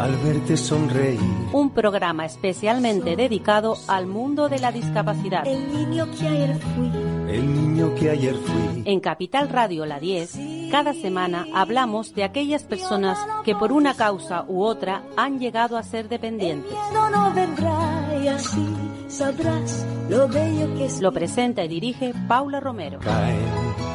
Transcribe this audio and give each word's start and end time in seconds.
Al 0.00 0.16
verte 0.16 0.56
sonreír. 0.56 1.20
Un 1.52 1.68
programa 1.74 2.24
especialmente 2.24 3.16
dedicado 3.16 3.76
al 3.86 4.06
mundo 4.06 4.48
de 4.48 4.58
la 4.58 4.72
discapacidad. 4.72 5.46
El 5.46 5.70
niño 5.70 6.06
que 6.18 6.26
ayer 6.26 6.58
fui. 6.58 6.90
El 7.28 7.54
niño 7.54 7.94
que 7.96 8.08
ayer 8.08 8.34
fui. 8.34 8.82
En 8.86 9.00
Capital 9.00 9.50
Radio 9.50 9.84
La 9.84 10.00
10, 10.00 10.70
cada 10.70 10.94
semana 10.94 11.44
hablamos 11.54 12.14
de 12.14 12.24
aquellas 12.24 12.62
personas 12.62 13.18
que 13.44 13.54
por 13.54 13.72
una 13.72 13.92
causa 13.92 14.46
u 14.48 14.62
otra 14.62 15.02
han 15.18 15.38
llegado 15.38 15.76
a 15.76 15.82
ser 15.82 16.08
dependientes. 16.08 16.72
No, 16.94 17.10
no 17.10 17.34
vendrá 17.34 18.08
y 18.24 18.28
así 18.28 18.66
sabrás 19.06 19.84
lo 20.08 20.26
bello 20.28 20.74
que 20.76 20.86
es. 20.86 21.02
Lo 21.02 21.12
presenta 21.12 21.62
y 21.62 21.68
dirige 21.68 22.14
Paula 22.26 22.58
Romero. 22.58 23.00
Caen 23.00 23.38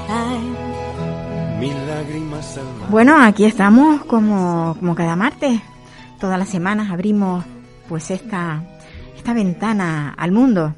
Caen 0.06 0.56
mil 1.60 1.88
lágrimas 1.88 2.60
al 2.60 2.66
mar. 2.80 2.92
Bueno, 2.92 3.20
aquí 3.20 3.46
estamos 3.46 4.06
como, 4.06 4.76
como 4.80 4.94
cada 4.94 5.16
martes. 5.16 5.62
Todas 6.20 6.40
las 6.40 6.50
semanas 6.50 6.92
abrimos 6.92 7.44
pues 7.90 8.10
esta, 8.12 8.64
esta 9.16 9.34
ventana 9.34 10.14
al 10.18 10.32
mundo 10.32 10.76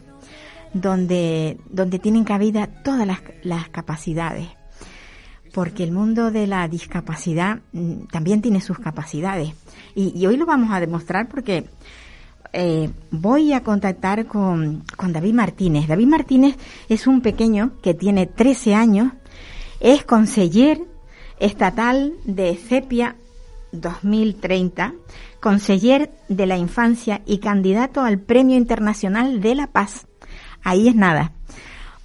donde, 0.74 1.58
donde 1.70 2.00
tienen 2.00 2.24
cabida 2.24 2.68
todas 2.68 3.06
las, 3.06 3.20
las 3.44 3.70
capacidades. 3.70 4.48
Porque 5.54 5.84
el 5.84 5.92
mundo 5.92 6.32
de 6.32 6.48
la 6.48 6.68
discapacidad 6.68 7.60
mm, 7.72 8.08
también 8.12 8.42
tiene 8.42 8.62
sus 8.62 8.80
capacidades. 8.80 9.54
Y, 9.96 10.26
hoy 10.26 10.38
lo 10.38 10.46
vamos 10.46 10.72
a 10.72 10.80
demostrar 10.80 11.28
porque 11.28 11.66
eh, 12.54 12.90
voy 13.12 13.54
a 13.54 13.64
contactar 13.64 14.28
con, 14.28 14.84
con 14.96 15.14
David 15.14 15.34
Martínez. 15.34 15.88
David 15.88 16.08
Martínez 16.08 16.56
es 16.90 17.08
un 17.08 17.22
pequeño 17.22 17.72
que 17.82 17.94
tiene 17.94 18.28
13 18.28 18.76
años, 18.76 19.14
es 19.80 20.04
conseller 20.04 20.82
estatal 21.40 22.14
de 22.26 22.56
CEPIA 22.56 23.16
2030, 23.72 24.94
conseller 25.40 26.12
de 26.30 26.46
la 26.46 26.58
infancia 26.58 27.22
y 27.26 27.40
candidato 27.40 28.02
al 28.02 28.20
Premio 28.20 28.58
Internacional 28.58 29.42
de 29.42 29.56
la 29.56 29.68
Paz. 29.68 30.08
Ahí 30.64 30.88
es 30.88 30.96
nada. 30.96 31.32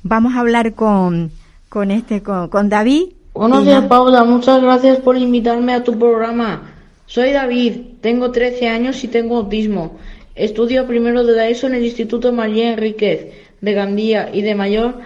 Vamos 0.02 0.34
a 0.34 0.40
hablar 0.40 0.74
con, 0.74 1.30
con 1.68 1.90
este, 1.90 2.22
con, 2.22 2.48
con 2.48 2.68
David. 2.68 3.12
Buenos 3.34 3.64
días. 3.64 3.84
Paula. 3.86 4.24
Muchas 4.24 4.60
gracias 4.60 4.98
por 4.98 5.16
invitarme 5.16 5.72
a 5.74 5.84
tu 5.84 5.98
programa. 5.98 6.70
Soy 7.06 7.32
David, 7.32 7.98
tengo 8.00 8.30
13 8.30 8.68
años 8.68 9.04
y 9.04 9.08
tengo 9.08 9.36
autismo. 9.36 9.98
Estudio 10.34 10.86
primero 10.86 11.24
de 11.24 11.32
la 11.32 11.48
ESO 11.48 11.66
en 11.66 11.74
el 11.74 11.84
Instituto 11.84 12.32
María 12.32 12.72
Enríquez 12.72 13.32
de 13.60 13.72
Gandía 13.74 14.30
y 14.32 14.42
de 14.42 14.54
mayor 14.54 15.00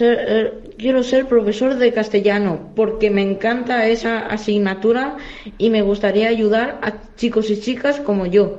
eh, 0.00 0.52
quiero 0.78 1.02
ser 1.02 1.26
profesor 1.26 1.74
de 1.76 1.92
castellano 1.92 2.70
porque 2.76 3.10
me 3.10 3.22
encanta 3.22 3.86
esa 3.88 4.18
asignatura 4.26 5.16
y 5.58 5.70
me 5.70 5.82
gustaría 5.82 6.28
ayudar 6.28 6.78
a 6.82 6.92
chicos 7.16 7.50
y 7.50 7.60
chicas 7.60 8.00
como 8.00 8.26
yo. 8.26 8.58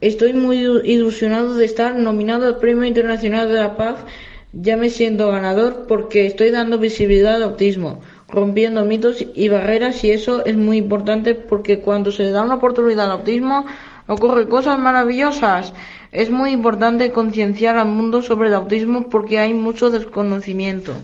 Estoy 0.00 0.32
muy 0.32 0.58
ilu- 0.64 0.82
ilusionado 0.84 1.54
de 1.54 1.64
estar 1.64 1.96
nominado 1.96 2.46
al 2.46 2.58
Premio 2.58 2.84
Internacional 2.84 3.48
de 3.48 3.54
la 3.60 3.76
Paz. 3.76 3.96
Ya 4.52 4.76
me 4.76 4.88
siento 4.90 5.28
ganador 5.30 5.86
porque 5.88 6.26
estoy 6.26 6.50
dando 6.50 6.78
visibilidad 6.78 7.34
al 7.36 7.42
autismo, 7.42 8.00
rompiendo 8.28 8.84
mitos 8.84 9.24
y 9.34 9.48
barreras 9.48 10.02
y 10.04 10.10
eso 10.12 10.44
es 10.44 10.56
muy 10.56 10.78
importante 10.78 11.34
porque 11.34 11.80
cuando 11.80 12.10
se 12.12 12.22
le 12.24 12.30
da 12.30 12.42
una 12.42 12.54
oportunidad 12.54 13.06
al 13.06 13.12
autismo 13.18 13.66
ocurren 14.06 14.48
cosas 14.48 14.78
maravillosas. 14.78 15.72
Es 16.10 16.30
muy 16.30 16.52
importante 16.52 17.12
concienciar 17.12 17.76
al 17.76 17.88
mundo 17.88 18.22
sobre 18.22 18.48
el 18.48 18.54
autismo 18.54 19.08
porque 19.08 19.38
hay 19.38 19.52
mucho 19.54 19.90
desconocimiento. 19.90 20.94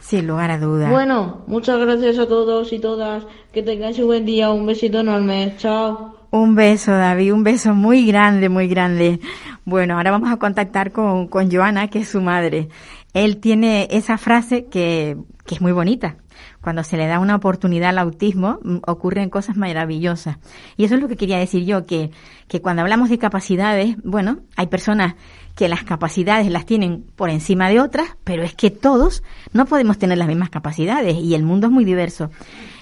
Sin 0.00 0.26
lugar 0.26 0.50
a 0.50 0.58
dudas. 0.58 0.90
Bueno, 0.90 1.42
muchas 1.46 1.78
gracias 1.78 2.18
a 2.18 2.26
todos 2.26 2.72
y 2.72 2.80
todas. 2.80 3.24
Que 3.52 3.62
tengáis 3.62 3.98
un 4.00 4.06
buen 4.06 4.24
día. 4.26 4.50
Un 4.50 4.66
besito 4.66 5.00
enorme. 5.00 5.54
Chao. 5.58 6.16
Un 6.32 6.54
beso, 6.54 6.92
David, 6.92 7.34
un 7.34 7.44
beso 7.44 7.74
muy 7.74 8.06
grande, 8.06 8.48
muy 8.48 8.66
grande. 8.66 9.20
Bueno, 9.64 9.96
ahora 9.96 10.10
vamos 10.10 10.32
a 10.32 10.38
contactar 10.38 10.90
con, 10.90 11.28
con 11.28 11.52
Joana, 11.52 11.88
que 11.88 12.00
es 12.00 12.08
su 12.08 12.20
madre. 12.20 12.68
Él 13.12 13.36
tiene 13.36 13.86
esa 13.90 14.16
frase 14.16 14.64
que, 14.64 15.18
que 15.44 15.54
es 15.54 15.60
muy 15.60 15.72
bonita. 15.72 16.16
Cuando 16.62 16.84
se 16.84 16.96
le 16.96 17.06
da 17.06 17.18
una 17.18 17.34
oportunidad 17.36 17.90
al 17.90 17.98
autismo, 17.98 18.58
mm, 18.62 18.76
ocurren 18.86 19.28
cosas 19.30 19.56
maravillosas. 19.56 20.38
Y 20.76 20.84
eso 20.84 20.94
es 20.94 21.00
lo 21.00 21.08
que 21.08 21.16
quería 21.16 21.38
decir 21.38 21.64
yo, 21.64 21.84
que, 21.86 22.10
que 22.48 22.60
cuando 22.62 22.82
hablamos 22.82 23.10
de 23.10 23.18
capacidades, 23.18 23.96
bueno, 24.04 24.38
hay 24.56 24.68
personas 24.68 25.14
que 25.56 25.68
las 25.68 25.82
capacidades 25.84 26.50
las 26.50 26.64
tienen 26.64 27.04
por 27.16 27.28
encima 27.28 27.68
de 27.68 27.80
otras, 27.80 28.08
pero 28.24 28.42
es 28.42 28.54
que 28.54 28.70
todos 28.70 29.22
no 29.52 29.66
podemos 29.66 29.98
tener 29.98 30.16
las 30.16 30.28
mismas 30.28 30.48
capacidades 30.48 31.16
y 31.16 31.34
el 31.34 31.42
mundo 31.42 31.66
es 31.66 31.72
muy 31.72 31.84
diverso. 31.84 32.30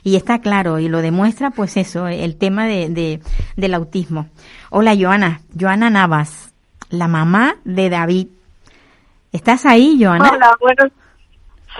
Y 0.04 0.14
está 0.16 0.38
claro, 0.40 0.78
y 0.78 0.88
lo 0.88 1.02
demuestra, 1.02 1.50
pues 1.50 1.76
eso, 1.76 2.06
el 2.06 2.36
tema 2.36 2.66
de, 2.66 2.88
de- 2.90 3.20
del 3.56 3.74
autismo. 3.74 4.28
Hola, 4.70 4.94
Joana. 4.98 5.40
Joana 5.58 5.90
Navas, 5.90 6.52
la 6.90 7.08
mamá 7.08 7.56
de 7.64 7.90
David. 7.90 8.28
¿Estás 9.32 9.64
ahí, 9.66 9.98
Joana? 10.02 10.30
Hola, 10.32 10.56
buenos. 10.60 10.92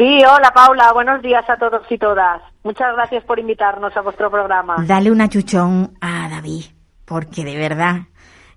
Sí, 0.01 0.23
hola 0.25 0.51
Paula, 0.55 0.95
buenos 0.95 1.21
días 1.21 1.45
a 1.51 1.59
todos 1.59 1.83
y 1.91 1.99
todas. 1.99 2.41
Muchas 2.65 2.95
gracias 2.95 3.23
por 3.25 3.39
invitarnos 3.39 3.95
a 3.95 4.01
vuestro 4.01 4.31
programa. 4.31 4.77
Dale 4.87 5.11
una 5.11 5.29
chuchón 5.29 5.93
a 6.01 6.27
David, 6.31 6.65
porque 7.05 7.45
de 7.45 7.59
verdad 7.59 7.97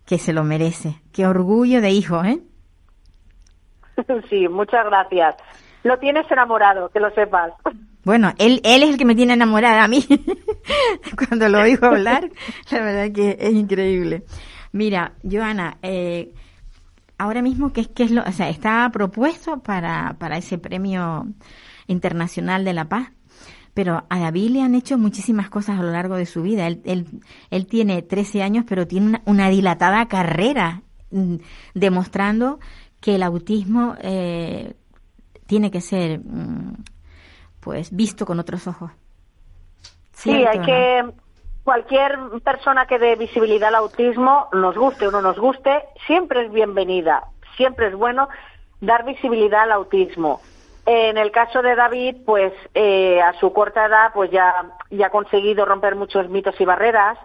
que 0.05 0.19
se 0.19 0.31
lo 0.31 0.45
merece. 0.45 1.01
Qué 1.11 1.27
orgullo 1.27 1.81
de 1.81 1.89
hijo, 1.91 2.23
¿eh? 2.23 2.39
Sí, 4.29 4.47
muchas 4.47 4.85
gracias. 4.85 5.35
Lo 5.83 5.99
tienes 5.99 6.31
enamorado, 6.31 6.87
que 6.87 7.01
lo 7.01 7.09
sepas. 7.09 7.51
Bueno, 8.05 8.31
él, 8.37 8.61
él 8.63 8.83
es 8.83 8.91
el 8.91 8.97
que 8.97 9.03
me 9.03 9.13
tiene 9.13 9.33
enamorada 9.33 9.83
a 9.83 9.89
mí. 9.89 10.01
Cuando 11.27 11.49
lo 11.49 11.59
oigo 11.59 11.87
hablar, 11.87 12.29
la 12.71 12.79
verdad 12.79 13.13
que 13.13 13.35
es 13.37 13.51
increíble. 13.51 14.23
Mira, 14.71 15.11
Joana, 15.29 15.75
eh, 15.81 16.31
ahora 17.17 17.41
mismo, 17.41 17.71
¿qué, 17.73 17.81
es- 17.81 17.87
qué 17.89 18.03
es 18.03 18.11
lo, 18.11 18.23
o 18.23 18.31
sea, 18.31 18.49
está 18.49 18.89
propuesto 18.91 19.59
para, 19.59 20.15
para 20.19 20.37
ese 20.37 20.57
premio 20.57 21.27
internacional 21.87 22.63
de 22.65 22.73
la 22.73 22.85
paz? 22.89 23.11
Pero 23.73 24.03
a 24.09 24.19
David 24.19 24.51
le 24.51 24.61
han 24.61 24.75
hecho 24.75 24.97
muchísimas 24.99 25.49
cosas 25.49 25.79
a 25.79 25.83
lo 25.83 25.91
largo 25.91 26.15
de 26.15 26.27
su 26.27 26.43
vida. 26.43 26.67
Él, 26.67 26.81
él, 26.85 27.07
él 27.49 27.65
tiene 27.65 28.03
13 28.03 28.43
años, 28.43 28.65
pero 28.67 28.85
tiene 28.87 29.07
una, 29.07 29.21
una 29.25 29.49
dilatada 29.49 30.07
carrera 30.07 30.83
mm, 31.11 31.35
demostrando 31.73 32.59
que 33.01 33.15
el 33.15 33.23
autismo 33.23 33.95
eh, 34.01 34.75
tiene 35.47 35.71
que 35.71 35.81
ser 35.81 36.19
mm, 36.19 36.75
pues 37.61 37.89
visto 37.95 38.25
con 38.27 38.39
otros 38.39 38.67
ojos. 38.67 38.91
Sí, 40.13 40.29
¿Cierto 40.29 40.49
hay 40.49 40.59
que. 40.65 41.13
Cualquier 41.63 42.19
persona 42.43 42.85
que 42.87 42.99
dé 42.99 43.15
visibilidad 43.15 43.69
al 43.69 43.75
autismo, 43.75 44.49
nos 44.51 44.77
guste 44.77 45.07
o 45.07 45.11
no 45.11 45.21
nos 45.21 45.39
guste, 45.39 45.83
siempre 46.05 46.45
es 46.45 46.51
bienvenida. 46.51 47.23
Siempre 47.55 47.87
es 47.87 47.95
bueno 47.95 48.27
dar 48.81 49.05
visibilidad 49.05 49.61
al 49.61 49.71
autismo. 49.71 50.41
En 50.85 51.17
el 51.17 51.31
caso 51.31 51.61
de 51.61 51.75
David, 51.75 52.17
pues 52.25 52.51
eh, 52.73 53.21
a 53.21 53.31
su 53.39 53.53
corta 53.53 53.85
edad, 53.85 54.11
pues 54.13 54.29
ya, 54.29 54.53
ya 54.89 55.07
ha 55.07 55.09
conseguido 55.09 55.63
romper 55.63 55.95
muchos 55.95 56.29
mitos 56.29 56.59
y 56.59 56.65
barreras, 56.65 57.17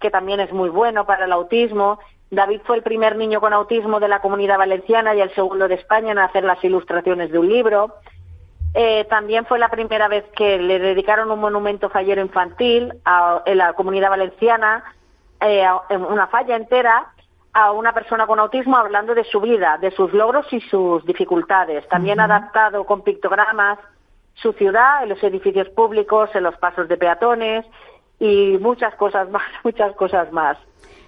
que 0.00 0.10
también 0.10 0.40
es 0.40 0.52
muy 0.52 0.70
bueno 0.70 1.06
para 1.06 1.26
el 1.26 1.32
autismo. 1.32 2.00
David 2.32 2.62
fue 2.64 2.76
el 2.76 2.82
primer 2.82 3.14
niño 3.14 3.40
con 3.40 3.52
autismo 3.52 4.00
de 4.00 4.08
la 4.08 4.20
comunidad 4.20 4.58
valenciana 4.58 5.14
y 5.14 5.20
el 5.20 5.32
segundo 5.36 5.68
de 5.68 5.76
España 5.76 6.10
en 6.10 6.18
hacer 6.18 6.42
las 6.42 6.62
ilustraciones 6.64 7.30
de 7.30 7.38
un 7.38 7.48
libro. 7.48 7.94
Eh, 8.74 9.06
también 9.08 9.46
fue 9.46 9.58
la 9.60 9.68
primera 9.68 10.08
vez 10.08 10.24
que 10.36 10.58
le 10.58 10.78
dedicaron 10.80 11.30
un 11.30 11.38
monumento 11.40 11.88
fallero 11.90 12.20
infantil 12.20 12.92
a, 13.04 13.42
en 13.46 13.58
la 13.58 13.72
comunidad 13.74 14.10
valenciana, 14.10 14.82
eh, 15.40 15.64
a- 15.64 15.82
en 15.90 16.04
una 16.04 16.26
falla 16.26 16.56
entera, 16.56 17.12
a 17.52 17.70
una 17.70 17.92
persona 17.94 18.26
con 18.26 18.40
autismo 18.40 18.76
hablando 18.76 19.14
de 19.14 19.22
su 19.24 19.40
vida, 19.40 19.78
de 19.80 19.92
sus 19.92 20.12
logros 20.12 20.52
y 20.52 20.60
sus 20.62 21.04
dificultades. 21.06 21.86
También 21.88 22.18
ha 22.18 22.24
adaptado 22.24 22.84
con 22.84 23.02
pictogramas 23.02 23.78
su 24.34 24.52
ciudad 24.54 25.04
en 25.04 25.10
los 25.10 25.22
edificios 25.22 25.68
públicos, 25.68 26.30
en 26.34 26.42
los 26.42 26.56
pasos 26.56 26.88
de 26.88 26.96
peatones 26.96 27.64
y 28.18 28.58
muchas 28.60 28.92
cosas 28.96 29.30
más, 29.30 29.44
muchas 29.62 29.94
cosas 29.94 30.32
más. 30.32 30.58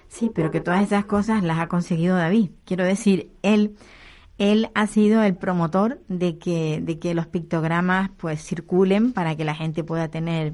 Sí, 0.07 0.31
pero 0.33 0.51
que 0.51 0.61
todas 0.61 0.81
esas 0.83 1.03
cosas 1.03 1.43
las 1.43 1.59
ha 1.59 1.67
conseguido 1.67 2.15
David. 2.15 2.51
Quiero 2.65 2.85
decir, 2.85 3.27
él 3.43 3.75
él 4.37 4.69
ha 4.75 4.87
sido 4.87 5.23
el 5.23 5.35
promotor 5.35 5.99
de 6.07 6.37
que, 6.37 6.79
de 6.81 6.99
que 6.99 7.15
los 7.15 7.27
pictogramas 7.27 8.11
pues 8.17 8.41
circulen 8.41 9.13
para 9.13 9.35
que 9.35 9.43
la 9.43 9.55
gente 9.55 9.83
pueda 9.83 10.09
tener 10.09 10.53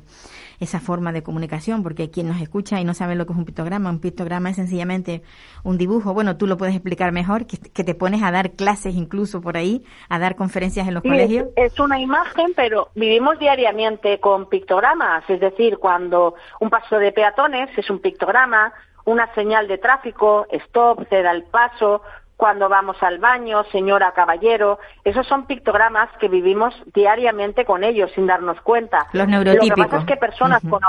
esa 0.59 0.80
forma 0.80 1.12
de 1.12 1.24
comunicación, 1.24 1.83
porque 1.83 2.09
quien 2.09 2.27
nos 2.27 2.41
escucha 2.41 2.80
y 2.80 2.85
no 2.85 2.94
sabe 2.94 3.15
lo 3.15 3.25
que 3.25 3.33
es 3.33 3.39
un 3.39 3.45
pictograma, 3.45 3.89
un 3.89 4.00
pictograma 4.00 4.50
es 4.50 4.56
sencillamente 4.56 5.21
un 5.63 5.77
dibujo. 5.77 6.13
Bueno, 6.13 6.38
tú 6.38 6.47
lo 6.47 6.57
puedes 6.57 6.75
explicar 6.75 7.12
mejor, 7.12 7.45
que, 7.45 7.83
te 7.83 7.95
pones 7.95 8.24
a 8.24 8.31
dar 8.31 8.51
clases 8.51 8.95
incluso 8.95 9.41
por 9.41 9.57
ahí, 9.57 9.83
a 10.07 10.19
dar 10.19 10.36
conferencias 10.36 10.88
en 10.88 10.94
los 10.94 11.03
colegios. 11.03 11.47
Es, 11.56 11.77
una 11.79 12.00
imagen, 12.00 12.53
pero 12.56 12.89
vivimos 12.95 13.38
diariamente 13.39 14.19
con 14.19 14.47
pictogramas, 14.47 15.29
es 15.29 15.41
decir, 15.41 15.77
cuando 15.77 16.36
un 16.62 16.69
paso 16.69 16.97
de 16.97 17.12
peatones 17.12 17.69
es 17.77 17.89
un 17.89 18.00
pictograma, 18.00 18.71
una 19.06 19.33
señal 19.33 19.68
de 19.68 19.77
tráfico, 19.77 20.47
stop, 20.50 21.07
ceda 21.09 21.31
el 21.31 21.44
paso, 21.44 22.01
cuando 22.43 22.67
vamos 22.67 23.01
al 23.01 23.19
baño, 23.19 23.63
señora 23.71 24.11
caballero, 24.11 24.77
esos 25.05 25.25
son 25.27 25.45
pictogramas 25.45 26.09
que 26.19 26.27
vivimos 26.27 26.75
diariamente 26.93 27.63
con 27.63 27.85
ellos 27.85 28.11
sin 28.15 28.27
darnos 28.27 28.59
cuenta. 28.59 29.07
Los 29.13 29.29
neurotípicos. 29.29 29.69
Lo 29.69 29.75
que 29.85 29.89
pasa 29.89 29.99
es 29.99 30.05
que 30.05 30.17
personas 30.17 30.61
con 30.69 30.81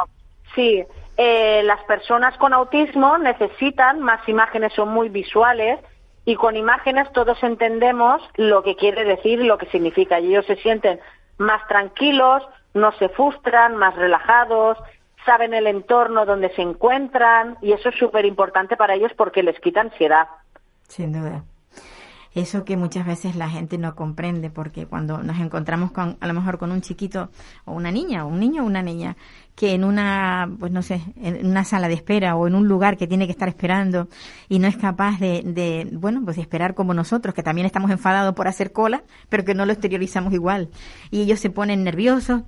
sí, 0.57 0.83
eh, 1.17 1.63
las 1.63 1.81
personas 1.85 2.37
con 2.39 2.55
autismo 2.55 3.19
necesitan 3.19 4.01
más 4.01 4.29
imágenes, 4.29 4.73
son 4.73 4.89
muy 4.89 5.11
visuales 5.11 5.79
y 6.25 6.35
con 6.35 6.57
imágenes 6.57 7.13
todos 7.13 7.41
entendemos 7.45 8.21
lo 8.35 8.65
que 8.65 8.75
quiere 8.75 9.05
decir 9.05 9.41
y 9.41 9.47
lo 9.47 9.57
que 9.57 9.67
significa 9.67 10.19
y 10.19 10.31
ellos 10.31 10.47
se 10.47 10.57
sienten 10.57 10.99
más 11.39 11.65
tranquilos, 11.69 12.43
no 12.73 12.91
se 12.99 13.11
frustran, 13.11 13.77
más 13.77 13.95
relajados, 13.95 14.77
saben 15.25 15.55
el 15.55 15.69
entorno 15.69 16.27
donde 16.27 16.53
se 16.57 16.63
encuentran 16.63 17.59
y 17.63 17.75
eso 17.75 17.91
es 17.91 17.95
súper 17.95 18.25
importante 18.25 18.77
para 18.77 18.95
ellos 18.95 19.13
porque 19.17 19.45
les 19.45 19.61
quita 19.61 19.83
ansiedad. 19.83 20.27
Sin 20.89 21.13
duda. 21.13 21.45
Eso 22.35 22.65
que 22.65 22.77
muchas 22.77 23.07
veces 23.07 23.37
la 23.37 23.49
gente 23.49 23.79
no 23.79 23.95
comprende, 23.95 24.51
porque 24.51 24.87
cuando 24.87 25.23
nos 25.23 25.39
encontramos 25.39 25.93
con, 25.93 26.17
a 26.21 26.27
lo 26.27 26.35
mejor 26.35 26.59
con 26.59 26.73
un 26.73 26.81
chiquito 26.81 27.31
o 27.65 27.73
una 27.73 27.93
niña, 27.93 28.25
o 28.25 28.29
un 28.29 28.41
niño 28.41 28.65
o 28.65 28.67
una 28.67 28.83
niña, 28.83 29.17
que 29.55 29.73
en 29.73 29.85
una, 29.85 30.51
pues 30.59 30.73
no 30.73 30.83
sé, 30.83 31.01
en 31.15 31.47
una 31.47 31.63
sala 31.63 31.87
de 31.87 31.95
espera 31.95 32.35
o 32.35 32.49
en 32.49 32.57
un 32.57 32.67
lugar 32.67 32.97
que 32.97 33.07
tiene 33.07 33.27
que 33.27 33.33
estar 33.33 33.49
esperando 33.49 34.09
y 34.49 34.59
no 34.59 34.67
es 34.67 34.77
capaz 34.77 35.21
de, 35.21 35.43
de 35.45 35.89
bueno, 35.93 36.23
pues 36.25 36.35
de 36.35 36.43
esperar 36.43 36.75
como 36.75 36.93
nosotros, 36.93 37.37
que 37.37 37.45
también 37.45 37.67
estamos 37.67 37.93
enfadados 37.93 38.35
por 38.35 38.49
hacer 38.49 38.73
cola, 38.73 39.05
pero 39.29 39.45
que 39.45 39.55
no 39.55 39.65
lo 39.65 39.73
exteriorizamos 39.73 40.33
igual. 40.33 40.71
Y 41.13 41.21
ellos 41.21 41.39
se 41.39 41.51
ponen 41.51 41.85
nerviosos 41.85 42.43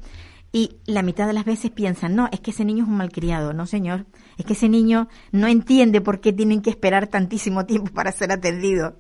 y 0.57 0.81
la 0.87 1.03
mitad 1.03 1.27
de 1.27 1.35
las 1.35 1.45
veces 1.45 1.71
piensan, 1.71 2.17
no, 2.17 2.31
es 2.33 2.41
que 2.41 2.51
ese 2.51 2.65
niño 2.65 2.85
es 2.85 2.89
un 2.89 2.97
malcriado, 2.97 3.53
no 3.53 3.67
señor, 3.67 4.07
es 4.39 4.47
que 4.47 4.55
ese 4.55 4.71
niño 4.71 5.07
no 5.31 5.49
entiende 5.49 6.01
por 6.01 6.23
qué 6.23 6.33
tienen 6.33 6.63
que 6.63 6.71
esperar 6.71 7.09
tantísimo 7.09 7.67
tiempo 7.67 7.93
para 7.93 8.11
ser 8.11 8.33
atendido. 8.33 8.95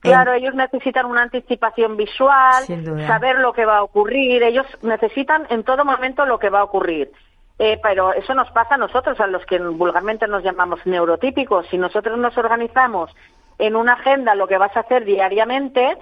Claro, 0.00 0.32
ellos 0.32 0.54
necesitan 0.54 1.04
una 1.04 1.24
anticipación 1.24 1.98
visual, 1.98 2.64
saber 3.06 3.36
lo 3.38 3.52
que 3.52 3.66
va 3.66 3.76
a 3.76 3.82
ocurrir, 3.82 4.42
ellos 4.42 4.64
necesitan 4.80 5.46
en 5.50 5.62
todo 5.62 5.84
momento 5.84 6.24
lo 6.24 6.38
que 6.38 6.48
va 6.48 6.60
a 6.60 6.64
ocurrir. 6.64 7.12
Eh, 7.58 7.78
pero 7.82 8.14
eso 8.14 8.32
nos 8.32 8.50
pasa 8.52 8.76
a 8.76 8.78
nosotros, 8.78 9.20
a 9.20 9.26
los 9.26 9.44
que 9.44 9.58
vulgarmente 9.58 10.26
nos 10.26 10.42
llamamos 10.42 10.80
neurotípicos. 10.86 11.66
Si 11.68 11.76
nosotros 11.76 12.18
nos 12.18 12.38
organizamos 12.38 13.14
en 13.58 13.76
una 13.76 13.92
agenda 13.92 14.34
lo 14.34 14.46
que 14.46 14.56
vas 14.56 14.74
a 14.74 14.80
hacer 14.80 15.04
diariamente, 15.04 15.98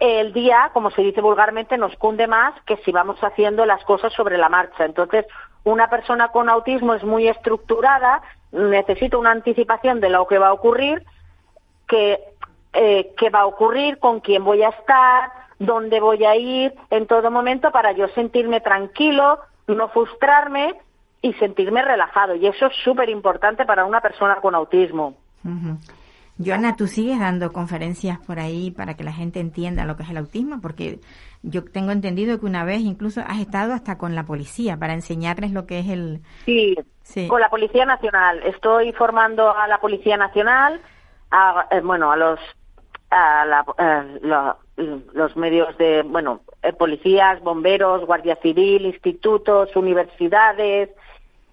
el 0.00 0.32
día, 0.32 0.70
como 0.72 0.90
se 0.90 1.02
dice 1.02 1.20
vulgarmente, 1.20 1.76
nos 1.76 1.94
cunde 1.96 2.26
más 2.26 2.54
que 2.62 2.78
si 2.78 2.90
vamos 2.90 3.22
haciendo 3.22 3.66
las 3.66 3.84
cosas 3.84 4.12
sobre 4.14 4.38
la 4.38 4.48
marcha. 4.48 4.86
Entonces, 4.86 5.26
una 5.62 5.90
persona 5.90 6.28
con 6.28 6.48
autismo 6.48 6.94
es 6.94 7.04
muy 7.04 7.28
estructurada, 7.28 8.22
necesita 8.50 9.18
una 9.18 9.30
anticipación 9.30 10.00
de 10.00 10.08
lo 10.08 10.26
que 10.26 10.38
va 10.38 10.48
a 10.48 10.52
ocurrir, 10.54 11.04
que, 11.86 12.18
eh, 12.72 13.12
qué 13.18 13.28
va 13.28 13.40
a 13.40 13.46
ocurrir, 13.46 13.98
con 13.98 14.20
quién 14.20 14.42
voy 14.42 14.62
a 14.62 14.70
estar, 14.70 15.32
dónde 15.58 16.00
voy 16.00 16.24
a 16.24 16.34
ir 16.34 16.72
en 16.88 17.06
todo 17.06 17.30
momento 17.30 17.70
para 17.70 17.92
yo 17.92 18.08
sentirme 18.08 18.62
tranquilo, 18.62 19.40
no 19.66 19.88
frustrarme 19.88 20.76
y 21.20 21.34
sentirme 21.34 21.82
relajado. 21.82 22.34
Y 22.34 22.46
eso 22.46 22.66
es 22.66 22.76
súper 22.82 23.10
importante 23.10 23.66
para 23.66 23.84
una 23.84 24.00
persona 24.00 24.36
con 24.36 24.54
autismo. 24.54 25.14
Joana, 26.42 26.76
¿tú 26.76 26.86
sigues 26.86 27.18
dando 27.18 27.52
conferencias 27.52 28.18
por 28.18 28.38
ahí 28.38 28.70
para 28.70 28.94
que 28.94 29.04
la 29.04 29.12
gente 29.12 29.40
entienda 29.40 29.84
lo 29.84 29.96
que 29.96 30.04
es 30.04 30.10
el 30.10 30.16
autismo? 30.16 30.60
Porque 30.60 31.00
yo 31.42 31.64
tengo 31.64 31.90
entendido 31.90 32.40
que 32.40 32.46
una 32.46 32.64
vez 32.64 32.80
incluso 32.80 33.20
has 33.26 33.40
estado 33.40 33.72
hasta 33.72 33.98
con 33.98 34.14
la 34.14 34.24
policía 34.24 34.78
para 34.78 34.94
enseñarles 34.94 35.52
lo 35.52 35.66
que 35.66 35.80
es 35.80 35.88
el... 35.88 36.20
Sí, 36.44 36.76
con 37.28 37.40
la 37.40 37.50
Policía 37.50 37.84
Nacional. 37.84 38.42
Estoy 38.44 38.92
formando 38.92 39.54
a 39.54 39.66
la 39.66 39.78
Policía 39.78 40.16
Nacional, 40.16 40.80
a, 41.30 41.66
eh, 41.70 41.80
bueno, 41.80 42.12
a 42.12 42.16
los 42.16 42.38
a 43.10 43.64
eh, 43.78 44.18
los 45.12 45.36
medios 45.36 45.76
de, 45.76 46.02
bueno, 46.02 46.42
eh, 46.62 46.72
policías, 46.72 47.42
bomberos, 47.42 48.06
guardia 48.06 48.36
civil, 48.36 48.86
institutos, 48.86 49.74
universidades, 49.74 50.90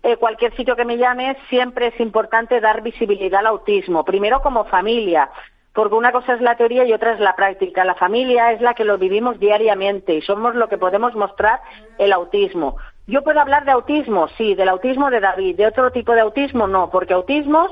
eh, 0.03 0.17
cualquier 0.17 0.55
sitio 0.55 0.75
que 0.75 0.85
me 0.85 0.97
llame, 0.97 1.35
siempre 1.49 1.87
es 1.87 1.99
importante 1.99 2.59
dar 2.61 2.81
visibilidad 2.81 3.39
al 3.39 3.47
autismo. 3.47 4.03
Primero 4.03 4.41
como 4.41 4.65
familia, 4.65 5.29
porque 5.73 5.95
una 5.95 6.11
cosa 6.11 6.33
es 6.33 6.41
la 6.41 6.55
teoría 6.55 6.85
y 6.85 6.93
otra 6.93 7.13
es 7.13 7.19
la 7.19 7.35
práctica. 7.35 7.83
La 7.83 7.95
familia 7.95 8.51
es 8.51 8.61
la 8.61 8.73
que 8.73 8.85
lo 8.85 8.97
vivimos 8.97 9.39
diariamente 9.39 10.15
y 10.15 10.21
somos 10.21 10.55
lo 10.55 10.69
que 10.69 10.77
podemos 10.77 11.15
mostrar 11.15 11.61
el 11.97 12.13
autismo. 12.13 12.77
Yo 13.05 13.23
puedo 13.23 13.39
hablar 13.39 13.65
de 13.65 13.71
autismo, 13.71 14.27
sí, 14.37 14.55
del 14.55 14.69
autismo 14.69 15.09
de 15.09 15.19
David, 15.19 15.55
de 15.55 15.67
otro 15.67 15.91
tipo 15.91 16.13
de 16.13 16.21
autismo 16.21 16.67
no, 16.67 16.89
porque 16.89 17.13
autismos 17.13 17.71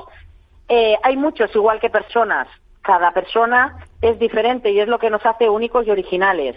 eh, 0.68 0.96
hay 1.02 1.16
muchos 1.16 1.54
igual 1.54 1.80
que 1.80 1.90
personas. 1.90 2.48
Cada 2.82 3.12
persona 3.12 3.76
es 4.00 4.18
diferente 4.18 4.70
y 4.70 4.80
es 4.80 4.88
lo 4.88 4.98
que 4.98 5.10
nos 5.10 5.24
hace 5.26 5.48
únicos 5.48 5.86
y 5.86 5.90
originales 5.90 6.56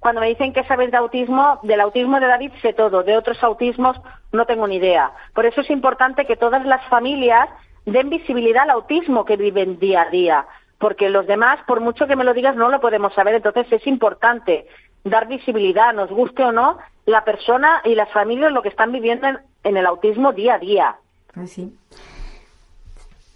cuando 0.00 0.20
me 0.20 0.28
dicen 0.28 0.52
que 0.52 0.64
sabes 0.64 0.90
de 0.90 0.96
autismo, 0.96 1.58
del 1.62 1.80
autismo 1.80 2.20
de 2.20 2.26
David 2.26 2.52
sé 2.62 2.72
todo, 2.72 3.02
de 3.02 3.16
otros 3.16 3.42
autismos 3.42 4.00
no 4.32 4.46
tengo 4.46 4.66
ni 4.68 4.76
idea. 4.76 5.12
Por 5.34 5.46
eso 5.46 5.60
es 5.62 5.70
importante 5.70 6.26
que 6.26 6.36
todas 6.36 6.64
las 6.64 6.84
familias 6.88 7.48
den 7.86 8.10
visibilidad 8.10 8.64
al 8.64 8.70
autismo 8.70 9.24
que 9.24 9.36
viven 9.36 9.78
día 9.78 10.02
a 10.02 10.10
día, 10.10 10.46
porque 10.78 11.08
los 11.08 11.26
demás, 11.26 11.58
por 11.66 11.80
mucho 11.80 12.06
que 12.06 12.16
me 12.16 12.24
lo 12.24 12.34
digas, 12.34 12.56
no 12.56 12.68
lo 12.68 12.80
podemos 12.80 13.14
saber. 13.14 13.34
Entonces 13.34 13.66
es 13.72 13.86
importante 13.86 14.66
dar 15.04 15.28
visibilidad, 15.28 15.94
nos 15.94 16.10
guste 16.10 16.44
o 16.44 16.52
no, 16.52 16.78
la 17.06 17.24
persona 17.24 17.80
y 17.84 17.94
las 17.94 18.10
familias 18.10 18.52
lo 18.52 18.62
que 18.62 18.68
están 18.68 18.92
viviendo 18.92 19.28
en, 19.62 19.76
el 19.76 19.86
autismo 19.86 20.32
día 20.32 20.54
a 20.54 20.58
día. 20.58 20.96
Pues 21.32 21.52
sí. 21.52 21.72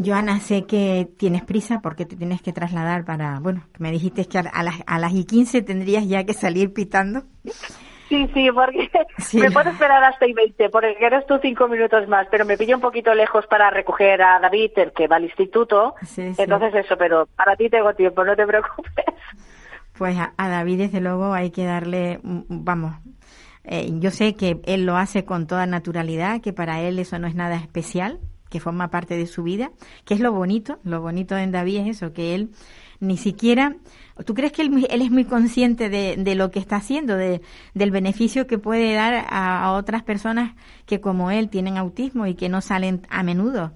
Joana, 0.02 0.41
sé 0.41 0.64
que 0.64 1.08
tienes 1.19 1.43
prisa 1.43 1.81
porque 1.82 2.06
te 2.06 2.17
tienes 2.17 2.41
que 2.41 2.52
trasladar 2.52 3.05
para, 3.05 3.38
bueno, 3.41 3.64
me 3.79 3.91
dijiste 3.91 4.25
que 4.26 4.38
a, 4.38 4.62
las, 4.62 4.76
a 4.87 4.99
las 4.99 5.12
y 5.12 5.25
15 5.25 5.62
tendrías 5.62 6.08
ya 6.08 6.25
que 6.25 6.32
salir 6.32 6.73
pitando. 6.73 7.25
Sí, 8.08 8.29
sí, 8.35 8.50
porque 8.52 8.91
me 9.35 9.50
puedo 9.50 9.70
esperar 9.70 10.02
hasta 10.02 10.26
y 10.26 10.32
20, 10.32 10.69
porque 10.70 10.97
eres 11.00 11.26
tú 11.26 11.38
cinco 11.41 11.69
minutos 11.69 12.08
más, 12.08 12.26
pero 12.31 12.44
me 12.44 12.56
pillo 12.56 12.76
un 12.76 12.82
poquito 12.82 13.14
lejos 13.14 13.47
para 13.47 13.70
recoger 13.70 14.20
a 14.23 14.41
David, 14.41 14.73
el 14.76 14.93
que 14.93 15.06
va 15.06 15.17
al 15.17 15.25
instituto. 15.25 15.94
Entonces 16.17 16.75
eso, 16.75 16.97
pero 16.97 17.26
para 17.37 17.55
ti 17.55 17.69
tengo 17.70 17.94
tiempo, 17.94 18.25
no 18.25 18.35
te 18.35 18.47
preocupes. 18.47 19.05
Pues 19.97 20.16
a, 20.19 20.49
David, 20.49 20.78
desde 20.78 21.00
luego, 21.00 21.35
hay 21.35 21.50
que 21.50 21.66
darle, 21.66 22.21
vamos, 22.23 22.95
eh, 23.64 23.90
yo 23.99 24.11
sé 24.11 24.35
que 24.35 24.59
él 24.64 24.87
lo 24.87 24.97
hace 24.97 25.26
con 25.26 25.47
toda 25.47 25.66
naturalidad, 25.66 26.40
que 26.40 26.54
para 26.54 26.80
él 26.80 26.99
eso 26.99 27.19
no 27.19 27.26
es 27.26 27.35
nada 27.35 27.57
especial, 27.57 28.19
que 28.50 28.61
forma 28.61 28.88
parte 28.88 29.16
de 29.16 29.26
su 29.26 29.42
vida, 29.42 29.71
que 30.04 30.14
es 30.14 30.21
lo 30.21 30.33
bonito, 30.33 30.78
lo 30.85 31.00
bonito 31.00 31.37
en 31.38 31.52
David 31.52 31.80
es 31.80 31.97
eso, 31.97 32.12
que 32.12 32.35
él 32.35 32.50
ni 33.00 33.16
siquiera, 33.16 33.76
¿tú 34.26 34.35
crees 34.35 34.52
que 34.52 34.62
él, 34.62 34.87
es 34.90 35.11
muy 35.11 35.25
consciente 35.25 35.88
de, 35.88 36.35
lo 36.35 36.50
que 36.50 36.59
está 36.59 36.76
haciendo, 36.76 37.16
de, 37.16 37.40
del 37.73 37.90
beneficio 37.90 38.47
que 38.47 38.59
puede 38.59 38.92
dar 38.92 39.25
a, 39.30 39.73
otras 39.73 40.02
personas 40.02 40.54
que 40.87 41.00
como 41.00 41.30
él 41.30 41.49
tienen 41.49 41.78
autismo 41.78 42.26
y 42.26 42.35
que 42.35 42.50
no 42.50 42.61
salen 42.61 43.07
a 43.09 43.23
menudo 43.23 43.73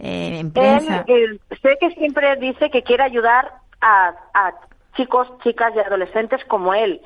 eh, 0.00 0.40
en 0.40 0.52
prensa? 0.52 1.04
Él, 1.06 1.40
sé 1.62 1.76
que 1.80 1.90
siempre 1.90 2.34
dice 2.36 2.70
que 2.70 2.82
quiere 2.82 3.04
ayudar 3.04 3.52
a, 3.80 4.14
a 4.34 4.54
chicos, 4.96 5.28
chicas 5.44 5.72
y 5.76 5.78
adolescentes 5.78 6.44
como 6.46 6.74
él 6.74 7.00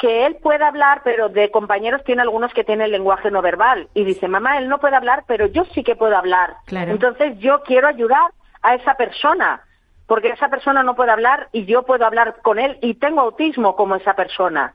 que 0.00 0.24
él 0.24 0.36
puede 0.36 0.64
hablar, 0.64 1.02
pero 1.04 1.28
de 1.28 1.50
compañeros 1.50 2.02
tiene 2.04 2.22
algunos 2.22 2.54
que 2.54 2.64
tienen 2.64 2.90
lenguaje 2.90 3.30
no 3.30 3.42
verbal. 3.42 3.90
Y 3.92 4.04
dice, 4.04 4.28
mamá, 4.28 4.56
él 4.56 4.66
no 4.66 4.78
puede 4.78 4.96
hablar, 4.96 5.24
pero 5.26 5.46
yo 5.46 5.66
sí 5.74 5.84
que 5.84 5.94
puedo 5.94 6.16
hablar. 6.16 6.56
Entonces 6.70 7.38
yo 7.38 7.62
quiero 7.64 7.86
ayudar 7.86 8.32
a 8.62 8.74
esa 8.74 8.94
persona, 8.94 9.62
porque 10.06 10.28
esa 10.28 10.48
persona 10.48 10.82
no 10.82 10.96
puede 10.96 11.10
hablar 11.10 11.50
y 11.52 11.66
yo 11.66 11.82
puedo 11.82 12.06
hablar 12.06 12.36
con 12.40 12.58
él 12.58 12.78
y 12.80 12.94
tengo 12.94 13.20
autismo 13.20 13.76
como 13.76 13.94
esa 13.94 14.14
persona. 14.14 14.74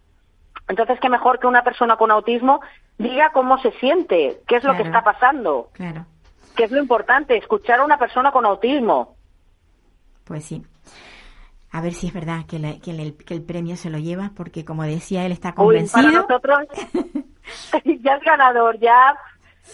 Entonces, 0.67 0.99
qué 0.99 1.09
mejor 1.09 1.39
que 1.39 1.47
una 1.47 1.63
persona 1.63 1.97
con 1.97 2.11
autismo 2.11 2.61
diga 2.99 3.31
cómo 3.31 3.57
se 3.57 3.71
siente, 3.73 4.41
qué 4.47 4.57
es 4.57 4.63
lo 4.63 4.75
que 4.75 4.83
está 4.83 5.03
pasando. 5.03 5.69
Claro. 5.73 6.05
Que 6.55 6.65
es 6.65 6.71
lo 6.71 6.79
importante, 6.79 7.35
escuchar 7.35 7.79
a 7.79 7.85
una 7.85 7.97
persona 7.97 8.31
con 8.31 8.45
autismo. 8.45 9.15
Pues 10.23 10.45
sí 10.45 10.63
a 11.75 11.81
ver 11.81 11.91
si 11.91 12.07
es 12.07 12.13
verdad 12.13 12.45
que, 12.47 12.55
el, 12.55 13.43
premio 13.43 13.75
se 13.75 13.89
lo 13.89 13.97
lleva, 13.97 14.31
porque 14.33 14.63
como 14.63 14.83
decía, 14.83 15.25
él 15.25 15.33
está 15.33 15.53
convencido. 15.53 16.01
para 16.01 16.21
nosotros 16.21 16.59
ya 18.01 18.15
es 18.15 18.23
ganador, 18.23 18.79
ya 18.79 19.17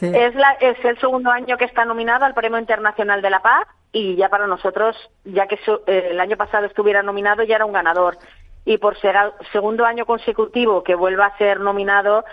es, 0.01 0.33
la, 0.33 0.53
es 0.53 0.83
el 0.83 0.99
segundo 0.99 1.29
año 1.29 1.57
que 1.57 1.65
está 1.65 1.85
nominado 1.85 2.25
al 2.25 2.33
Premio 2.33 2.57
Internacional 2.57 3.21
de 3.21 3.29
la 3.29 3.43
Paz 3.43 3.67
y 3.91 4.15
ya 4.15 4.29
para 4.29 4.47
nosotros, 4.47 4.97
ya 5.25 5.45
que 5.45 5.59
eh, 5.85 6.07
el 6.09 6.19
año 6.19 6.37
pasado 6.37 6.65
estuviera 6.65 7.03
nominado, 7.03 7.43
ya 7.43 7.57
era 7.57 7.65
un 7.65 7.73
ganador. 7.73 8.17
Y 8.65 8.79
por 8.79 8.99
ser 8.99 9.15
segundo 9.51 9.85
año 9.85 10.07
consecutivo 10.07 10.83
que 10.83 10.95
vuelva 10.95 11.27
a 11.27 11.37
ser 11.37 11.59
nominado, 11.59 12.25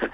es 0.00 0.10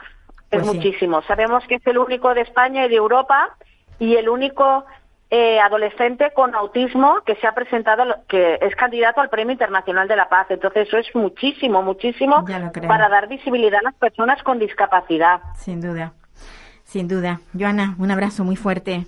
Pues 0.51 0.67
sí. 0.67 0.77
muchísimo. 0.77 1.21
Sabemos 1.23 1.63
que 1.67 1.75
es 1.75 1.87
el 1.87 1.99
único 1.99 2.33
de 2.33 2.41
España 2.41 2.87
y 2.87 2.89
de 2.89 2.97
Europa 2.97 3.55
y 3.99 4.17
el 4.17 4.31
único 4.31 4.87
eh, 5.31 5.59
adolescente 5.59 6.33
con 6.35 6.55
autismo 6.55 7.21
que 7.27 7.35
se 7.37 7.47
ha 7.47 7.53
presentado, 7.53 8.05
que 8.29 8.59
es 8.61 8.77
candidato 8.77 9.21
al 9.21 9.31
Premio 9.31 9.53
Internacional 9.53 10.07
de 10.07 10.17
la 10.17 10.29
Paz. 10.29 10.47
Entonces 10.51 10.87
eso 10.87 10.99
es 10.99 11.07
muchísimo, 11.15 11.83
muchísimo 11.83 12.45
para 12.87 13.09
dar 13.09 13.29
visibilidad 13.29 13.81
a 13.81 13.91
las 13.91 13.95
personas 13.95 14.43
con 14.43 14.59
discapacidad. 14.59 15.41
Sin 15.57 15.81
duda, 15.81 16.13
sin 16.85 17.09
duda. 17.09 17.41
Joana, 17.59 17.97
un 17.99 18.11
abrazo 18.11 18.45
muy 18.45 18.57
fuerte. 18.57 19.07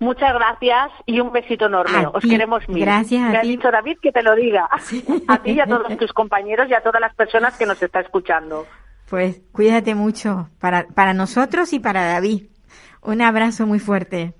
Muchas 0.00 0.34
gracias 0.34 0.90
y 1.06 1.20
un 1.20 1.32
besito 1.32 1.66
enorme. 1.66 1.98
A 1.98 2.10
Os 2.10 2.22
queremos 2.22 2.68
mil. 2.68 2.84
Gracias 2.84 3.30
Me 3.30 3.38
ha 3.38 3.42
dicho 3.42 3.70
David 3.70 3.98
que 4.02 4.12
te 4.12 4.22
lo 4.22 4.34
diga. 4.34 4.68
A 5.28 5.38
ti 5.38 5.52
y 5.52 5.60
a 5.60 5.66
todos 5.66 5.96
tus 5.96 6.12
compañeros 6.12 6.68
y 6.68 6.74
a 6.74 6.82
todas 6.82 7.00
las 7.00 7.14
personas 7.14 7.56
que 7.56 7.64
nos 7.64 7.82
está 7.82 8.00
escuchando. 8.00 8.66
Pues 9.08 9.40
cuídate 9.52 9.94
mucho 9.94 10.50
para, 10.60 10.86
para 10.94 11.14
nosotros 11.14 11.72
y 11.72 11.78
para 11.78 12.04
David. 12.04 12.48
Un 13.02 13.22
abrazo 13.22 13.66
muy 13.66 13.78
fuerte. 13.78 14.34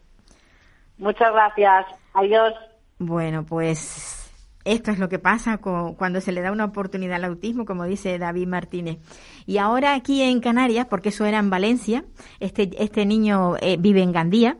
Muchas 0.99 1.33
gracias. 1.33 1.87
Adiós. 2.13 2.53
Bueno, 2.99 3.45
pues 3.45 4.31
esto 4.65 4.91
es 4.91 4.99
lo 4.99 5.09
que 5.09 5.19
pasa 5.19 5.59
cu- 5.59 5.95
cuando 5.99 6.21
se 6.21 6.33
le 6.33 6.41
da 6.41 6.53
una 6.53 6.65
oportunidad 6.65 7.17
al 7.17 7.25
autismo, 7.25 7.65
como 7.65 7.85
dice 7.85 8.19
David 8.19 8.47
Martínez. 8.47 8.99
Y 9.47 9.59
ahora 9.59 9.95
aquí 9.95 10.23
en 10.23 10.41
Canarias, 10.41 10.87
porque 10.89 11.11
eso 11.11 11.25
era 11.27 11.39
en 11.39 11.51
Valencia, 11.51 12.05
este, 12.41 12.71
este 12.83 13.05
niño 13.05 13.57
eh, 13.61 13.77
vive 13.79 14.03
en 14.03 14.13
Gandía. 14.13 14.57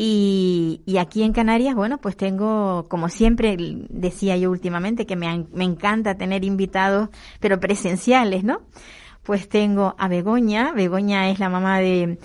Y, 0.00 0.80
y 0.86 0.98
aquí 0.98 1.24
en 1.24 1.32
Canarias, 1.32 1.74
bueno, 1.74 1.98
pues 1.98 2.16
tengo, 2.16 2.86
como 2.88 3.08
siempre 3.08 3.56
decía 3.58 4.36
yo 4.36 4.50
últimamente, 4.50 5.06
que 5.06 5.16
me, 5.16 5.46
me 5.52 5.64
encanta 5.64 6.14
tener 6.16 6.44
invitados, 6.44 7.08
pero 7.40 7.58
presenciales, 7.58 8.44
¿no? 8.44 8.60
Pues 9.24 9.48
tengo 9.48 9.96
a 9.98 10.06
Begoña. 10.08 10.72
Begoña 10.72 11.28
es 11.30 11.40
la 11.40 11.48
mamá 11.48 11.80
de, 11.80 12.18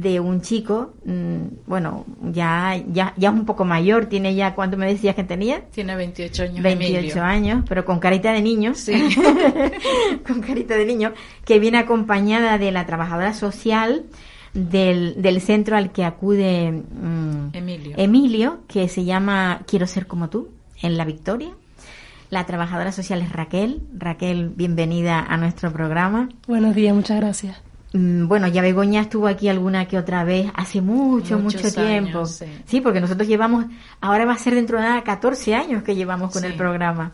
de 0.00 0.20
un 0.20 0.40
chico, 0.42 0.94
mm, 1.04 1.66
bueno, 1.66 2.04
ya, 2.22 2.80
ya, 2.92 3.14
ya 3.16 3.28
es 3.30 3.34
un 3.34 3.44
poco 3.44 3.64
mayor, 3.64 4.06
tiene 4.06 4.34
ya, 4.34 4.54
¿cuánto 4.54 4.76
me 4.76 4.86
decías 4.86 5.16
que 5.16 5.24
tenía? 5.24 5.62
Tiene 5.72 5.96
28 5.96 6.42
años. 6.44 6.62
28 6.62 6.98
Emilio. 6.98 7.22
años, 7.24 7.64
pero 7.68 7.84
con 7.84 7.98
carita 7.98 8.32
de 8.32 8.40
niño. 8.40 8.74
Sí. 8.74 8.92
con 10.26 10.40
carita 10.40 10.76
de 10.76 10.86
niño, 10.86 11.12
que 11.44 11.58
viene 11.58 11.78
acompañada 11.78 12.58
de 12.58 12.70
la 12.70 12.86
trabajadora 12.86 13.34
social 13.34 14.04
del, 14.54 15.20
del 15.20 15.40
centro 15.40 15.76
al 15.76 15.90
que 15.90 16.04
acude 16.04 16.70
mm, 16.70 17.48
Emilio. 17.54 17.94
Emilio, 17.96 18.58
que 18.68 18.88
se 18.88 19.04
llama 19.04 19.62
Quiero 19.66 19.86
ser 19.86 20.06
como 20.06 20.28
tú, 20.28 20.48
en 20.80 20.96
La 20.96 21.04
Victoria. 21.04 21.50
La 22.30 22.46
trabajadora 22.46 22.92
social 22.92 23.20
es 23.22 23.32
Raquel. 23.32 23.80
Raquel, 23.96 24.50
bienvenida 24.50 25.18
a 25.20 25.36
nuestro 25.38 25.72
programa. 25.72 26.28
Buenos 26.46 26.74
días, 26.74 26.94
muchas 26.94 27.18
gracias. 27.18 27.67
Mm, 27.92 28.28
Bueno, 28.28 28.48
ya 28.48 28.60
Begoña 28.62 29.00
estuvo 29.00 29.26
aquí 29.28 29.48
alguna 29.48 29.86
que 29.86 29.96
otra 29.98 30.22
vez 30.24 30.50
hace 30.54 30.80
mucho, 30.82 31.38
Muchos 31.38 31.62
mucho 31.64 31.74
tiempo. 31.74 32.18
años, 32.18 32.42
sí. 32.66 32.80
porque 32.80 33.00
nosotros 33.00 33.26
llevamos, 33.26 33.64
ahora 34.00 34.26
va 34.26 34.34
a 34.34 34.38
ser 34.38 34.54
dentro 34.54 34.76
de 34.78 34.84
nada 34.84 35.02
14 35.02 35.54
años 35.54 35.82
que 35.82 35.94
llevamos 35.94 36.30
con 36.32 36.42
Sí. 36.42 36.48
el 36.48 36.54
programa. 36.54 37.12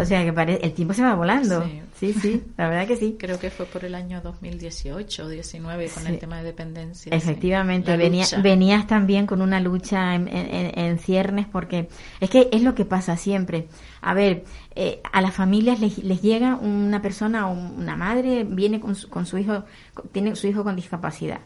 O 0.00 0.04
sea 0.04 0.24
que 0.24 0.32
pare- 0.32 0.58
el 0.62 0.72
tiempo 0.72 0.94
se 0.94 1.02
va 1.02 1.14
volando. 1.14 1.62
Sí. 1.64 1.80
Sí, 1.98 2.12
sí, 2.12 2.42
la 2.58 2.68
verdad 2.68 2.86
que 2.86 2.96
sí. 2.96 3.16
Creo 3.18 3.38
que 3.38 3.50
fue 3.50 3.64
por 3.66 3.84
el 3.84 3.94
año 3.94 4.20
2018 4.20 5.24
o 5.24 5.28
19 5.28 5.88
con 5.88 6.02
Sí. 6.04 6.12
el 6.12 6.18
tema 6.18 6.38
de 6.38 6.44
dependencia. 6.44 7.10
sí. 7.10 7.16
Efectivamente, 7.16 7.90
La 7.92 7.96
venía, 7.96 8.26
venías 8.42 8.86
también 8.86 9.26
con 9.26 9.40
una 9.40 9.60
lucha 9.60 10.14
en, 10.14 10.28
en- 10.28 10.78
en 10.78 10.98
ciernes 10.98 11.46
porque 11.46 11.88
es 12.20 12.28
que 12.28 12.48
es 12.52 12.62
lo 12.62 12.74
que 12.74 12.84
pasa 12.84 13.16
siempre. 13.16 13.68
A 14.02 14.12
ver, 14.12 14.44
eh, 14.74 15.00
a 15.10 15.20
las 15.22 15.34
familias 15.34 15.80
les, 15.80 15.98
les 16.04 16.20
llega 16.20 16.56
una 16.56 17.00
persona 17.00 17.48
o 17.48 17.52
una 17.54 17.96
madre, 17.96 18.44
viene 18.44 18.78
con 18.78 18.94
su, 18.94 19.08
con 19.08 19.24
su 19.24 19.38
hijo, 19.38 19.64
tiene 20.12 20.36
su 20.36 20.46
hijo 20.48 20.62
con 20.64 20.76
discapacidad. 20.76 21.40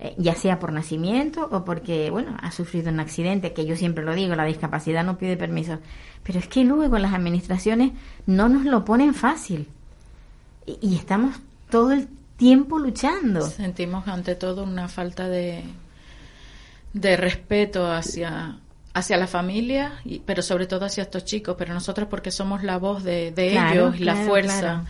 Eh, 0.00 0.14
ya 0.18 0.34
sea 0.34 0.58
por 0.58 0.72
nacimiento 0.72 1.48
o 1.52 1.64
porque, 1.64 2.10
bueno, 2.10 2.36
ha 2.40 2.50
sufrido 2.50 2.90
un 2.90 2.98
accidente, 2.98 3.52
que 3.52 3.64
yo 3.64 3.76
siempre 3.76 4.04
lo 4.04 4.12
digo, 4.14 4.34
la 4.34 4.44
discapacidad 4.44 5.04
no 5.04 5.18
pide 5.18 5.36
permiso. 5.36 5.78
Pero 6.24 6.40
es 6.40 6.48
que 6.48 6.64
luego 6.64 6.98
las 6.98 7.14
administraciones 7.14 7.92
no 8.26 8.48
nos 8.48 8.64
lo 8.64 8.84
ponen 8.84 9.14
fácil. 9.14 9.68
Y, 10.66 10.78
y 10.80 10.96
estamos 10.96 11.36
todo 11.70 11.92
el 11.92 12.08
tiempo 12.36 12.78
luchando. 12.80 13.42
Sentimos 13.48 14.08
ante 14.08 14.34
todo 14.34 14.64
una 14.64 14.88
falta 14.88 15.28
de, 15.28 15.62
de 16.92 17.16
respeto 17.16 17.90
hacia, 17.90 18.58
hacia 18.94 19.16
la 19.16 19.28
familia, 19.28 20.00
y, 20.04 20.18
pero 20.18 20.42
sobre 20.42 20.66
todo 20.66 20.86
hacia 20.86 21.04
estos 21.04 21.24
chicos. 21.24 21.54
Pero 21.56 21.72
nosotros 21.72 22.08
porque 22.08 22.32
somos 22.32 22.64
la 22.64 22.78
voz 22.78 23.04
de, 23.04 23.30
de 23.30 23.52
Claro, 23.52 23.88
ellos 23.88 24.00
y 24.00 24.04
la 24.04 24.16
fuerza, 24.16 24.60
claro. 24.60 24.84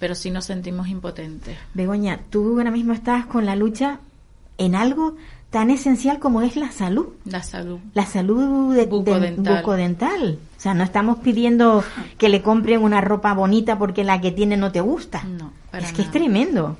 pero 0.00 0.16
sí 0.16 0.30
nos 0.32 0.46
sentimos 0.46 0.88
impotentes. 0.88 1.56
Begoña, 1.74 2.18
tú 2.28 2.58
ahora 2.58 2.72
mismo 2.72 2.92
estás 2.92 3.26
con 3.26 3.46
la 3.46 3.54
lucha 3.54 4.00
en 4.58 4.74
algo 4.74 5.16
tan 5.50 5.70
esencial 5.70 6.18
como 6.18 6.42
es 6.42 6.56
la 6.56 6.70
salud. 6.70 7.08
La 7.24 7.42
salud. 7.42 7.78
La 7.94 8.04
salud 8.04 8.74
de, 8.74 8.86
Bucodental. 8.86 10.38
O 10.56 10.60
sea, 10.60 10.74
no 10.74 10.84
estamos 10.84 11.18
pidiendo 11.18 11.82
que 12.18 12.28
le 12.28 12.42
compren 12.42 12.82
una 12.82 13.00
ropa 13.00 13.32
bonita 13.32 13.78
porque 13.78 14.04
la 14.04 14.20
que 14.20 14.30
tiene 14.30 14.56
no 14.56 14.72
te 14.72 14.80
gusta. 14.80 15.22
No, 15.24 15.52
para 15.70 15.86
es 15.86 15.92
que 15.92 16.02
es 16.02 16.10
tremendo. 16.10 16.76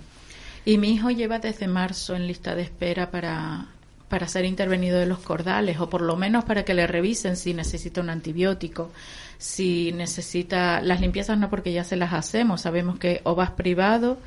Y 0.65 0.77
mi 0.77 0.91
hijo 0.91 1.11
lleva 1.11 1.39
desde 1.39 1.67
marzo 1.67 2.15
en 2.15 2.27
lista 2.27 2.55
de 2.55 2.63
espera 2.63 3.11
para, 3.11 3.69
para 4.09 4.29
ser 4.29 4.45
intervenido 4.45 4.99
de 4.99 5.07
los 5.07 5.21
cordales, 5.21 5.81
o 5.81 5.89
por 5.89 6.03
lo 6.03 6.17
menos 6.17 6.45
para 6.45 6.65
que 6.65 6.75
le 6.75 6.87
revisen 6.87 7.37
si 7.37 7.55
necesita 7.55 8.03
un 8.03 8.11
antibiótico, 8.11 8.91
si 9.39 9.93
necesita 9.93 10.83
las 10.83 11.01
limpiezas, 11.01 11.39
no 11.39 11.49
porque 11.49 11.73
ya 11.73 11.85
se 11.85 11.97
las 11.97 12.13
hacemos, 12.13 12.63
sabemos 12.63 12.99
que 12.99 13.23
o 13.25 13.35
vas 13.35 13.53
privado 13.53 14.19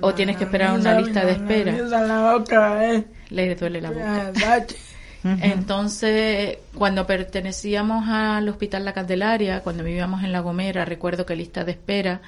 o 0.00 0.14
tienes 0.14 0.36
que 0.36 0.44
esperar 0.44 0.72
una 0.78 0.98
lista 1.00 1.24
de 1.24 1.32
espera. 1.32 1.72
la 1.72 2.32
boca, 2.32 2.92
eh. 2.92 3.04
Le 3.30 3.54
duele 3.54 3.80
la 3.80 3.90
boca. 3.90 4.32
Entonces, 5.42 6.58
cuando 6.74 7.06
pertenecíamos 7.06 8.08
al 8.08 8.48
Hospital 8.48 8.84
La 8.84 8.92
Candelaria, 8.92 9.60
cuando 9.60 9.82
vivíamos 9.84 10.22
en 10.22 10.32
La 10.32 10.40
Gomera, 10.40 10.84
recuerdo 10.84 11.26
que 11.26 11.34
lista 11.36 11.64
de 11.64 11.72
espera, 11.72 12.20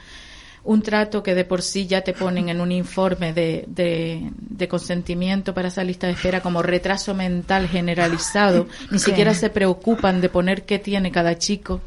un 0.65 0.83
trato 0.83 1.23
que 1.23 1.35
de 1.35 1.45
por 1.45 1.63
sí 1.63 1.87
ya 1.87 2.03
te 2.03 2.13
ponen 2.13 2.49
en 2.51 2.61
un 2.61 2.71
informe 2.73 3.33
de, 3.33 3.65
de, 3.69 4.29
de 4.37 4.69
consentimiento 4.69 5.55
para 5.55 5.69
esa 5.69 5.85
lista 5.85 6.07
de 6.07 6.13
espera 6.15 6.41
como 6.43 6.63
retraso 6.63 7.15
mental 7.15 7.69
generalizado, 7.69 8.67
ni 8.91 8.99
Sí. 8.99 9.07
siquiera 9.07 9.33
se 9.35 9.51
preocupan 9.51 10.21
de 10.21 10.29
poner 10.29 10.65
qué 10.65 10.79
tiene 10.79 11.11
cada 11.11 11.39
chico. 11.39 11.81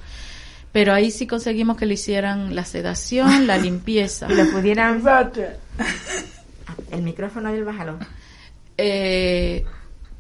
Pero 0.72 0.92
ahí 0.92 1.12
sí 1.12 1.28
conseguimos 1.28 1.78
que 1.78 1.86
le 1.86 1.94
hicieran 1.94 2.56
la 2.56 2.66
sedación, 2.66 3.46
la 3.46 3.58
limpieza. 3.60 4.26
Y 4.32 4.34
lo 4.36 4.50
pudieran... 4.50 5.04
El 6.92 7.02
micrófono 7.02 7.52
del 7.52 7.64
bájalo. 7.64 8.00
Eh, 8.78 9.66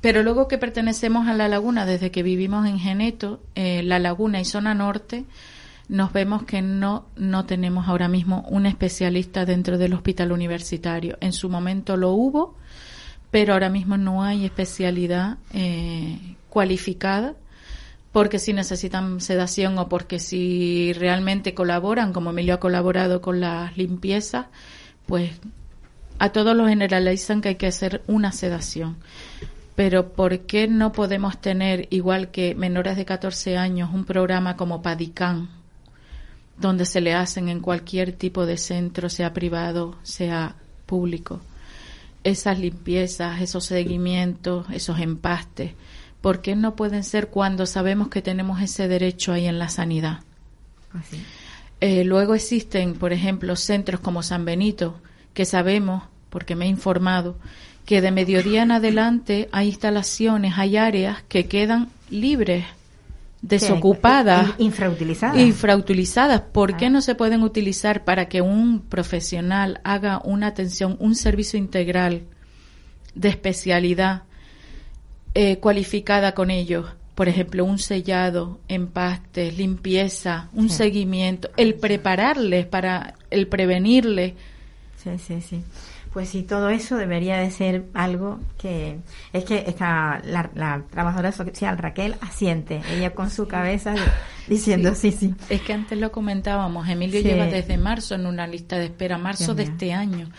pero 0.01 0.24
luego 0.24 0.48
que 0.48 0.57
pertenecemos 0.57 1.27
a 1.27 1.33
la 1.33 1.48
laguna, 1.48 1.86
desde 1.86 2.12
que 2.12 2.24
vivimos 2.24 2.67
en 2.67 2.79
Geneto, 2.79 3.41
eh, 3.55 3.83
la 3.83 4.00
laguna 4.00 4.41
y 4.41 4.45
zona 4.45 4.74
norte, 4.74 5.25
nos 5.88 6.13
vemos 6.13 6.43
que 6.43 6.62
no, 6.62 7.05
no 7.15 7.45
tenemos 7.45 7.88
ahora 7.88 8.07
mismo 8.07 8.45
un 8.50 8.65
especialista 8.65 9.45
dentro 9.45 9.77
del 9.77 9.93
hospital 9.93 10.31
universitario. 10.31 11.17
En 11.22 11.33
su 11.33 11.50
momento 11.50 11.98
lo 11.98 12.12
hubo, 12.12 12.55
pero 13.31 13.53
ahora 13.53 13.69
mismo 13.69 13.98
no 13.98 14.24
hay 14.24 14.45
especialidad 14.45 15.38
eh, 15.53 16.36
cualificada 16.50 17.36
porque 18.12 18.38
si 18.38 18.53
necesitan 18.53 19.19
sedación 19.22 19.77
o 19.79 19.89
porque 19.89 20.19
si 20.19 20.93
realmente 20.93 21.53
colaboran, 21.55 22.13
como 22.13 22.29
Emilio 22.29 22.53
ha 22.53 22.60
colaborado 22.60 23.22
con 23.22 23.39
las 23.39 23.75
limpiezas, 23.75 24.45
pues 25.05 25.31
a 26.19 26.29
todos 26.29 26.55
los 26.55 26.69
generalizan 26.69 27.41
que 27.41 27.50
hay 27.50 27.55
que 27.55 27.67
hacer 27.67 28.01
una 28.07 28.31
sedación. 28.31 28.98
Pero 29.75 30.13
¿por 30.13 30.41
qué 30.41 30.67
no 30.67 30.91
podemos 30.91 31.41
tener, 31.41 31.88
igual 31.89 32.29
que 32.31 32.53
menores 32.55 32.95
de 32.95 33.05
14 33.05 33.57
años, 33.57 33.89
un 33.91 34.05
programa 34.05 34.55
como 34.55 34.81
Padicán, 34.81 35.50
donde 36.57 36.86
se 36.86 37.01
le 37.01 37.15
hacen 37.15 37.50
en 37.50 37.60
cualquier 37.60 38.13
tipo 38.13 38.45
de 38.45 38.57
centro, 38.57 39.10
sea 39.10 39.33
privado, 39.33 39.98
sea 40.03 40.55
público, 40.86 41.41
esas 42.24 42.60
limpiezas, 42.60 43.41
esos 43.41 43.65
seguimientos, 43.65 44.67
esos 44.72 45.00
empastes? 45.00 45.74
¿Por 46.22 46.41
qué 46.41 46.55
no 46.55 46.75
pueden 46.75 47.03
ser 47.03 47.29
cuando 47.29 47.65
sabemos 47.65 48.07
que 48.07 48.22
tenemos 48.22 48.62
ese 48.62 48.88
derecho 48.88 49.33
ahí 49.33 49.48
en 49.48 49.60
la 49.60 49.67
sanidad? 49.67 50.19
Eh, 51.85 52.03
luego 52.05 52.33
existen, 52.33 52.93
por 52.93 53.11
ejemplo, 53.11 53.55
centros 53.57 53.99
como 53.99 54.23
San 54.23 54.45
Benito, 54.45 55.01
que 55.33 55.43
sabemos, 55.43 56.03
porque 56.29 56.55
me 56.55 56.63
he 56.65 56.69
informado, 56.69 57.35
que 57.85 57.99
de 57.99 58.11
mediodía 58.11 58.63
en 58.63 58.71
adelante 58.71 59.49
hay 59.51 59.67
instalaciones, 59.67 60.53
hay 60.57 60.77
áreas 60.77 61.23
que 61.27 61.47
quedan 61.47 61.89
libres, 62.09 62.63
desocupadas, 63.41 64.51
In- 64.59 64.67
Infrautilizadas. 64.67 65.37
infrautilizadas. 65.37 66.41
¿Por 66.41 66.77
qué 66.77 66.85
Ah. 66.85 66.89
no 66.89 67.01
se 67.01 67.15
pueden 67.15 67.43
utilizar 67.43 68.05
para 68.05 68.29
que 68.29 68.39
un 68.41 68.79
profesional 68.79 69.81
haga 69.83 70.21
una 70.23 70.47
atención, 70.47 70.95
un 70.99 71.15
servicio 71.15 71.59
integral 71.59 72.21
de 73.15 73.27
especialidad 73.29 74.23
eh, 75.35 75.57
cualificada 75.57 76.33
con 76.33 76.49
ellos. 76.51 76.85
Por 77.15 77.29
ejemplo, 77.29 77.63
un 77.63 77.77
sellado, 77.77 78.60
empastes, 78.67 79.58
limpieza, 79.58 80.50
un 80.53 80.70
seguimiento, 80.70 81.50
el 81.58 81.75
prepararles 81.75 82.65
para 82.65 83.15
el 83.29 83.48
prevenirles. 83.48 84.34
Sí, 85.03 85.12
sí, 85.20 85.41
sí. 85.41 85.63
Pues 86.13 86.29
sí, 86.29 86.43
todo 86.43 86.70
eso 86.70 86.96
debería 86.96 87.38
de 87.38 87.50
ser 87.50 87.86
algo 87.96 88.39
que 88.60 89.00
es 89.34 89.46
que 89.46 89.63
está 89.65 90.22
la, 90.24 90.84
trabajadora 90.91 91.32
social 91.32 91.79
Raquel 91.79 92.15
asiente, 92.22 92.82
ella 92.91 93.15
con 93.15 93.32
su 93.32 93.48
cabeza 93.48 93.96
diciendo 94.48 94.93
sí, 94.93 95.12
sí. 95.12 95.34
Es 95.50 95.62
que 95.62 95.74
antes 95.74 95.98
lo 95.98 96.12
comentábamos, 96.12 96.88
Emilio 96.88 97.20
lleva 97.20 97.48
desde 97.48 97.79
marzo 97.79 98.13
en 98.13 98.27
una 98.27 98.46
lista 98.46 98.77
de 98.77 98.86
espera, 98.86 99.17
marzo 99.17 99.55
de 99.55 99.63
este 99.63 99.91
año, 99.91 100.29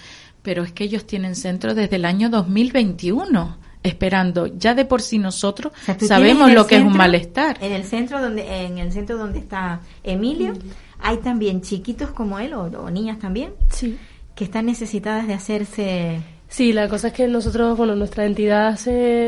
pero 0.42 0.62
es 0.62 0.70
que 0.70 0.84
ellos 0.84 1.08
tienen 1.08 1.34
centro 1.34 1.74
desde 1.74 1.96
el 1.96 2.04
año 2.04 2.30
2021 2.30 3.63
esperando. 3.84 4.48
Ya 4.48 4.74
de 4.74 4.84
por 4.84 5.00
sí 5.00 5.18
nosotros 5.18 5.72
sabemos 6.00 6.52
lo 6.52 6.66
que 6.66 6.76
es 6.76 6.82
un 6.82 6.96
malestar. 6.96 7.58
En 7.60 7.72
el 7.72 7.84
centro 7.84 8.20
donde 8.20 8.64
en 8.64 8.78
el 8.78 8.90
centro 8.90 9.16
donde 9.16 9.38
está 9.38 9.80
Emilio, 10.02 10.54
hay 10.98 11.18
también 11.18 11.60
chiquitos 11.60 12.10
como 12.10 12.40
él 12.40 12.54
o, 12.54 12.62
o 12.64 12.90
niñas 12.90 13.20
también. 13.20 13.52
Sí 13.70 13.96
que 14.34 14.44
están 14.44 14.66
necesitadas 14.66 15.26
de 15.26 15.34
hacerse... 15.34 16.20
Sí, 16.46 16.72
la 16.72 16.88
cosa 16.88 17.08
es 17.08 17.14
que 17.14 17.26
nosotros, 17.26 17.76
bueno, 17.76 17.96
nuestra 17.96 18.26
entidad 18.26 18.78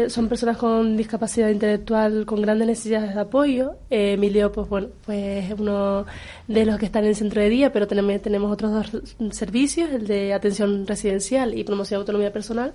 son 0.08 0.28
personas 0.28 0.56
con 0.58 0.96
discapacidad 0.96 1.48
intelectual 1.48 2.24
con 2.24 2.40
grandes 2.40 2.68
necesidades 2.68 3.14
de 3.14 3.20
apoyo. 3.20 3.72
Eh, 3.90 4.12
Emilio, 4.12 4.52
pues 4.52 4.68
bueno, 4.68 4.88
pues 5.04 5.50
es 5.50 5.58
uno 5.58 6.06
de 6.46 6.66
los 6.66 6.78
que 6.78 6.86
están 6.86 7.02
en 7.02 7.10
el 7.10 7.16
centro 7.16 7.40
de 7.42 7.48
día, 7.48 7.72
pero 7.72 7.88
tenemos, 7.88 8.22
tenemos 8.22 8.52
otros 8.52 8.92
dos 8.92 9.36
servicios, 9.36 9.90
el 9.90 10.06
de 10.06 10.34
atención 10.34 10.86
residencial 10.86 11.58
y 11.58 11.64
promoción 11.64 11.98
de 11.98 12.02
autonomía 12.02 12.32
personal, 12.32 12.74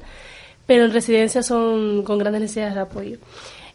pero 0.66 0.86
en 0.86 0.92
residencia 0.92 1.44
son 1.44 2.04
con 2.04 2.18
grandes 2.18 2.42
necesidades 2.42 2.76
de 2.76 2.82
apoyo. 2.82 3.18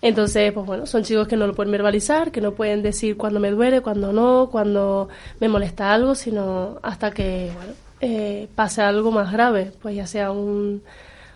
Entonces, 0.02 0.52
pues 0.52 0.66
bueno, 0.66 0.86
son 0.86 1.02
chicos 1.02 1.26
que 1.26 1.36
no 1.36 1.46
lo 1.46 1.54
pueden 1.54 1.72
verbalizar, 1.72 2.30
que 2.30 2.40
no 2.40 2.52
pueden 2.52 2.82
decir 2.82 3.16
cuándo 3.16 3.40
me 3.40 3.50
duele, 3.50 3.80
cuándo 3.80 4.12
no, 4.12 4.48
cuándo 4.50 5.08
me 5.40 5.48
molesta 5.48 5.92
algo, 5.92 6.14
sino 6.14 6.78
hasta 6.82 7.10
que, 7.10 7.50
bueno, 7.54 7.72
eh, 8.00 8.48
pase 8.54 8.82
algo 8.82 9.10
más 9.10 9.32
grave, 9.32 9.72
pues 9.80 9.96
ya 9.96 10.06
sea 10.06 10.30
un, 10.30 10.82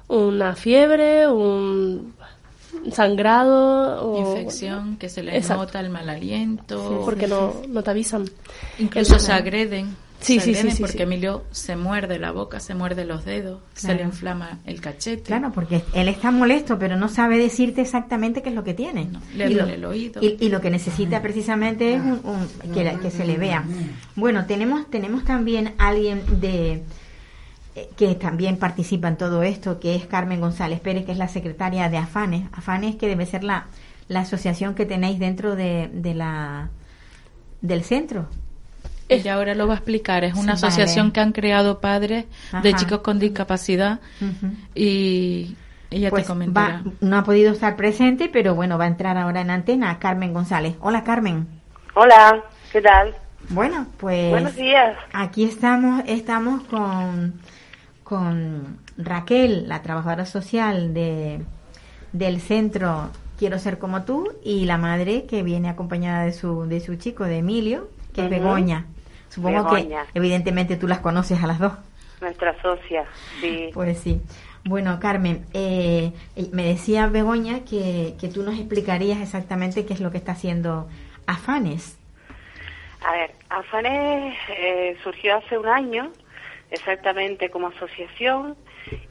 una 0.09 0.55
fiebre, 0.55 1.27
un 1.27 2.15
sangrado 2.93 4.13
o 4.13 4.19
infección 4.19 4.97
que 4.97 5.09
se 5.09 5.23
le 5.23 5.41
nota 5.41 5.81
el 5.81 5.91
mal 5.91 6.09
aliento. 6.09 7.03
Porque 7.05 7.27
no, 7.27 7.55
no 7.69 7.83
te 7.83 7.91
avisan. 7.91 8.27
Incluso 8.79 9.19
se 9.19 9.33
agreden 9.33 9.97
Sí, 10.21 10.39
sí, 10.41 10.55
sí, 10.55 10.69
porque 10.81 11.05
Emilio 11.05 11.45
se 11.51 11.77
muerde 11.77 12.19
la 12.19 12.31
boca, 12.31 12.61
se 12.61 12.75
muerde 12.75 13.05
los 13.05 13.25
dedos, 13.25 13.61
se 13.75 13.95
le 13.95 14.03
inflama 14.03 14.59
el 14.67 14.81
cachete. 14.81 15.23
Claro, 15.23 15.51
porque 15.53 15.83
él 15.95 16.09
está 16.09 16.31
molesto, 16.31 16.79
pero 16.79 16.97
no 16.97 17.09
sabe 17.09 17.39
decirte 17.39 17.81
exactamente 17.81 18.43
qué 18.43 18.51
es 18.51 18.55
lo 18.55 18.63
que 18.63 18.75
tiene. 18.75 19.09
le 19.35 19.49
duele 19.49 19.75
el 19.75 19.85
oído. 19.85 20.21
Y, 20.23 20.49
lo 20.49 20.61
que 20.61 20.71
necesita 20.71 21.23
precisamente 21.23 21.95
es 21.95 22.03
un, 22.03 22.49
que, 22.75 22.99
que, 23.01 23.11
se 23.11 23.25
le 23.25 23.37
vea. 23.39 23.65
Bueno, 24.15 24.47
tenemos, 24.47 24.91
tenemos 24.91 25.25
también 25.25 25.75
alguien 25.79 26.23
de 26.41 26.83
eh, 27.77 27.89
que 27.97 28.15
también 28.17 28.57
participa 28.57 29.09
en 29.09 29.17
todo 29.17 29.43
esto, 29.43 29.79
que 29.79 29.95
es 29.95 30.07
Carmen 30.07 30.41
González 30.41 30.81
Pérez, 30.81 31.07
que 31.07 31.13
es 31.13 31.19
la 31.19 31.29
secretaria 31.29 31.89
de 31.89 31.99
AFANES. 31.99 32.49
AFANES 32.53 32.97
que 32.97 33.07
debe 33.07 33.27
ser 33.27 33.45
la, 33.45 33.69
la 34.09 34.21
asociación 34.21 34.75
que 34.75 34.87
tenéis 34.87 35.19
dentro 35.19 35.55
de, 35.57 35.89
de 35.93 36.15
la 36.15 36.71
del 37.63 37.85
centro. 37.85 38.29
Ella 39.11 39.35
ahora 39.35 39.55
lo 39.55 39.67
va 39.67 39.75
a 39.75 39.77
explicar. 39.77 40.25
Es 40.25 40.35
una 40.35 40.55
asociación 40.55 41.13
que 41.13 41.21
han 41.21 41.33
creado 41.33 41.81
padres 41.81 42.27
de 42.63 42.75
chicos 42.75 43.01
con 43.01 43.19
discapacidad 43.19 44.01
y 44.75 45.57
ella 45.91 46.09
te 46.09 46.11
pues 46.11 46.27
comentará. 46.27 46.83
no 47.01 47.19
ha 47.19 47.25
podido 47.25 47.53
estar 47.53 47.77
presente, 47.77 48.29
pero 48.33 48.55
bueno, 48.55 48.79
va 48.79 48.85
a 48.85 48.89
entrar 48.89 49.19
ahora 49.19 49.41
en 49.41 49.51
antena 49.51 49.99
Carmen 49.99 50.33
González. 50.33 50.77
Hola, 50.81 51.03
Carmen. 51.03 51.49
Hola, 51.95 52.45
¿qué 52.73 52.81
tal? 52.81 53.15
Bueno, 53.49 53.87
pues. 53.97 54.31
Buenos 54.31 54.55
días. 54.55 54.97
Aquí 55.13 55.45
estamos, 55.45 56.05
estamos 56.07 56.63
con, 56.65 57.41
con 58.05 58.79
Raquel, 58.97 59.69
la 59.69 59.83
trabajadora 59.83 60.27
social 60.27 60.95
de, 60.95 61.43
del 62.13 62.41
centro 62.41 63.11
Quiero 63.41 63.59
ser 63.59 63.79
como 63.79 64.03
tú, 64.03 64.29
y 64.45 64.67
la 64.67 64.77
madre 64.77 65.25
que 65.25 65.43
viene 65.43 65.71
acompañada 65.71 66.27
de 66.27 66.35
su, 66.35 66.67
de 66.67 66.79
su 66.81 66.97
chico, 66.97 67.25
de 67.25 67.39
Emilio, 67.39 67.89
que 68.13 68.25
es 68.25 68.29
Begoña. 68.29 68.85
Supongo 69.31 69.75
que 69.75 69.97
evidentemente 70.15 70.77
tú 70.77 70.87
las 70.87 70.99
conoces 70.99 71.43
a 71.43 71.47
las 71.47 71.59
dos. 71.59 71.73
Nuestra 72.21 72.61
socia, 72.61 73.07
sí. 73.41 73.71
Pues 73.73 73.99
sí. 73.99 74.21
Bueno, 74.65 74.99
Carmen, 75.01 75.47
eh, 75.55 76.13
eh, 76.37 76.49
me 76.53 76.65
decía 76.65 77.07
Begoña 77.07 77.61
que, 77.65 78.15
que 78.21 78.29
tú 78.29 78.43
nos 78.43 78.59
explicarías 78.59 79.21
exactamente 79.21 79.87
qué 79.87 79.95
es 79.95 80.01
lo 80.01 80.11
que 80.11 80.19
está 80.19 80.33
haciendo 80.33 80.89
Afanes. 81.27 81.99
A 83.03 83.13
ver, 83.13 83.31
Afanes 83.49 84.37
eh, 84.51 84.99
surgió 85.03 85.37
hace 85.37 85.57
un 85.57 85.67
año, 85.67 86.13
exactamente 86.71 87.49
como 87.49 87.69
asociación, 87.69 88.57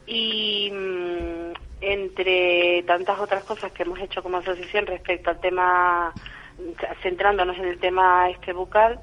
y 0.05 0.71
mm, 0.71 1.53
entre 1.81 2.83
tantas 2.83 3.19
otras 3.19 3.43
cosas 3.43 3.71
que 3.71 3.83
hemos 3.83 3.99
hecho 3.99 4.21
como 4.21 4.37
asociación 4.37 4.85
respecto 4.85 5.31
al 5.31 5.39
tema, 5.39 6.13
centrándonos 7.01 7.57
en 7.57 7.65
el 7.65 7.79
tema 7.79 8.29
este 8.29 8.53
bucal, 8.53 8.99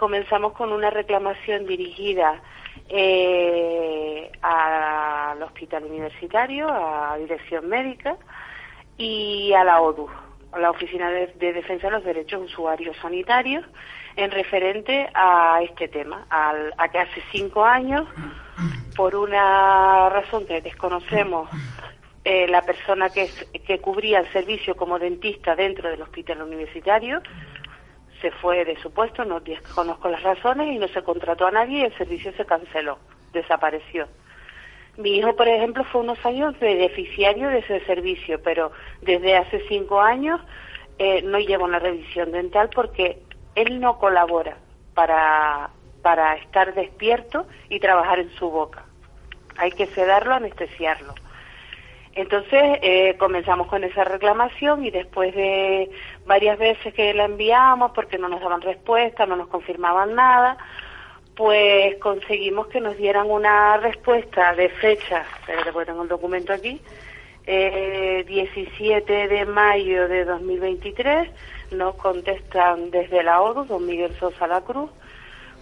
comenzamos 0.00 0.54
con 0.54 0.72
una 0.72 0.88
reclamación 0.88 1.66
dirigida 1.66 2.40
eh, 2.88 4.32
al 4.40 5.42
hospital 5.42 5.84
universitario, 5.84 6.68
a 6.70 7.18
Dirección 7.18 7.68
Médica 7.68 8.16
y 8.96 9.52
a 9.52 9.62
la 9.62 9.82
ODU, 9.82 10.08
a 10.52 10.58
la 10.58 10.70
Oficina 10.70 11.10
de, 11.10 11.52
Defensa 11.52 11.88
de 11.88 11.92
los 11.92 12.04
Derechos 12.04 12.42
Usuarios 12.44 12.96
Sanitarios, 12.96 13.62
en 14.16 14.30
referente 14.30 15.10
a 15.12 15.60
este 15.62 15.86
tema, 15.88 16.26
a 16.30 16.88
que 16.88 16.98
hace 16.98 17.22
cinco 17.30 17.62
años, 17.62 18.08
por 18.96 19.14
una 19.14 20.08
razón 20.08 20.46
que 20.46 20.62
desconocemos, 20.62 21.50
eh, 22.24 22.48
la 22.48 22.62
persona 22.62 23.10
que, 23.10 23.28
que 23.66 23.80
cubría 23.80 24.20
el 24.20 24.32
servicio 24.32 24.74
como 24.76 24.98
dentista 24.98 25.54
dentro 25.54 25.90
del 25.90 26.00
hospital 26.00 26.40
universitario 26.40 27.20
se 28.20 28.30
fue 28.30 28.64
de 28.64 28.76
su 28.76 28.92
puesto, 28.92 29.24
no 29.24 29.40
conozco 29.74 30.08
las 30.08 30.22
razones 30.22 30.72
y 30.72 30.78
no 30.78 30.88
se 30.88 31.02
contrató 31.02 31.46
a 31.46 31.50
nadie 31.50 31.80
y 31.80 31.84
el 31.84 31.96
servicio 31.96 32.32
se 32.36 32.44
canceló, 32.44 32.98
desapareció. 33.32 34.06
Mi 34.96 35.16
hijo, 35.16 35.34
por 35.34 35.48
ejemplo, 35.48 35.84
fue 35.84 36.02
unos 36.02 36.24
años 36.26 36.58
beneficiario 36.58 37.48
de 37.48 37.58
ese 37.58 37.80
servicio, 37.86 38.40
pero 38.42 38.72
desde 39.00 39.36
hace 39.36 39.62
cinco 39.68 40.00
años 40.00 40.40
eh, 40.98 41.22
no 41.22 41.38
lleva 41.38 41.64
una 41.64 41.78
revisión 41.78 42.32
dental 42.32 42.68
porque 42.74 43.22
él 43.54 43.80
no 43.80 43.98
colabora 43.98 44.56
para, 44.94 45.70
para 46.02 46.34
estar 46.36 46.74
despierto 46.74 47.46
y 47.68 47.80
trabajar 47.80 48.18
en 48.18 48.30
su 48.30 48.50
boca. 48.50 48.84
Hay 49.56 49.72
que 49.72 49.86
sedarlo, 49.86 50.34
anestesiarlo. 50.34 51.14
Entonces 52.20 52.78
eh, 52.82 53.16
comenzamos 53.18 53.66
con 53.66 53.82
esa 53.82 54.04
reclamación 54.04 54.84
y 54.84 54.90
después 54.90 55.34
de 55.34 55.90
varias 56.26 56.58
veces 56.58 56.92
que 56.92 57.14
la 57.14 57.24
enviamos 57.24 57.92
porque 57.92 58.18
no 58.18 58.28
nos 58.28 58.42
daban 58.42 58.60
respuesta, 58.60 59.24
no 59.24 59.36
nos 59.36 59.48
confirmaban 59.48 60.14
nada, 60.14 60.58
pues 61.34 61.96
conseguimos 61.96 62.66
que 62.66 62.78
nos 62.78 62.98
dieran 62.98 63.30
una 63.30 63.78
respuesta 63.78 64.54
de 64.54 64.68
fecha, 64.68 65.24
después 65.64 65.86
tengo 65.86 66.02
el 66.02 66.08
documento 66.08 66.52
aquí, 66.52 66.82
eh, 67.46 68.22
17 68.28 69.28
de 69.28 69.46
mayo 69.46 70.06
de 70.06 70.26
2023, 70.26 71.30
nos 71.72 71.94
contestan 71.94 72.90
desde 72.90 73.22
la 73.22 73.40
ODU, 73.40 73.64
don 73.64 73.86
Miguel 73.86 74.14
Sosa 74.18 74.46
La 74.46 74.60
Cruz, 74.60 74.90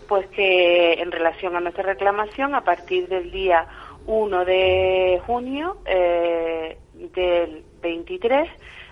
pues 0.09 0.27
que 0.29 0.95
en 0.95 1.13
relación 1.13 1.55
a 1.55 1.61
nuestra 1.61 1.85
reclamación, 1.85 2.57
a 2.57 2.65
partir 2.65 3.07
del 3.07 3.31
día 3.31 3.69
1 4.09 4.45
de 4.47 5.21
junio 5.27 5.77
eh, 5.85 6.79
del 6.95 7.63
23, 7.83 8.49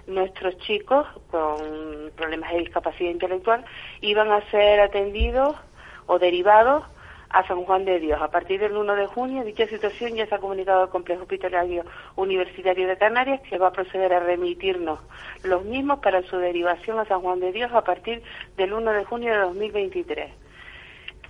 nuestros 0.08 0.58
chicos 0.58 1.06
con 1.30 2.12
problemas 2.14 2.52
de 2.52 2.58
discapacidad 2.58 3.10
intelectual 3.10 3.64
iban 4.02 4.30
a 4.30 4.42
ser 4.50 4.78
atendidos 4.78 5.56
o 6.04 6.18
derivados 6.18 6.84
a 7.30 7.46
San 7.46 7.64
Juan 7.64 7.86
de 7.86 7.98
Dios. 7.98 8.20
A 8.20 8.30
partir 8.30 8.60
del 8.60 8.76
1 8.76 8.94
de 8.94 9.06
junio, 9.06 9.42
dicha 9.42 9.66
situación 9.66 10.14
ya 10.14 10.26
se 10.26 10.34
ha 10.34 10.38
comunicado 10.38 10.82
al 10.82 10.90
Complejo 10.90 11.22
Hospitalario 11.22 11.84
Universitario 12.16 12.86
de 12.86 12.98
Canarias, 12.98 13.40
que 13.48 13.56
va 13.56 13.68
a 13.68 13.72
proceder 13.72 14.12
a 14.12 14.20
remitirnos 14.20 15.00
los 15.42 15.64
mismos 15.64 16.00
para 16.00 16.22
su 16.24 16.36
derivación 16.36 16.98
a 16.98 17.06
San 17.06 17.22
Juan 17.22 17.40
de 17.40 17.52
Dios 17.52 17.72
a 17.72 17.82
partir 17.82 18.22
del 18.58 18.74
1 18.74 18.92
de 18.92 19.04
junio 19.06 19.32
de 19.32 19.38
2023. 19.38 20.45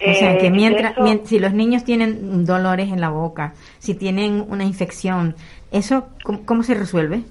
O 0.04 0.14
sea, 0.14 0.36
que 0.38 0.48
eh, 0.48 0.50
mientras, 0.50 0.94
si 1.24 1.38
los 1.38 1.52
niños 1.52 1.84
tienen 1.84 2.44
dolores 2.44 2.92
en 2.92 3.00
la 3.00 3.08
boca, 3.08 3.54
si 3.78 3.94
tienen 3.94 4.44
una 4.48 4.64
infección, 4.64 5.34
¿eso 5.70 6.08
cómo, 6.44 6.62
se 6.62 6.74
resuelve? 6.74 7.22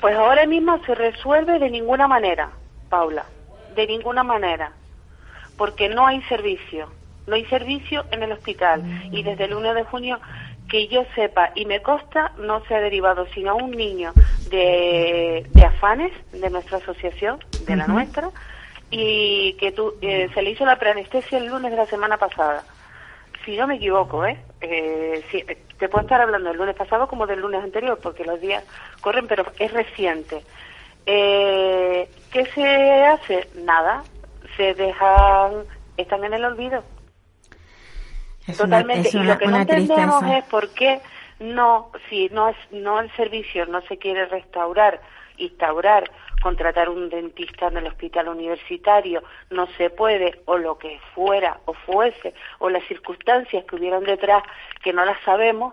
Pues 0.00 0.14
ahora 0.16 0.46
mismo 0.46 0.78
se 0.84 0.94
resuelve 0.94 1.58
de 1.58 1.70
ninguna 1.70 2.06
manera, 2.06 2.50
Paula, 2.88 3.24
de 3.74 3.86
ninguna 3.86 4.22
manera, 4.22 4.72
porque 5.56 5.88
no 5.88 6.06
hay 6.06 6.22
servicio, 6.22 6.88
no 7.26 7.34
hay 7.34 7.44
servicio 7.46 8.04
en 8.12 8.22
el 8.22 8.32
hospital. 8.32 8.82
Y 9.10 9.22
desde 9.22 9.44
el 9.44 9.54
1 9.54 9.74
de 9.74 9.84
junio 9.84 10.20
que 10.68 10.88
yo 10.88 11.04
sepa 11.14 11.50
y 11.54 11.66
me 11.66 11.82
consta 11.82 12.32
no 12.38 12.64
se 12.66 12.74
ha 12.74 12.80
derivado 12.80 13.26
sino 13.34 13.50
a 13.50 13.54
un 13.54 13.70
niño 13.72 14.12
de, 14.50 15.46
de 15.52 15.64
afanes 15.64 16.12
de 16.32 16.48
nuestra 16.50 16.78
asociación, 16.78 17.38
de 17.66 17.76
la 17.76 17.86
nuestra, 17.86 18.30
y 18.96 19.52
que 19.54 19.72
tú, 19.72 19.94
eh, 20.00 20.28
se 20.32 20.42
le 20.42 20.50
hizo 20.50 20.64
la 20.64 20.78
preanestesia 20.78 21.38
el 21.38 21.46
lunes 21.46 21.70
de 21.70 21.76
la 21.76 21.86
semana 21.86 22.16
pasada. 22.16 22.64
Si 23.44 23.56
no 23.56 23.66
me 23.66 23.76
equivoco, 23.76 24.24
¿eh? 24.24 24.38
eh 24.60 25.24
sí, 25.30 25.44
eh, 25.48 25.58
te 25.78 25.88
puedo 25.88 26.02
estar 26.02 26.20
hablando 26.20 26.48
del 26.48 26.58
lunes 26.58 26.76
pasado 26.76 27.08
como 27.08 27.26
del 27.26 27.40
lunes 27.40 27.62
anterior, 27.62 27.98
porque 28.00 28.24
los 28.24 28.40
días 28.40 28.64
corren, 29.00 29.26
pero 29.26 29.44
es 29.58 29.72
reciente. 29.72 30.42
Eh, 31.06 32.08
¿Qué 32.30 32.46
se 32.46 33.04
hace? 33.04 33.48
Nada. 33.56 34.04
Se 34.56 34.74
dejan, 34.74 35.64
están 35.96 36.24
en 36.24 36.34
el 36.34 36.44
olvido. 36.44 36.84
Es 38.46 38.60
una- 38.60 38.78
Totalmente. 38.78 39.10
y 39.12 39.22
lo 39.22 39.38
que 39.38 39.46
no 39.46 39.56
entendemos 39.56 40.18
tristeza. 40.20 40.38
es 40.38 40.44
por 40.44 40.68
qué 40.70 41.00
no, 41.40 41.90
si 42.08 42.28
no 42.28 42.48
es, 42.48 42.56
no 42.70 43.00
el 43.00 43.10
servicio 43.16 43.66
no 43.66 43.80
se 43.82 43.98
quiere 43.98 44.26
restaurar, 44.26 45.00
instaurar, 45.36 46.10
contratar 46.44 46.90
un 46.90 47.08
dentista 47.08 47.68
en 47.68 47.78
el 47.78 47.86
hospital 47.86 48.28
universitario, 48.28 49.22
no 49.48 49.66
se 49.78 49.88
puede, 49.88 50.42
o 50.44 50.58
lo 50.58 50.76
que 50.76 51.00
fuera 51.14 51.60
o 51.64 51.72
fuese, 51.72 52.34
o 52.58 52.68
las 52.68 52.84
circunstancias 52.84 53.64
que 53.64 53.76
hubieran 53.76 54.04
detrás 54.04 54.42
que 54.82 54.92
no 54.92 55.06
las 55.06 55.18
sabemos, 55.24 55.72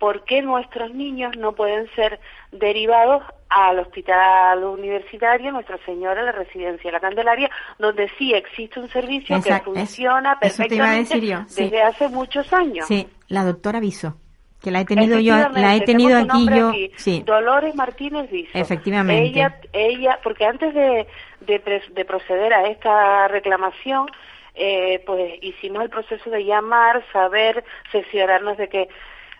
¿por 0.00 0.24
qué 0.24 0.42
nuestros 0.42 0.92
niños 0.92 1.36
no 1.38 1.52
pueden 1.52 1.88
ser 1.94 2.18
derivados 2.50 3.22
al 3.48 3.78
hospital 3.78 4.64
universitario 4.64 5.52
Nuestra 5.52 5.78
Señora, 5.86 6.20
la 6.24 6.32
residencia 6.32 6.88
de 6.90 6.92
la 6.92 7.00
Candelaria, 7.00 7.48
donde 7.78 8.10
sí 8.18 8.34
existe 8.34 8.80
un 8.80 8.88
servicio 8.88 9.40
que 9.40 9.60
funciona 9.60 10.32
eso 10.40 10.56
perfectamente 10.56 11.14
decir 11.14 11.30
yo, 11.30 11.44
sí. 11.46 11.62
desde 11.62 11.80
hace 11.80 12.08
muchos 12.08 12.52
años? 12.52 12.88
Sí, 12.88 13.06
la 13.28 13.44
doctora 13.44 13.78
Viso, 13.78 14.16
que 14.62 14.70
la 14.70 14.80
he 14.80 14.84
tenido 14.84 15.18
yo, 15.18 15.34
la 15.50 15.74
he 15.74 15.80
tenido 15.80 16.18
aquí 16.18 16.46
yo, 16.48 16.68
aquí, 16.68 16.92
sí, 16.96 17.22
Dolores 17.26 17.74
Martínez 17.74 18.30
Viso. 18.30 18.50
Efectivamente. 18.54 19.24
Ella, 19.24 19.60
ella, 19.72 20.20
porque 20.22 20.44
antes 20.44 20.72
de, 20.72 21.06
de, 21.40 22.04
proceder 22.04 22.54
a 22.54 22.68
esta 22.68 23.26
reclamación, 23.28 24.06
eh, 24.54 25.02
pues 25.04 25.34
hicimos 25.42 25.82
el 25.82 25.90
proceso 25.90 26.30
de 26.30 26.44
llamar, 26.44 27.02
saber, 27.12 27.64
cerciorarnos 27.90 28.56
de 28.56 28.68
que 28.68 28.88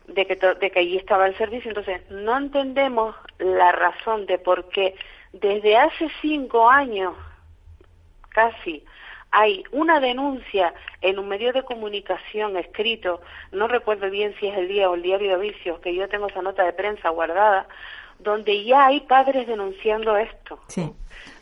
de 0.09 0.27
que 0.27 0.35
de 0.35 0.71
que 0.71 0.79
allí 0.81 0.97
estaba 0.97 1.27
el 1.27 1.37
servicio. 1.37 1.71
Entonces, 1.71 2.03
no 2.11 2.37
entendemos 2.37 3.15
la 3.39 3.71
razón 3.71 4.27
de 4.27 4.39
por 4.39 4.69
qué 4.71 4.97
desde 5.33 5.77
hace 5.77 6.09
cinco 6.21 6.69
años 6.69 7.15
casi 8.31 8.85
hay 9.33 9.65
una 9.73 9.99
denuncia 9.99 10.75
en 11.01 11.19
un 11.19 11.27
medio 11.27 11.53
de 11.53 11.63
comunicación 11.63 12.57
escrito, 12.59 13.23
no 13.51 13.67
recuerdo 13.67 14.11
bien 14.11 14.35
si 14.39 14.47
es 14.47 14.57
el 14.57 14.69
día 14.69 14.89
o 14.91 14.95
el 14.95 15.03
diario 15.03 15.39
de 15.39 15.51
Vicios, 15.51 15.81
que 15.81 15.95
yo 15.95 16.09
tengo 16.09 16.27
esa 16.27 16.43
nota 16.43 16.65
de 16.65 16.75
prensa 16.75 17.09
guardada, 17.09 17.67
donde 18.19 18.63
ya 18.63 18.87
hay 18.87 19.01
padres 19.01 19.47
denunciando 19.47 20.17
esto, 20.19 20.61
sí. 20.69 20.93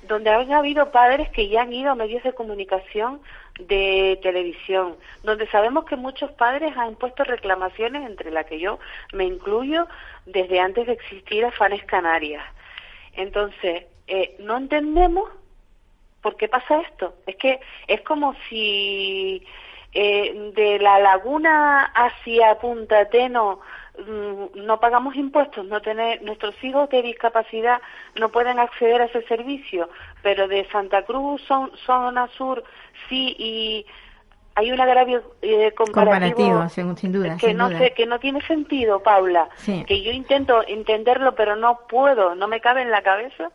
donde 0.06 0.30
han 0.30 0.52
habido 0.52 0.92
padres 0.92 1.28
que 1.30 1.48
ya 1.48 1.62
han 1.62 1.72
ido 1.72 1.90
a 1.90 1.96
medios 1.96 2.22
de 2.22 2.32
comunicación 2.32 3.20
de 3.58 4.18
televisión, 4.22 4.96
donde 5.24 5.48
sabemos 5.48 5.84
que 5.84 5.96
muchos 5.96 6.30
padres 6.32 6.74
han 6.76 6.94
puesto 6.94 7.24
reclamaciones, 7.24 8.08
entre 8.08 8.30
las 8.30 8.46
que 8.46 8.60
yo 8.60 8.78
me 9.12 9.24
incluyo, 9.24 9.88
desde 10.26 10.60
antes 10.60 10.86
de 10.86 10.92
existir 10.92 11.44
Afanes 11.44 11.84
Canarias. 11.84 12.44
Entonces, 13.14 13.86
eh, 14.06 14.36
no 14.38 14.56
entendemos 14.56 15.28
¿por 16.22 16.36
qué 16.36 16.48
pasa 16.48 16.80
esto? 16.80 17.14
Es 17.26 17.36
que 17.36 17.60
es 17.86 18.00
como 18.02 18.34
si 18.48 19.44
eh, 19.92 20.52
de 20.54 20.78
la 20.78 20.98
laguna 21.00 21.84
hacia 21.94 22.58
Punta 22.58 23.06
Teno 23.06 23.60
mm, 23.98 24.64
no 24.64 24.78
pagamos 24.80 25.16
impuestos, 25.16 25.64
no 25.66 25.80
tener, 25.82 26.22
nuestros 26.22 26.54
hijos 26.62 26.88
de 26.90 27.02
discapacidad 27.02 27.80
no 28.16 28.28
pueden 28.28 28.58
acceder 28.58 29.00
a 29.02 29.06
ese 29.06 29.22
servicio, 29.22 29.88
pero 30.22 30.46
de 30.48 30.64
Santa 30.70 31.02
Cruz, 31.02 31.42
son, 31.48 31.70
zona 31.86 32.28
sur, 32.36 32.62
sí, 33.08 33.34
y 33.38 33.86
hay 34.56 34.70
un 34.72 34.80
agravio 34.80 35.22
eh, 35.42 35.72
comparativo, 35.72 36.34
Comparativo, 36.60 36.68
sin, 36.68 36.96
sin 36.96 37.12
duda, 37.12 37.36
que 37.38 37.48
sin 37.48 37.56
no 37.56 37.68
duda. 37.68 37.78
sé, 37.78 37.92
que 37.94 38.06
no 38.06 38.18
tiene 38.18 38.40
sentido, 38.42 39.02
Paula, 39.02 39.48
Sí. 39.56 39.84
que 39.86 40.02
yo 40.02 40.12
intento 40.12 40.62
entenderlo, 40.66 41.34
pero 41.34 41.56
no 41.56 41.80
puedo, 41.88 42.34
no 42.34 42.46
me 42.46 42.60
cabe 42.60 42.82
en 42.82 42.90
la 42.90 43.02
cabeza 43.02 43.50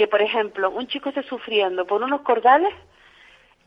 que, 0.00 0.06
por 0.08 0.22
ejemplo, 0.22 0.70
un 0.70 0.86
chico 0.86 1.10
esté 1.10 1.22
sufriendo 1.24 1.84
por 1.86 2.02
unos 2.02 2.22
cordales, 2.22 2.72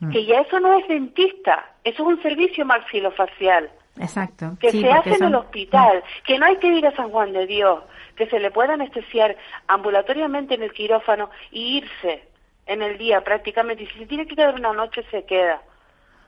Mm. 0.00 0.10
que 0.10 0.24
ya 0.24 0.40
eso 0.40 0.58
no 0.58 0.76
es 0.76 0.88
dentista, 0.88 1.64
eso 1.84 2.02
es 2.02 2.08
un 2.08 2.20
servicio 2.22 2.64
maxilofacial, 2.64 3.70
Exacto. 4.00 4.56
que 4.58 4.72
sí, 4.72 4.80
se 4.80 4.90
hace 4.90 5.10
en 5.10 5.18
son- 5.18 5.28
el 5.28 5.34
hospital, 5.36 6.02
que 6.26 6.36
no 6.40 6.46
hay 6.46 6.56
que 6.56 6.66
ir 6.66 6.84
a 6.88 6.96
San 6.96 7.10
Juan 7.12 7.32
de 7.32 7.46
Dios, 7.46 7.84
que 8.16 8.26
se 8.26 8.40
le 8.40 8.50
puede 8.50 8.72
anestesiar 8.72 9.36
ambulatoriamente 9.68 10.54
en 10.54 10.64
el 10.64 10.72
quirófano 10.72 11.30
y 11.52 11.76
irse 11.78 12.24
en 12.66 12.82
el 12.82 12.98
día 12.98 13.20
prácticamente, 13.22 13.84
y 13.84 13.86
si 13.86 13.98
se 14.00 14.06
tiene 14.06 14.26
que 14.26 14.34
quedar 14.34 14.56
una 14.56 14.72
noche 14.72 15.04
se 15.12 15.24
queda. 15.24 15.62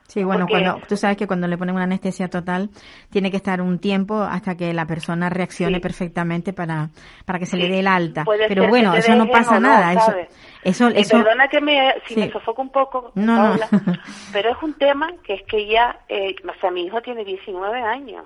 Sí, 0.08 0.22
bueno, 0.22 0.46
Porque- 0.46 0.62
cuando 0.64 0.86
tú 0.86 0.96
sabes 0.96 1.16
que 1.16 1.26
cuando 1.26 1.48
le 1.48 1.58
ponen 1.58 1.74
una 1.74 1.84
anestesia 1.84 2.28
total 2.28 2.70
tiene 3.10 3.30
que 3.30 3.36
estar 3.38 3.60
un 3.60 3.78
tiempo 3.80 4.20
hasta 4.22 4.56
que 4.56 4.72
la 4.72 4.86
persona 4.86 5.28
reaccione 5.28 5.74
Sí. 5.76 5.80
perfectamente 5.80 6.52
para 6.52 6.90
para 7.24 7.38
que 7.40 7.46
se 7.46 7.56
le 7.56 7.68
dé 7.68 7.80
el 7.80 7.88
alta. 7.88 8.24
puede 8.24 8.46
Pero 8.48 8.68
bueno, 8.68 8.94
eso 8.94 9.14
no 9.16 9.26
pasa 9.28 9.54
no, 9.58 9.68
nada, 9.68 9.92
eso 9.92 10.00
¿sabes? 10.06 10.28
eso 10.62 10.88
eso 10.88 11.16
perdona 11.22 11.48
que 11.48 11.60
me, 11.60 11.92
si 12.06 12.14
Sí. 12.14 12.20
me 12.20 12.30
sofoco 12.30 12.62
un 12.62 12.70
poco, 12.70 13.10
No, 13.16 13.36
no. 13.36 13.58
Paula, 13.58 13.68
pero 14.32 14.50
es 14.52 14.62
un 14.62 14.74
tema 14.74 15.08
que 15.24 15.34
es 15.34 15.42
que 15.42 15.66
ya, 15.66 15.98
eh, 16.08 16.34
o 16.48 16.60
sea, 16.60 16.70
mi 16.70 16.84
hijo 16.86 17.02
tiene 17.02 17.24
19 17.24 17.80
años. 17.82 18.24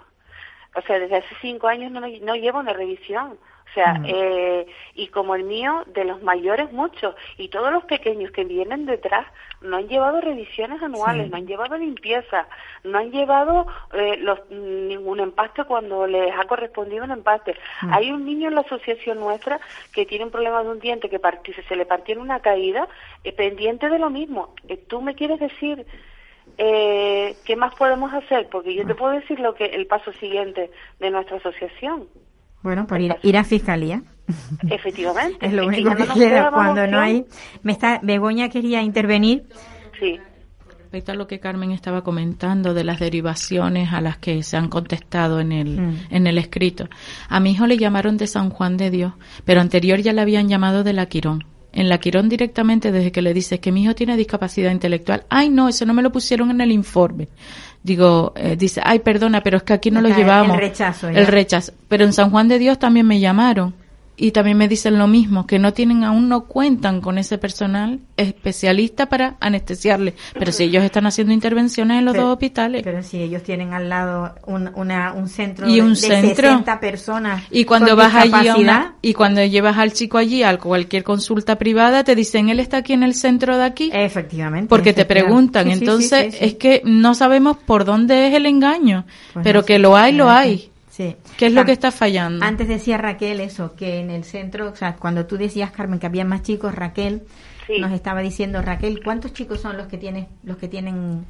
O 0.76 0.82
sea, 0.82 0.98
desde 1.00 1.16
hace 1.16 1.34
5 1.40 1.66
años 1.66 1.90
no, 1.90 2.00
no 2.00 2.34
lleva 2.36 2.60
una 2.60 2.72
revisión. 2.72 3.38
O 3.70 3.72
sea, 3.74 3.94
Mm. 3.94 4.04
eh, 4.09 4.66
y 4.94 5.06
como 5.09 5.37
el 5.37 5.44
mío, 5.44 5.85
de 5.87 6.04
los 6.04 6.22
mayores 6.22 6.72
muchos. 6.72 7.14
Y 7.38 7.48
todos 7.48 7.72
los 7.72 7.85
pequeños 7.85 8.33
que 8.33 8.44
vienen 8.44 8.85
detrás 8.85 9.26
no 9.61 9.76
han 9.76 9.87
llevado 9.88 10.20
revisiones 10.20 10.83
anuales, 10.83 11.26
Sí. 11.26 11.30
no 11.30 11.37
han 11.37 11.46
llevado 11.46 11.76
limpieza, 11.76 12.48
no 12.83 12.98
han 12.98 13.11
llevado 13.12 13.66
eh, 13.92 14.16
los, 14.18 14.38
ningún 14.50 15.20
empaste 15.20 15.64
cuando 15.64 16.06
les 16.06 16.33
ha 16.37 16.44
correspondido 16.44 17.04
un 17.04 17.12
empaste. 17.12 17.54
Mm. 17.83 17.92
Hay 17.94 18.11
un 18.11 18.24
niño 18.24 18.48
en 18.48 18.54
la 18.56 18.62
asociación 18.62 19.20
nuestra 19.20 19.61
que 19.92 20.04
tiene 20.04 20.24
un 20.24 20.30
problema 20.30 20.62
de 20.62 20.70
un 20.70 20.80
diente 20.80 21.09
que 21.09 21.20
se 21.68 21.76
le 21.76 21.87
partió 21.87 22.14
en 22.14 22.20
una 22.20 22.40
caída, 22.40 22.88
eh, 23.24 23.33
pendiente 23.33 23.88
de 23.88 23.98
lo 23.98 24.11
mismo. 24.11 24.54
Eh, 24.68 24.76
¿Tú 24.76 25.00
me 25.00 25.14
quieres 25.14 25.38
decir 25.38 25.87
eh, 26.59 27.37
qué 27.44 27.54
más 27.56 27.74
podemos 27.76 28.12
hacer? 28.12 28.48
Porque 28.48 28.74
yo 28.74 28.85
te 28.87 28.94
puedo 28.94 29.12
decir 29.12 29.38
lo 29.38 29.54
que 29.54 29.66
el 29.66 29.87
paso 29.87 30.12
siguiente 30.14 30.70
de 30.98 31.11
nuestra 31.11 31.37
asociación. 31.37 32.09
Bueno, 32.62 32.86
por 32.86 33.00
ir, 33.00 33.16
ir 33.22 33.36
a 33.36 33.44
fiscalía. 33.44 34.02
Efectivamente. 34.68 35.44
Es 35.44 35.52
lo 35.52 35.66
único 35.66 35.90
no 35.90 35.96
que 35.96 36.04
nos 36.06 36.16
queda 36.16 36.50
cuando 36.50 36.86
no 36.86 37.00
hay 37.00 37.24
me 37.62 37.72
está 37.72 38.00
Begoña 38.02 38.48
quería 38.48 38.82
intervenir. 38.82 39.44
Sí. 39.98 40.18
Respecto 40.78 41.12
a 41.12 41.14
lo 41.14 41.26
que 41.26 41.38
Carmen 41.40 41.70
estaba 41.72 42.02
comentando 42.02 42.74
de 42.74 42.84
las 42.84 42.98
derivaciones 42.98 43.92
a 43.92 44.00
las 44.00 44.18
que 44.18 44.42
se 44.42 44.56
han 44.56 44.68
contestado 44.68 45.40
en 45.40 45.52
el, 45.52 45.80
Mm. 45.80 45.96
en 46.10 46.26
el 46.26 46.38
escrito. 46.38 46.88
A 47.28 47.38
mi 47.40 47.52
hijo 47.52 47.66
le 47.66 47.76
llamaron 47.76 48.16
de 48.16 48.26
San 48.26 48.50
Juan 48.50 48.76
de 48.76 48.90
Dios, 48.90 49.12
pero 49.44 49.60
anterior 49.60 50.00
ya 50.00 50.12
le 50.12 50.20
habían 50.20 50.48
llamado 50.48 50.82
de 50.82 50.92
la 50.92 51.06
Quirón. 51.06 51.44
En 51.72 51.88
la 51.88 51.98
Quirón 51.98 52.28
directamente 52.28 52.90
desde 52.90 53.12
que 53.12 53.22
le 53.22 53.32
dices 53.32 53.60
que 53.60 53.70
mi 53.70 53.84
hijo 53.84 53.94
tiene 53.94 54.16
discapacidad 54.16 54.72
intelectual, 54.72 55.24
ay 55.28 55.48
no, 55.50 55.68
eso 55.68 55.86
no 55.86 55.94
me 55.94 56.02
lo 56.02 56.10
pusieron 56.10 56.50
en 56.50 56.60
el 56.60 56.72
informe. 56.72 57.28
Digo, 57.82 58.32
eh, 58.36 58.56
dice, 58.56 58.80
ay 58.84 58.98
perdona, 58.98 59.42
pero 59.42 59.56
es 59.56 59.62
que 59.62 59.72
aquí 59.72 59.90
no 59.90 60.00
lo 60.00 60.08
llevamos. 60.10 60.54
el 60.54 60.60
rechazo 60.60 61.10
ya. 61.10 61.18
El 61.18 61.26
rechazo. 61.26 61.72
Pero 61.88 62.04
en 62.04 62.12
San 62.12 62.30
Juan 62.30 62.48
de 62.48 62.58
Dios 62.58 62.78
también 62.78 63.06
me 63.06 63.20
llamaron 63.20 63.74
y 64.20 64.33
también 64.33 64.59
me 64.59 64.68
dicen 64.68 64.98
lo 64.98 65.06
mismo, 65.06 65.46
que 65.46 65.59
no 65.59 65.72
tienen, 65.72 66.04
aún 66.04 66.28
no 66.28 66.44
cuentan 66.44 67.00
con 67.00 67.16
ese 67.18 67.38
personal 67.38 68.00
especialista 68.16 69.06
para 69.09 69.37
anestesiarle. 69.40 70.14
Pero 70.38 70.52
si 70.52 70.64
ellos 70.64 70.85
están 70.85 71.06
haciendo 71.06 71.33
intervenciones 71.33 71.98
en 71.98 72.04
los 72.04 72.12
Pero- 72.12 72.24
dos 72.26 72.33
hospitales. 72.35 72.83
Pero 72.85 73.02
si 73.02 73.22
ellos 73.22 73.42
tienen 73.42 73.72
al 73.72 73.88
lado 73.88 74.35
un, 74.46 74.70
una, 74.74 75.12
un 75.14 75.28
centro 75.28 75.68
Y 75.68 75.76
de, 75.76 75.83
un 75.83 75.90
de 75.90 75.96
centro. 75.96 76.48
60 76.48 76.80
personas 76.80 77.42
Y 77.50 77.64
cuando 77.64 77.96
vas 77.96 78.14
allí 78.14 78.33
a 78.33 78.38
discapacidad, 78.40 78.59
una, 78.59 78.94
y 79.02 79.14
cuando 79.14 79.44
llevas 79.44 79.78
al 79.78 79.92
chico 79.92 80.18
allí 80.18 80.42
a 80.42 80.56
cualquier 80.59 81.02
consulta 81.02 81.56
privada, 81.56 82.04
te 82.04 82.14
dicen, 82.14 82.48
él 82.50 82.61
está 82.61 82.78
aquí 82.78 82.92
en 82.92 83.02
el 83.02 83.14
centro 83.14 83.56
de 83.56 83.64
aquí. 83.64 83.90
efectivamente. 83.92 84.68
Porque 84.68 84.92
te 84.92 85.04
preguntan, 85.06 85.66
Sí, 85.66 85.72
entonces 85.72 86.33
sí, 86.35 86.38
sí. 86.38 86.44
es 86.44 86.54
que 86.56 86.83
no 86.85 87.14
sabemos 87.14 87.56
por 87.56 87.85
dónde 87.85 88.28
es 88.28 88.35
el 88.35 88.46
engaño, 88.46 89.04
Pues 89.33 89.44
pero 89.44 89.61
no 89.61 89.66
que 89.66 89.78
lo 89.78 89.96
hay, 89.96 90.12
lo 90.12 90.28
hay. 90.30 90.70
Sí. 90.90 91.16
¿Qué 91.38 91.46
es 91.46 91.53
lo 91.53 91.64
que 91.64 91.72
está 91.72 91.90
fallando? 91.92 92.44
Antes 92.44 92.68
decía 92.68 92.98
Raquel 92.98 93.40
eso, 93.40 93.74
que 93.76 94.00
en 94.00 94.11
el 94.11 94.24
centro, 94.24 94.70
o 94.70 94.76
sea, 94.76 94.96
cuando 94.96 95.24
tú 95.26 95.38
decías, 95.38 95.70
Carmen, 95.70 95.98
que 96.00 96.07
había 96.07 96.24
más 96.24 96.42
chicos, 96.42 96.74
Raquel 96.74 97.22
Sí. 97.66 97.79
nos 97.79 97.92
estaba 97.92 98.20
diciendo, 98.20 98.61
Raquel, 98.61 99.00
¿cuántos 99.05 99.33
chicos 99.33 99.61
son 99.61 99.76
los 99.76 99.87
que 99.87 99.96
tienen, 99.96 100.26
los 100.42 100.57
que 100.57 100.66
tienen 100.66 101.24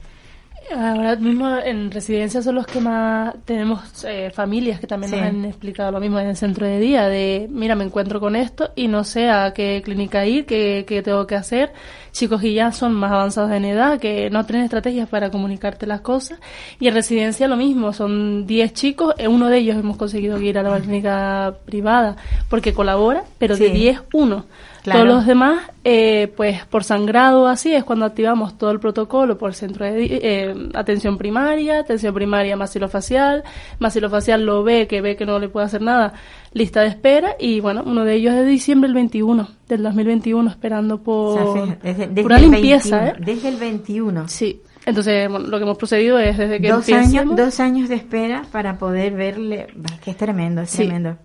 Ahora 0.73 1.17
mismo 1.17 1.49
en 1.65 1.91
residencia 1.91 2.43
son 2.43 2.55
los 2.57 2.67
que 2.67 2.81
más 2.81 3.35
tenemos 3.45 4.05
eh, 4.05 4.31
familias 4.33 4.79
que 4.81 4.87
también 4.87 5.11
Sí. 5.11 5.17
nos 5.17 5.27
han 5.27 5.45
explicado 5.45 5.91
lo 5.93 6.01
mismo 6.01 6.19
en 6.21 6.29
el 6.29 6.37
centro 6.37 6.67
de 6.67 6.79
día, 6.79 7.09
de 7.09 7.49
mira, 7.51 7.75
me 7.75 7.85
encuentro 7.85 8.21
con 8.21 8.37
esto 8.37 8.71
y 8.77 8.87
no 8.89 9.03
sé 9.05 9.29
a 9.31 9.53
qué 9.53 9.83
clínica 9.85 10.25
ir, 10.27 10.47
qué, 10.47 10.85
qué 10.87 11.03
tengo 11.03 11.27
que 11.27 11.35
hacer. 11.35 11.73
Chicos 12.13 12.41
que 12.41 12.53
ya 12.53 12.73
son 12.73 12.93
más 12.95 13.13
avanzados 13.13 13.53
en 13.53 13.65
edad, 13.65 13.99
que 14.01 14.31
no 14.31 14.45
tienen 14.47 14.65
estrategias 14.65 15.09
para 15.09 15.31
comunicarte 15.31 15.87
las 15.87 16.01
cosas. 16.01 16.39
Y 16.79 16.89
en 16.89 16.95
residencia 16.95 17.47
lo 17.49 17.57
mismo, 17.57 17.93
son 17.93 18.47
10 18.47 18.73
chicos, 18.73 19.15
eh, 19.19 19.29
uno 19.29 19.49
de 19.49 19.59
ellos 19.59 19.77
hemos 19.77 19.97
conseguido 19.97 20.41
ir 20.41 20.59
a 20.59 20.63
la 20.63 20.79
clínica 20.79 21.55
privada 21.65 22.17
porque 22.49 22.73
colabora, 22.75 23.25
pero 23.39 23.57
de 23.57 23.67
Sí. 23.67 23.73
10, 23.73 24.01
uno. 24.13 24.45
Claro. 24.83 25.01
Todos 25.01 25.15
los 25.15 25.27
demás, 25.27 25.71
eh, 25.85 26.33
pues 26.37 26.65
por 26.67 26.85
sangrado 26.85 27.47
así 27.47 27.75
es 27.75 27.85
cuando 27.85 28.07
activamos 28.07 28.57
todo 28.57 28.71
el 28.71 28.81
protocolo 28.81 29.37
por 29.37 29.53
centro 29.55 29.85
de 29.85 30.05
eh, 30.23 30.55
atención 30.75 31.19
primaria, 31.19 31.81
atención 31.81 32.15
primaria 32.15 32.57
maxilofacial, 32.57 33.45
maxilofacial 33.79 34.45
lo 34.47 34.63
ve, 34.63 34.87
que 34.87 35.01
ve 35.03 35.17
que 35.17 35.27
no 35.27 35.39
le 35.39 35.49
puede 35.51 35.67
hacer 35.67 35.83
nada, 35.83 36.15
lista 36.53 36.81
de 36.81 36.89
espera 36.89 37.37
y 37.39 37.61
bueno, 37.61 37.83
uno 37.85 38.05
de 38.05 38.15
ellos 38.15 38.33
es 38.33 38.41
de 38.41 38.47
diciembre 38.47 38.89
del 38.89 38.95
21, 38.95 39.49
del 39.69 39.83
2021, 39.83 40.51
esperando 40.51 41.03
por, 41.03 41.39
O 41.41 41.53
sea, 41.55 41.63
fíjate, 41.63 41.89
desde, 41.89 42.07
desde 42.07 42.23
por 42.23 42.33
una 42.33 42.37
el 42.37 42.43
limpieza, 42.51 43.01
21, 43.01 43.19
¿eh? 43.19 43.35
Desde 43.35 43.49
el 43.49 43.57
21. 43.57 44.29
Sí. 44.29 44.63
Entonces, 44.87 45.29
bueno, 45.29 45.47
lo 45.47 45.59
que 45.59 45.65
hemos 45.65 45.77
procedido 45.77 46.19
es 46.19 46.39
desde 46.39 46.59
que 46.59 46.71
Dos 46.71 46.89
años, 46.89 47.37
dos 47.37 47.61
años 47.61 47.89
de 47.91 47.97
espera 47.97 48.45
para 48.51 48.79
poder 48.79 49.13
verle. 49.13 49.67
Es 49.93 50.01
que 50.01 50.11
es 50.13 50.17
tremendo, 50.17 50.63
es 50.63 50.71
Sí. 50.71 50.79
tremendo. 50.79 51.19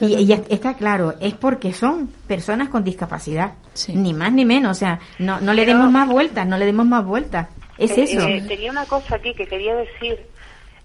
Y, 0.00 0.32
está 0.32 0.74
claro, 0.74 1.14
es 1.20 1.34
porque 1.34 1.72
son 1.72 2.06
personas 2.28 2.68
con 2.68 2.84
discapacidad. 2.84 3.54
Ni 3.88 4.12
más 4.14 4.32
ni 4.32 4.44
menos. 4.44 4.70
O 4.76 4.78
sea, 4.78 5.00
no, 5.18 5.40
no 5.40 5.52
le 5.52 5.64
Pero- 5.64 5.78
demos 5.78 5.92
más 5.92 6.08
vueltas, 6.08 6.46
no 6.46 6.56
le 6.58 6.66
demos 6.66 6.86
más 6.86 7.04
vueltas. 7.04 7.48
Es 7.78 7.96
Eh, 7.98 8.02
eso. 8.04 8.26
eh, 8.28 8.42
tenía 8.46 8.70
una 8.70 8.84
cosa 8.86 9.16
aquí 9.16 9.34
que 9.34 9.46
quería 9.46 9.74
decir. 9.74 10.18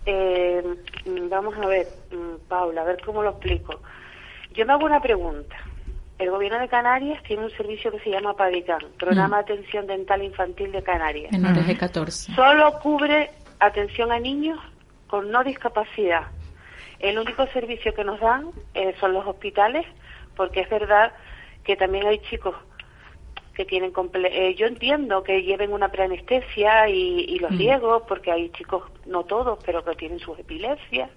Eh, 0.06 0.64
mm, 1.06 1.30
vamos 1.30 1.56
a 1.58 1.68
ver, 1.68 1.88
mm, 2.12 2.48
Paula, 2.48 2.82
a 2.82 2.86
ver 2.86 2.98
cómo 3.06 3.22
lo 3.22 3.32
explico. 3.32 3.80
Yo 4.54 4.66
me 4.66 4.74
hago 4.74 4.86
una 4.86 5.02
pregunta. 5.02 5.56
El 6.18 6.32
gobierno 6.32 6.58
de 6.60 6.68
Canarias 6.68 7.22
tiene 7.28 7.44
un 7.44 7.52
servicio 7.52 7.92
que 7.92 8.00
se 8.00 8.10
llama 8.10 8.34
PADICAN, 8.36 8.80
Programa 8.98 9.38
de 9.38 9.44
Atención 9.54 9.86
Dental 9.86 10.24
Infantil 10.24 10.72
de 10.72 10.82
Canarias. 10.82 11.32
Menores 11.32 11.68
de 11.68 11.78
14. 11.78 12.34
Solo 12.34 12.80
cubre 12.80 13.30
atención 13.60 14.12
a 14.12 14.18
niños 14.20 14.58
con 15.08 15.30
no 15.30 15.44
discapacidad. 15.44 16.24
El 17.00 17.18
único 17.20 17.46
servicio 17.48 17.94
que 17.94 18.04
nos 18.04 18.20
dan 18.20 18.52
eh, 18.74 18.96
son 19.00 19.14
los 19.14 19.26
hospitales, 19.26 19.86
porque 20.36 20.62
es 20.62 20.70
verdad 20.70 21.14
que 21.64 21.76
también 21.76 22.08
hay 22.08 22.20
chicos 22.20 22.56
que 23.54 23.66
tienen 23.66 23.92
comple- 23.92 24.30
eh, 24.32 24.54
yo 24.56 24.68
entiendo 24.68 25.24
que 25.24 25.42
lleven 25.42 25.74
una 25.74 25.90
preanestesia 25.90 26.88
y, 26.90 27.26
y 27.28 27.40
los 27.40 27.52
Mm. 27.52 27.58
riesgos 27.58 28.04
porque 28.08 28.32
hay 28.32 28.50
chicos 28.52 28.84
no 29.06 29.24
todos 29.26 29.58
pero 29.66 29.84
que 29.84 29.96
tienen 29.96 30.20
sus 30.20 30.38
epilepsias 30.38 31.10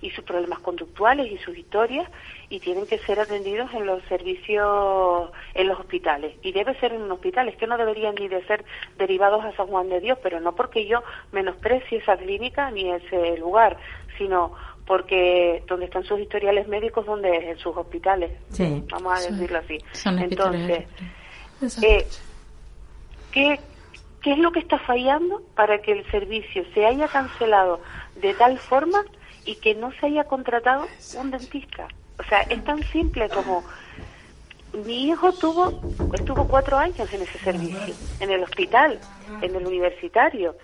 y 0.00 0.08
sus 0.10 0.24
problemas 0.24 0.60
conductuales 0.60 1.30
y 1.30 1.36
sus 1.38 1.54
historias 1.56 2.08
y 2.48 2.60
tienen 2.60 2.86
que 2.86 2.98
ser 3.00 3.20
atendidos 3.20 3.72
en 3.74 3.84
los 3.84 4.02
servicios 4.04 5.30
en 5.52 5.68
los 5.68 5.78
hospitales 5.78 6.34
y 6.42 6.52
debe 6.52 6.74
ser 6.80 6.94
en 6.94 7.02
un 7.02 7.12
hospital 7.12 7.48
es 7.48 7.56
que 7.56 7.66
no 7.66 7.76
deberían 7.76 8.14
ni 8.14 8.26
de 8.26 8.42
ser 8.46 8.64
derivados 8.96 9.44
a 9.44 9.52
San 9.52 9.66
Juan 9.66 9.90
de 9.90 10.00
Dios 10.00 10.18
pero 10.22 10.40
no 10.40 10.54
porque 10.54 10.86
yo 10.86 11.02
menosprecie 11.30 11.98
esa 11.98 12.16
clínica 12.16 12.70
ni 12.70 12.90
ese 12.90 13.36
lugar 13.36 13.76
sino 14.16 14.54
porque 14.86 15.62
donde 15.68 15.86
están 15.86 16.04
sus 16.04 16.18
historiales 16.20 16.66
médicos 16.68 17.06
donde 17.06 17.36
es 17.36 17.44
en 17.44 17.58
sus 17.58 17.76
hospitales 17.76 18.30
Sí. 18.50 18.82
vamos 18.90 19.18
a 19.18 19.30
decirlo 19.30 19.58
así 19.58 19.78
entonces 20.04 20.86
eh, 21.82 22.06
¿qué, 23.30 23.60
¿Qué 24.22 24.32
es 24.32 24.38
lo 24.38 24.52
que 24.52 24.60
está 24.60 24.78
fallando 24.78 25.42
para 25.56 25.82
que 25.82 25.92
el 25.92 26.08
servicio 26.10 26.64
se 26.74 26.86
haya 26.86 27.08
cancelado 27.08 27.80
de 28.20 28.32
tal 28.34 28.56
forma 28.58 29.04
y 29.44 29.56
que 29.56 29.74
no 29.74 29.90
se 29.98 30.06
haya 30.06 30.24
contratado 30.24 30.86
un 31.16 31.32
dentista? 31.32 31.88
O 32.20 32.22
sea, 32.28 32.40
es 32.42 32.62
tan 32.62 32.80
simple 32.84 33.28
como 33.28 33.64
mi 34.86 35.08
hijo 35.08 35.32
tuvo 35.32 35.80
estuvo 36.14 36.46
cuatro 36.46 36.78
años 36.78 37.12
en 37.12 37.22
ese 37.22 37.38
servicio, 37.40 37.94
en 38.20 38.30
el 38.30 38.44
hospital, 38.44 39.00
en 39.42 39.56
el 39.56 39.66
universitario. 39.66 40.54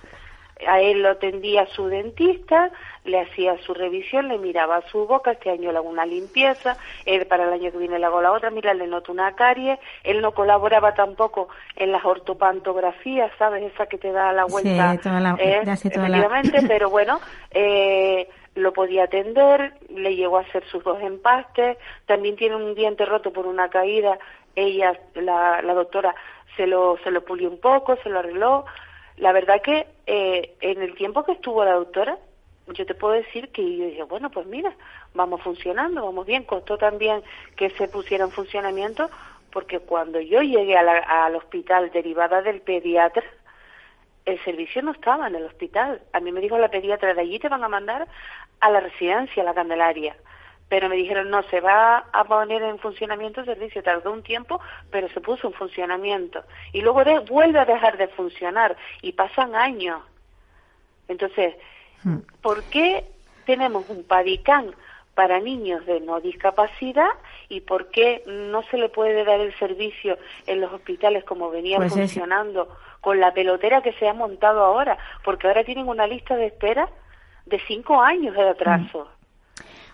A 0.67 0.81
él 0.81 1.03
lo 1.03 1.11
atendía 1.11 1.67
su 1.75 1.87
dentista, 1.87 2.71
le 3.09 3.21
hacía 3.21 3.57
su 3.59 3.75
revisión, 3.75 4.29
le 4.29 4.39
miraba 4.39 4.83
su 4.91 5.07
boca, 5.07 5.33
este 5.33 5.51
año 5.51 5.73
le 5.73 5.79
hago 5.79 5.89
una 5.89 6.07
limpieza, 6.07 6.77
él 7.07 7.27
para 7.27 7.45
el 7.45 7.53
año 7.53 7.73
que 7.73 7.79
viene 7.79 7.99
le 7.99 8.07
hago 8.07 8.21
la 8.23 8.33
otra, 8.33 8.51
mira, 8.51 8.75
le 8.75 8.87
noto 8.87 9.13
una 9.13 9.35
carie, 9.35 9.79
él 10.05 10.21
no 10.21 10.33
colaboraba 10.33 10.95
tampoco 10.95 11.49
en 11.77 11.93
las 11.93 12.05
ortopantografías, 12.05 13.31
¿sabes? 13.39 13.73
Esa 13.73 13.87
que 13.87 13.99
te 13.99 14.13
da 14.13 14.33
la 14.33 14.45
Sí, 14.47 14.53
vuelta. 14.53 14.99
toda 15.03 15.21
la- 15.21 15.37
eh, 15.39 15.61
toda 15.95 16.09
la- 16.09 16.19
pero 16.69 16.91
bueno, 16.91 17.21
eh, 17.51 18.29
lo 18.55 18.73
podía 18.73 19.05
atender, 19.05 19.75
le 19.89 20.17
llegó 20.17 20.39
a 20.39 20.43
hacer 20.43 20.65
sus 20.67 20.83
dos 20.85 21.01
empastes, 21.01 21.79
también 22.07 22.37
tiene 22.37 22.57
un 22.57 22.75
diente 22.75 23.05
roto 23.05 23.33
por 23.33 23.47
una 23.47 23.69
caída, 23.69 24.19
ella, 24.57 24.99
la, 25.15 25.63
la 25.63 25.75
doctora, 25.75 26.15
se 26.57 26.67
lo, 26.67 26.97
se 27.05 27.11
lo 27.13 27.25
pulió 27.25 27.49
un 27.49 27.61
poco, 27.61 27.97
se 28.03 28.09
lo 28.11 28.19
arregló. 28.19 28.65
La 29.19 29.33
verdad 29.33 29.61
que 29.63 29.87
eh, 30.07 30.55
en 30.61 30.83
el 30.83 30.95
tiempo 30.97 31.25
que 31.25 31.33
estuvo 31.33 31.65
la 31.65 31.75
doctora, 31.75 32.19
yo 32.75 32.87
te 32.87 32.95
puedo 32.95 33.15
decir 33.15 33.51
que 33.51 33.63
yo 33.77 33.87
dije, 33.87 34.03
bueno, 34.05 34.31
pues 34.31 34.47
mira, 34.47 34.75
vamos 35.15 35.43
funcionando, 35.43 36.05
vamos 36.05 36.27
bien. 36.27 36.45
Costó 36.45 36.79
también 36.79 37.23
que 37.57 37.71
se 37.71 37.89
pusiera 37.89 38.25
en 38.25 38.31
funcionamiento, 38.31 39.11
porque 39.53 39.81
cuando 39.81 40.21
yo 40.21 40.43
llegué 40.43 40.77
a 40.77 40.83
la- 40.83 41.25
al 41.25 41.37
hospital 41.37 41.91
derivada 41.91 42.43
del 42.43 42.61
pediatra, 42.61 43.25
el 44.25 44.43
servicio 44.45 44.83
no 44.83 44.93
estaba 44.93 45.27
en 45.27 45.37
el 45.37 45.45
hospital. 45.45 46.03
A 46.13 46.21
mí 46.21 46.33
me 46.33 46.41
dijo 46.41 46.59
la 46.59 46.69
pediatra, 46.69 47.15
de 47.15 47.21
allí 47.23 47.39
te 47.39 47.49
van 47.49 47.65
a 47.65 47.69
mandar 47.69 48.07
a 48.61 48.71
la 48.71 48.81
residencia, 48.81 49.43
a 49.43 49.47
la 49.47 49.55
Candelaria. 49.55 50.17
Pero 50.69 50.91
me 50.91 50.97
dijeron, 50.97 51.31
no, 51.31 51.43
se 51.45 51.63
va 51.63 52.05
a 52.13 52.25
poner 52.25 52.63
en 52.63 52.79
funcionamiento 52.79 53.41
el 53.41 53.47
servicio. 53.47 53.83
Tardó 53.83 54.13
un 54.13 54.23
tiempo, 54.23 54.61
pero 54.91 55.09
se 55.09 55.23
puso 55.23 55.47
en 55.47 55.55
funcionamiento. 55.55 56.45
Y 56.75 56.83
luego 56.83 57.03
vuelve 57.23 57.59
a 57.59 57.65
dejar 57.65 57.97
de 57.97 58.09
funcionar. 58.09 58.77
Y 59.01 59.13
pasan 59.13 59.55
años. 59.55 60.03
Entonces, 61.09 61.55
¿por 62.43 62.63
qué 62.65 63.05
tenemos 63.47 63.89
un 63.89 64.05
padicán 64.05 64.75
para 65.15 65.41
niños 65.41 65.85
de 65.87 66.01
no 66.01 66.21
discapacidad 66.21 67.09
y 67.49 67.61
por 67.63 67.91
qué 67.91 68.23
no 68.27 68.63
se 68.71 68.77
le 68.79 68.89
puede 68.89 69.25
dar 69.25 69.41
el 69.41 69.53
servicio 69.59 70.17
en 70.47 70.61
los 70.61 70.73
hospitales 70.73 71.25
como 71.25 71.51
venía 71.51 71.77
Pues 71.79 71.93
es- 71.97 72.13
funcionando 72.13 72.69
con 73.01 73.19
la 73.21 73.33
pelotera 73.33 73.83
que 73.83 73.93
se 73.95 74.09
ha 74.09 74.15
montado 74.15 74.63
ahora? 74.65 74.97
Porque 75.25 75.49
ahora 75.49 75.65
tienen 75.65 75.89
una 75.89 76.07
lista 76.07 76.37
de 76.37 76.47
espera 76.47 76.89
de 77.47 77.59
cinco 77.67 78.01
años 78.01 78.35
de 78.37 78.49
atraso. 78.49 79.09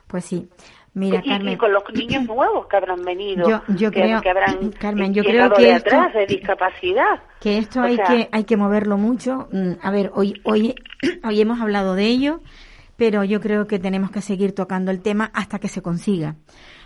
Pues 0.08 0.24
sí. 0.26 0.48
Mira, 0.94 1.20
y, 1.24 1.28
y 1.28 1.30
Carmen. 1.32 1.58
con 1.58 1.72
los 1.72 1.82
niños 1.92 2.24
nuevos 2.28 2.66
que 2.66 2.76
habrán 2.76 3.04
venido, 3.04 3.48
Yo- 3.48 3.62
yo 3.74 3.90
que, 3.90 4.00
creo- 4.02 4.20
que 4.22 4.30
habrán 4.30 4.70
Carmen, 4.80 5.12
yo 5.12 5.22
creo 5.24 5.50
que 5.52 5.62
de 5.62 5.72
esto- 5.72 5.88
atrás, 5.96 6.14
de 6.14 6.26
discapacidad. 6.26 7.22
Que 7.40 7.58
esto 7.58 7.80
O 7.80 7.82
hay 7.82 7.96
sea, 7.96 8.04
que 8.06 8.28
hay 8.32 8.44
que 8.44 8.56
moverlo 8.56 8.96
mucho. 8.96 9.48
Mm, 9.52 9.72
A 9.82 9.90
ver, 9.90 10.10
hoy 10.14 10.40
hoy 10.44 10.74
hoy 11.24 11.40
hemos 11.40 11.60
hablado 11.60 11.94
de 11.94 12.06
ello, 12.06 12.40
pero 12.96 13.24
yo 13.24 13.40
creo 13.40 13.66
que 13.66 13.78
tenemos 13.78 14.10
que 14.12 14.20
seguir 14.22 14.54
tocando 14.54 14.90
el 14.92 15.02
tema 15.02 15.30
hasta 15.34 15.58
que 15.58 15.68
se 15.68 15.82
consiga, 15.82 16.36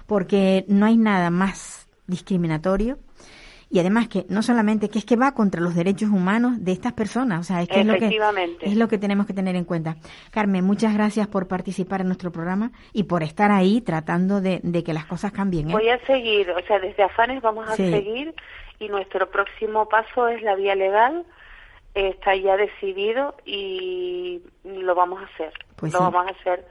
porque 0.06 0.64
no 0.68 0.86
hay 0.86 0.96
nada 0.96 1.30
más 1.30 1.86
discriminatorio 2.06 2.98
y 3.70 3.78
además 3.80 4.08
que 4.08 4.24
no 4.28 4.42
solamente 4.42 4.88
que 4.88 4.98
es 4.98 5.04
que 5.04 5.16
va 5.16 5.32
contra 5.34 5.60
los 5.60 5.74
derechos 5.74 6.08
humanos 6.10 6.64
de 6.64 6.72
estas 6.72 6.92
personas, 6.94 7.40
o 7.40 7.42
sea, 7.42 7.60
es 7.62 7.68
que 7.68 7.80
es 7.80 7.86
lo 7.86 7.92
que 7.92 7.98
Efectivamente. 8.06 8.66
es 8.66 8.76
lo 8.76 8.88
que 8.88 8.98
tenemos 8.98 9.26
que 9.26 9.34
tener 9.34 9.56
en 9.56 9.64
cuenta. 9.64 9.96
Carmen, 10.30 10.64
muchas 10.64 10.94
gracias 10.94 11.26
por 11.28 11.48
participar 11.48 12.00
en 12.00 12.06
nuestro 12.06 12.32
programa 12.32 12.70
y 12.92 13.04
por 13.04 13.22
estar 13.22 13.50
ahí 13.50 13.80
tratando 13.80 14.40
de, 14.40 14.60
de 14.62 14.82
que 14.84 14.92
las 14.94 15.04
cosas 15.06 15.32
cambien. 15.32 15.70
¿eh? 15.70 15.72
Voy 15.72 15.88
a 15.88 15.98
seguir, 16.06 16.50
o 16.50 16.60
sea, 16.66 16.78
desde 16.78 17.02
Afanes 17.02 17.42
vamos 17.42 17.68
a 17.68 17.76
Sí. 17.76 17.90
seguir 17.90 18.34
y 18.78 18.88
nuestro 18.88 19.28
próximo 19.30 19.88
paso 19.88 20.28
es 20.28 20.42
la 20.42 20.54
vía 20.54 20.74
legal. 20.74 21.24
Está 21.94 22.36
ya 22.36 22.56
decidido 22.56 23.34
y 23.44 24.40
lo 24.64 24.94
vamos 24.94 25.20
a 25.22 25.24
hacer. 25.26 25.52
Pues 25.76 25.92
lo 25.92 25.98
sí. 25.98 26.04
vamos 26.04 26.26
a 26.26 26.30
hacer 26.40 26.64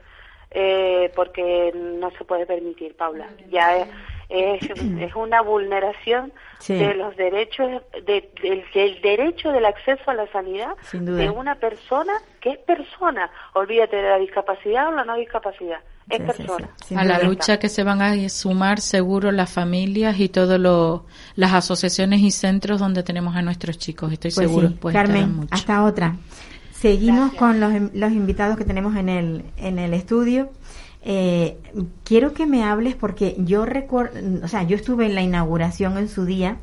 eh, 0.50 1.12
porque 1.14 1.72
no 1.74 2.10
se 2.12 2.24
puede 2.24 2.46
permitir, 2.46 2.96
Paula. 2.96 3.28
Ya 3.50 3.76
es, 3.76 3.88
es, 4.28 4.62
es 5.00 5.14
una 5.14 5.42
vulneración 5.42 6.32
Sí. 6.60 6.74
de 6.74 6.92
los 6.94 7.16
derechos, 7.16 7.82
de- 8.04 8.28
del, 8.42 8.64
del 8.74 9.00
derecho 9.00 9.52
del 9.52 9.64
acceso 9.64 10.02
a 10.10 10.14
la 10.14 10.26
sanidad 10.32 10.70
Sin 10.82 11.06
duda. 11.06 11.18
de 11.18 11.30
una 11.30 11.54
persona 11.54 12.12
que 12.40 12.50
es 12.50 12.58
persona. 12.58 13.30
Olvídate 13.54 13.94
de 13.94 14.02
la 14.08 14.18
discapacidad 14.18 14.88
o 14.88 14.90
la 14.90 15.04
no 15.04 15.16
discapacidad. 15.16 15.78
Es 16.10 16.16
Sí, 16.18 16.24
persona. 16.24 16.68
sí. 16.84 16.94
a 16.96 17.04
la 17.04 17.20
lucha 17.22 17.58
que 17.60 17.68
se 17.68 17.84
van 17.84 18.02
a 18.02 18.28
sumar 18.28 18.80
seguro 18.80 19.30
las 19.30 19.52
familias 19.52 20.18
y 20.18 20.28
todas 20.30 20.58
las 21.36 21.52
asociaciones 21.52 22.20
y 22.22 22.30
centros 22.32 22.80
donde 22.80 23.02
tenemos 23.04 23.36
a 23.36 23.42
nuestros 23.42 23.78
chicos. 23.78 24.12
Estoy 24.12 24.32
Pues 24.34 24.48
seguro 24.48 24.70
pues 24.80 24.94
Carmen, 24.94 25.36
mucho. 25.36 25.54
hasta 25.54 25.84
otra. 25.84 26.16
Seguimos 26.72 27.34
con 27.34 27.60
los, 27.60 27.72
los 27.94 28.12
invitados 28.12 28.56
que 28.56 28.64
tenemos 28.64 28.96
en 28.96 29.08
el, 29.08 29.44
en 29.56 29.78
el 29.78 29.94
estudio. 29.94 30.50
Eh, 31.10 31.56
quiero 32.04 32.34
que 32.34 32.44
me 32.46 32.62
hables 32.64 32.94
porque 32.94 33.34
yo 33.38 33.64
recuerdo, 33.64 34.20
o 34.44 34.48
sea, 34.48 34.62
yo 34.64 34.76
estuve 34.76 35.06
en 35.06 35.14
la 35.14 35.22
inauguración 35.22 35.96
en 35.96 36.06
su 36.08 36.26
día 36.26 36.58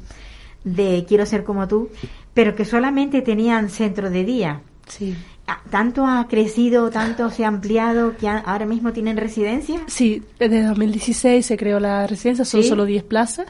de 0.63 1.03
Quiero 1.07 1.25
ser 1.25 1.43
como 1.43 1.67
tú, 1.67 1.89
pero 2.35 2.55
que 2.55 2.63
solamente 2.63 3.21
tenían 3.23 3.69
centro 3.69 4.09
de 4.11 4.23
día. 4.23 4.61
Sí. 4.87 5.15
ah, 5.47 5.61
tanto 5.71 6.05
ha 6.05 6.27
crecido, 6.27 6.91
tanto 6.91 7.31
se 7.31 7.43
ha 7.43 7.47
ampliado 7.47 8.15
que 8.17 8.27
ahora 8.27 8.67
mismo 8.67 8.93
tienen 8.93 9.17
residencia. 9.17 9.79
Sí, 9.87 10.21
desde 10.37 10.61
2016 10.63 11.43
se 11.43 11.57
creó 11.57 11.79
la 11.79 12.05
residencia, 12.05 12.45
son 12.45 12.61
Sí. 12.61 12.69
solo 12.69 12.85
10 12.85 13.03
plazas. 13.03 13.47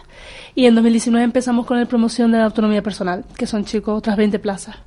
Y 0.55 0.65
en 0.65 0.75
2019 0.75 1.25
empezamos 1.25 1.65
con 1.65 1.77
la 1.77 1.85
promoción 1.87 2.31
de 2.31 2.37
la 2.37 2.45
autonomía 2.45 2.81
personal, 2.81 3.25
que 3.37 3.47
son 3.47 3.65
chicos 3.65 3.97
otras 3.97 4.15
20 4.15 4.39
plazas. 4.39 4.77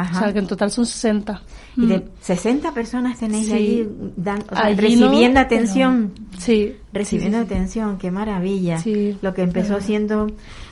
Ajá. 0.00 0.16
O 0.16 0.22
sea, 0.22 0.32
que 0.32 0.38
en 0.38 0.46
total 0.46 0.70
son 0.70 0.86
60. 0.86 1.42
Y 1.76 1.86
de 1.86 1.98
Mm. 1.98 2.02
60 2.20 2.72
personas 2.72 3.18
tenéis 3.18 3.46
Sí. 3.46 3.52
allí 3.52 3.88
dan- 4.16 4.44
o 4.50 4.54
sea, 4.54 4.64
Allí 4.66 4.76
recibiendo 4.80 5.40
no, 5.40 5.40
atención. 5.40 6.12
pero- 6.30 6.40
sí. 6.40 6.76
Recibiendo 6.92 7.38
sí, 7.38 7.44
sí, 7.44 7.48
sí. 7.48 7.54
atención, 7.54 7.98
qué 7.98 8.10
maravilla. 8.10 8.78
Sí. 8.78 9.16
Lo 9.22 9.34
que 9.34 9.42
empezó 9.42 9.74
Pero- 9.74 9.80
siendo 9.86 10.26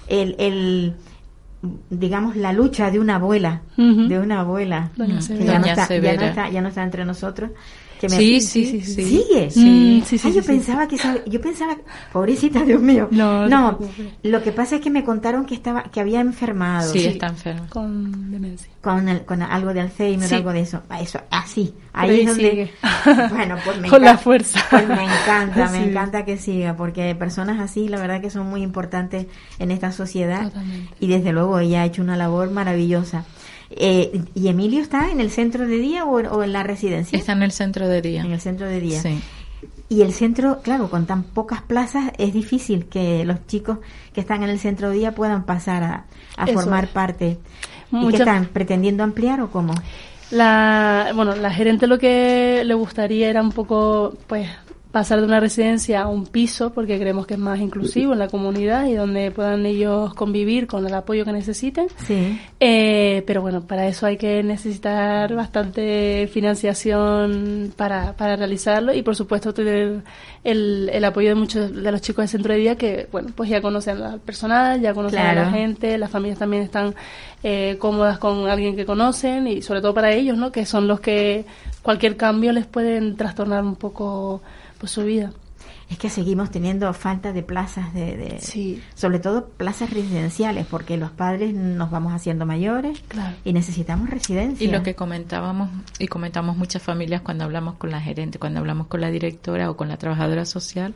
el, 0.09 0.37
el, 0.39 0.95
digamos, 1.91 2.37
la 2.37 2.53
lucha 2.53 2.91
de 2.91 3.01
una 3.01 3.17
abuela, 3.17 3.63
de 3.77 4.19
una 4.21 4.41
abuela, 4.41 4.91
Doña 4.97 5.19
que 5.19 5.45
ya 5.45 5.59
no, 5.59 5.67
está, 5.67 5.89
ya, 5.99 6.15
no 6.17 6.23
está, 6.27 6.51
ya 6.51 6.61
no 6.61 6.69
está 6.69 6.83
entre 6.85 7.05
nosotros. 7.05 7.51
Que 8.01 8.09
Sí, 8.11 8.41
sí, 8.43 8.67
sí, 8.67 8.81
sí. 8.83 9.05
¿Sigue? 9.05 9.51
Sí. 9.51 10.03
Sí, 10.07 10.19
sí, 10.19 10.29
Ay, 10.29 10.35
yo 10.35 10.43
sí, 10.43 10.47
sí. 10.49 10.53
pensaba 10.53 10.87
que 10.87 10.99
sabe- 10.99 11.23
yo 11.27 11.41
pensaba, 11.41 11.77
pobrecita, 12.13 12.63
Dios 12.63 12.81
mío. 12.83 13.09
No, 13.11 13.49
no 13.49 13.79
lo 14.23 14.43
que 14.43 14.53
pasa 14.53 14.77
es 14.77 14.81
que 14.83 14.91
me 14.91 15.03
contaron 15.05 15.47
que 15.47 15.55
estaba, 15.55 15.85
que 15.85 16.01
había 16.01 16.21
enfermado. 16.21 16.93
Sí, 16.93 17.07
está 17.07 17.29
enfermo. 17.29 17.67
Con 17.71 18.31
demencia. 18.31 18.69
con, 18.83 19.09
el- 19.09 19.25
con 19.25 19.43
algo 19.43 19.73
de 19.75 19.81
Alzheimer, 19.81 20.29
Sí. 20.29 20.35
algo 20.37 20.53
de 20.53 20.61
eso. 20.61 20.83
Ah, 20.89 21.01
Eso, 21.01 21.21
así. 21.31 21.75
Ahí 21.93 22.11
ahí 22.11 22.21
es 22.21 22.27
donde. 22.27 22.51
sigue. 22.51 22.73
Bueno, 23.31 23.57
pues 23.65 23.81
me 23.81 23.89
Con 23.91 24.03
la 24.03 24.11
encanta- 24.13 24.23
fuerza. 24.23 24.61
Pues 24.71 24.87
me 24.89 25.03
encanta, 25.05 25.69
me 25.73 25.79
Sí. 25.83 25.89
encanta 25.91 26.25
que 26.25 26.37
siga, 26.37 26.77
porque 26.77 27.15
personas 27.15 27.59
así, 27.61 27.89
la 27.89 27.99
verdad 27.99 28.21
que 28.21 28.31
son 28.31 28.47
muy 28.49 28.63
importantes 28.63 29.27
en 29.59 29.71
esta 29.71 29.91
sociedad. 29.93 30.45
Totalmente. 30.45 30.95
Y 31.01 31.09
desde 31.09 31.33
luego 31.33 31.59
ella 31.59 31.83
ha 31.83 31.85
hecho 31.87 32.03
una 32.03 32.17
labor 32.17 32.51
maravillosa. 32.51 33.25
Eh, 33.71 34.23
¿Y 34.35 34.49
Emilio 34.49 34.81
está 34.81 35.11
en 35.11 35.21
el 35.21 35.31
centro 35.31 35.67
de 35.67 35.79
día 35.79 36.05
o, 36.05 36.17
o 36.17 36.43
en 36.43 36.53
la 36.53 36.63
residencia? 36.63 37.19
Está 37.19 37.33
en 37.33 37.43
el 37.43 37.53
centro 37.53 37.89
de 37.89 38.03
día. 38.03 38.23
En 38.23 38.33
el 38.33 38.41
centro 38.41 38.67
de 38.67 38.81
día. 38.81 39.01
Sí. 39.03 39.21
Y 39.89 40.03
el 40.03 40.13
centro, 40.13 40.61
claro, 40.63 40.91
con 40.91 41.07
tan 41.07 41.23
pocas 41.23 41.63
plazas, 41.63 42.13
es 42.19 42.33
difícil 42.33 42.87
que 42.87 43.25
los 43.25 43.47
chicos 43.47 43.79
que 44.13 44.21
están 44.21 44.43
en 44.43 44.51
el 44.51 44.59
centro 44.59 44.91
de 44.91 44.97
día 44.97 45.15
puedan 45.15 45.45
pasar 45.45 45.83
a, 45.85 46.07
a 46.37 46.47
formar 46.49 46.85
es. 46.85 46.91
parte. 46.91 47.39
¿Y 47.93 48.09
qué 48.09 48.17
están 48.17 48.47
pretendiendo 48.47 49.05
ampliar 49.05 49.41
o 49.41 49.51
cómo? 49.51 49.75
La, 50.33 51.13
bueno, 51.15 51.37
la 51.37 51.53
gerente 51.53 51.87
lo 51.87 51.99
que 51.99 52.63
le 52.65 52.75
gustaría 52.75 53.29
era 53.31 53.41
un 53.41 53.53
poco, 53.53 54.15
pues, 54.27 54.49
pasar 54.97 55.21
de 55.21 55.27
una 55.27 55.41
residencia 55.41 56.01
a 56.01 56.09
un 56.09 56.25
piso, 56.25 56.71
porque 56.71 56.99
creemos 56.99 57.27
que 57.27 57.35
es 57.35 57.41
más 57.41 57.61
inclusivo 57.61 58.15
en 58.15 58.19
la 58.19 58.29
comunidad 58.29 58.87
y 58.87 58.95
donde 58.95 59.31
puedan 59.31 59.67
ellos 59.67 60.15
convivir 60.15 60.67
con 60.67 60.87
el 60.87 60.95
apoyo 60.95 61.27
que 61.27 61.33
necesiten. 61.33 61.89
Sí. 62.07 62.41
Eh, 62.61 63.23
pero 63.27 63.43
bueno, 63.43 63.61
para 63.61 63.87
eso 63.89 64.07
hay 64.07 64.17
que 64.17 64.43
necesitar 64.43 65.35
bastante 65.35 66.31
financiación 66.33 67.75
para, 67.77 68.15
para 68.15 68.37
realizarlo 68.37 68.95
y 68.95 69.03
por 69.03 69.15
supuesto 69.15 69.53
tener 69.53 70.01
el, 70.43 70.89
el 70.91 71.05
apoyo 71.05 71.29
de 71.29 71.35
muchos 71.35 71.75
de 71.75 71.93
los 71.93 72.01
chicos 72.01 72.23
del 72.23 72.29
centro 72.31 72.55
de 72.55 72.61
día 72.61 72.77
que, 72.77 73.07
bueno, 73.13 73.29
pues 73.37 73.51
ya 73.51 73.61
conocen 73.61 74.01
al 74.01 74.21
personal, 74.21 74.81
ya 74.81 74.95
conocen 74.95 75.19
a 75.19 75.35
la 75.35 75.51
gente, 75.51 75.99
las 75.99 76.11
familias 76.11 76.39
también 76.39 76.63
están 76.63 76.95
eh, 77.43 77.77
cómodas 77.79 78.19
con 78.19 78.49
alguien 78.49 78.75
que 78.75 78.87
conocen 78.87 79.47
y 79.47 79.61
sobre 79.61 79.83
todo 79.83 79.93
para 79.93 80.11
ellos, 80.11 80.39
¿no? 80.39 80.51
Que 80.51 80.65
son 80.65 80.89
los 80.89 81.01
que 81.01 81.45
cualquier 81.87 82.17
cambio 82.17 82.51
les 82.53 82.67
pueden 82.67 83.15
trastornar 83.17 83.63
un 83.63 83.77
poco 83.77 84.43
pues 84.81 84.91
su 84.91 85.05
vida. 85.05 85.33
Es 85.89 85.99
que 85.99 86.11
seguimos 86.11 86.51
teniendo 86.51 86.93
falta 86.95 87.33
de 87.33 87.45
plazas 87.45 87.95
de, 87.95 88.17
de- 88.17 88.41
Sí. 88.41 88.83
sobre 88.97 89.21
todo 89.21 89.47
plazas 89.51 89.91
residenciales, 89.91 90.67
porque 90.67 90.97
los 90.97 91.13
padres 91.13 91.55
nos 91.55 91.93
vamos 91.93 92.13
haciendo 92.13 92.45
mayores 92.45 93.01
Claro. 93.07 93.37
y 93.45 93.53
necesitamos 93.53 94.11
residencia. 94.11 94.67
Y 94.67 94.71
lo 94.71 94.83
que 94.83 94.97
comentábamos, 94.97 95.71
y 96.01 96.09
comentamos 96.09 96.57
muchas 96.57 96.83
familias 96.83 97.21
cuando 97.21 97.45
hablamos 97.45 97.77
con 97.77 97.93
la 97.93 98.01
gerente, 98.01 98.41
cuando 98.41 98.59
hablamos 98.59 98.89
con 98.89 99.01
la 99.01 99.11
directora 99.13 99.71
o 99.71 99.77
con 99.77 99.87
la 99.89 99.97
trabajadora 99.97 100.45
social, 100.45 100.93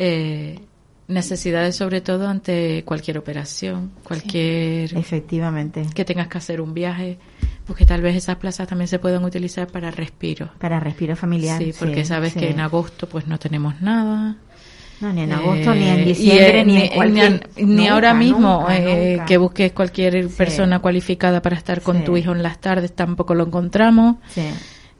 eh, 0.00 0.58
necesidades 1.06 1.76
sobre 1.76 2.00
todo 2.00 2.26
ante 2.26 2.82
cualquier 2.84 3.18
operación, 3.18 3.92
cualquier 4.02 4.96
Efectivamente, 4.98 5.86
que 5.94 6.04
tengas 6.04 6.26
que 6.26 6.38
hacer 6.38 6.60
un 6.60 6.74
viaje, 6.74 7.18
porque 7.66 7.84
tal 7.86 8.00
vez 8.02 8.16
esas 8.16 8.36
plazas 8.36 8.68
también 8.68 8.88
se 8.88 8.98
puedan 8.98 9.24
utilizar 9.24 9.66
para 9.68 9.90
respiro. 9.90 10.50
para 10.58 10.80
respiro 10.80 11.16
familiar. 11.16 11.58
Sí, 11.62 11.72
porque 11.78 12.04
sabes 12.04 12.32
sí. 12.32 12.40
que 12.40 12.50
en 12.50 12.60
agosto 12.60 13.08
pues 13.08 13.26
no 13.26 13.38
tenemos 13.38 13.80
nada. 13.80 14.36
No, 15.00 15.12
ni 15.12 15.22
en 15.22 15.32
agosto, 15.32 15.74
ni 15.74 15.88
en 15.88 15.98
Eh, 16.00 16.04
diciembre, 16.04 16.60
eh, 16.60 16.64
ni 16.64 16.76
en 16.82 16.88
cualquier... 16.94 17.48
ni, 17.56 17.62
ni 17.64 17.74
Nunca, 17.76 17.92
ahora 17.94 18.14
mismo 18.14 18.60
nunca, 18.60 18.76
eh, 18.78 19.10
nunca. 19.12 19.24
que 19.24 19.36
busques 19.36 19.72
cualquier 19.72 20.28
Sí. 20.28 20.34
persona 20.36 20.78
cualificada 20.78 21.42
para 21.42 21.56
estar 21.56 21.82
con 21.82 21.98
Sí. 21.98 22.04
tu 22.04 22.16
hijo 22.16 22.30
en 22.32 22.42
las 22.42 22.60
tardes 22.60 22.94
tampoco 22.94 23.34
lo 23.34 23.44
encontramos. 23.46 24.16
Sí. 24.28 24.42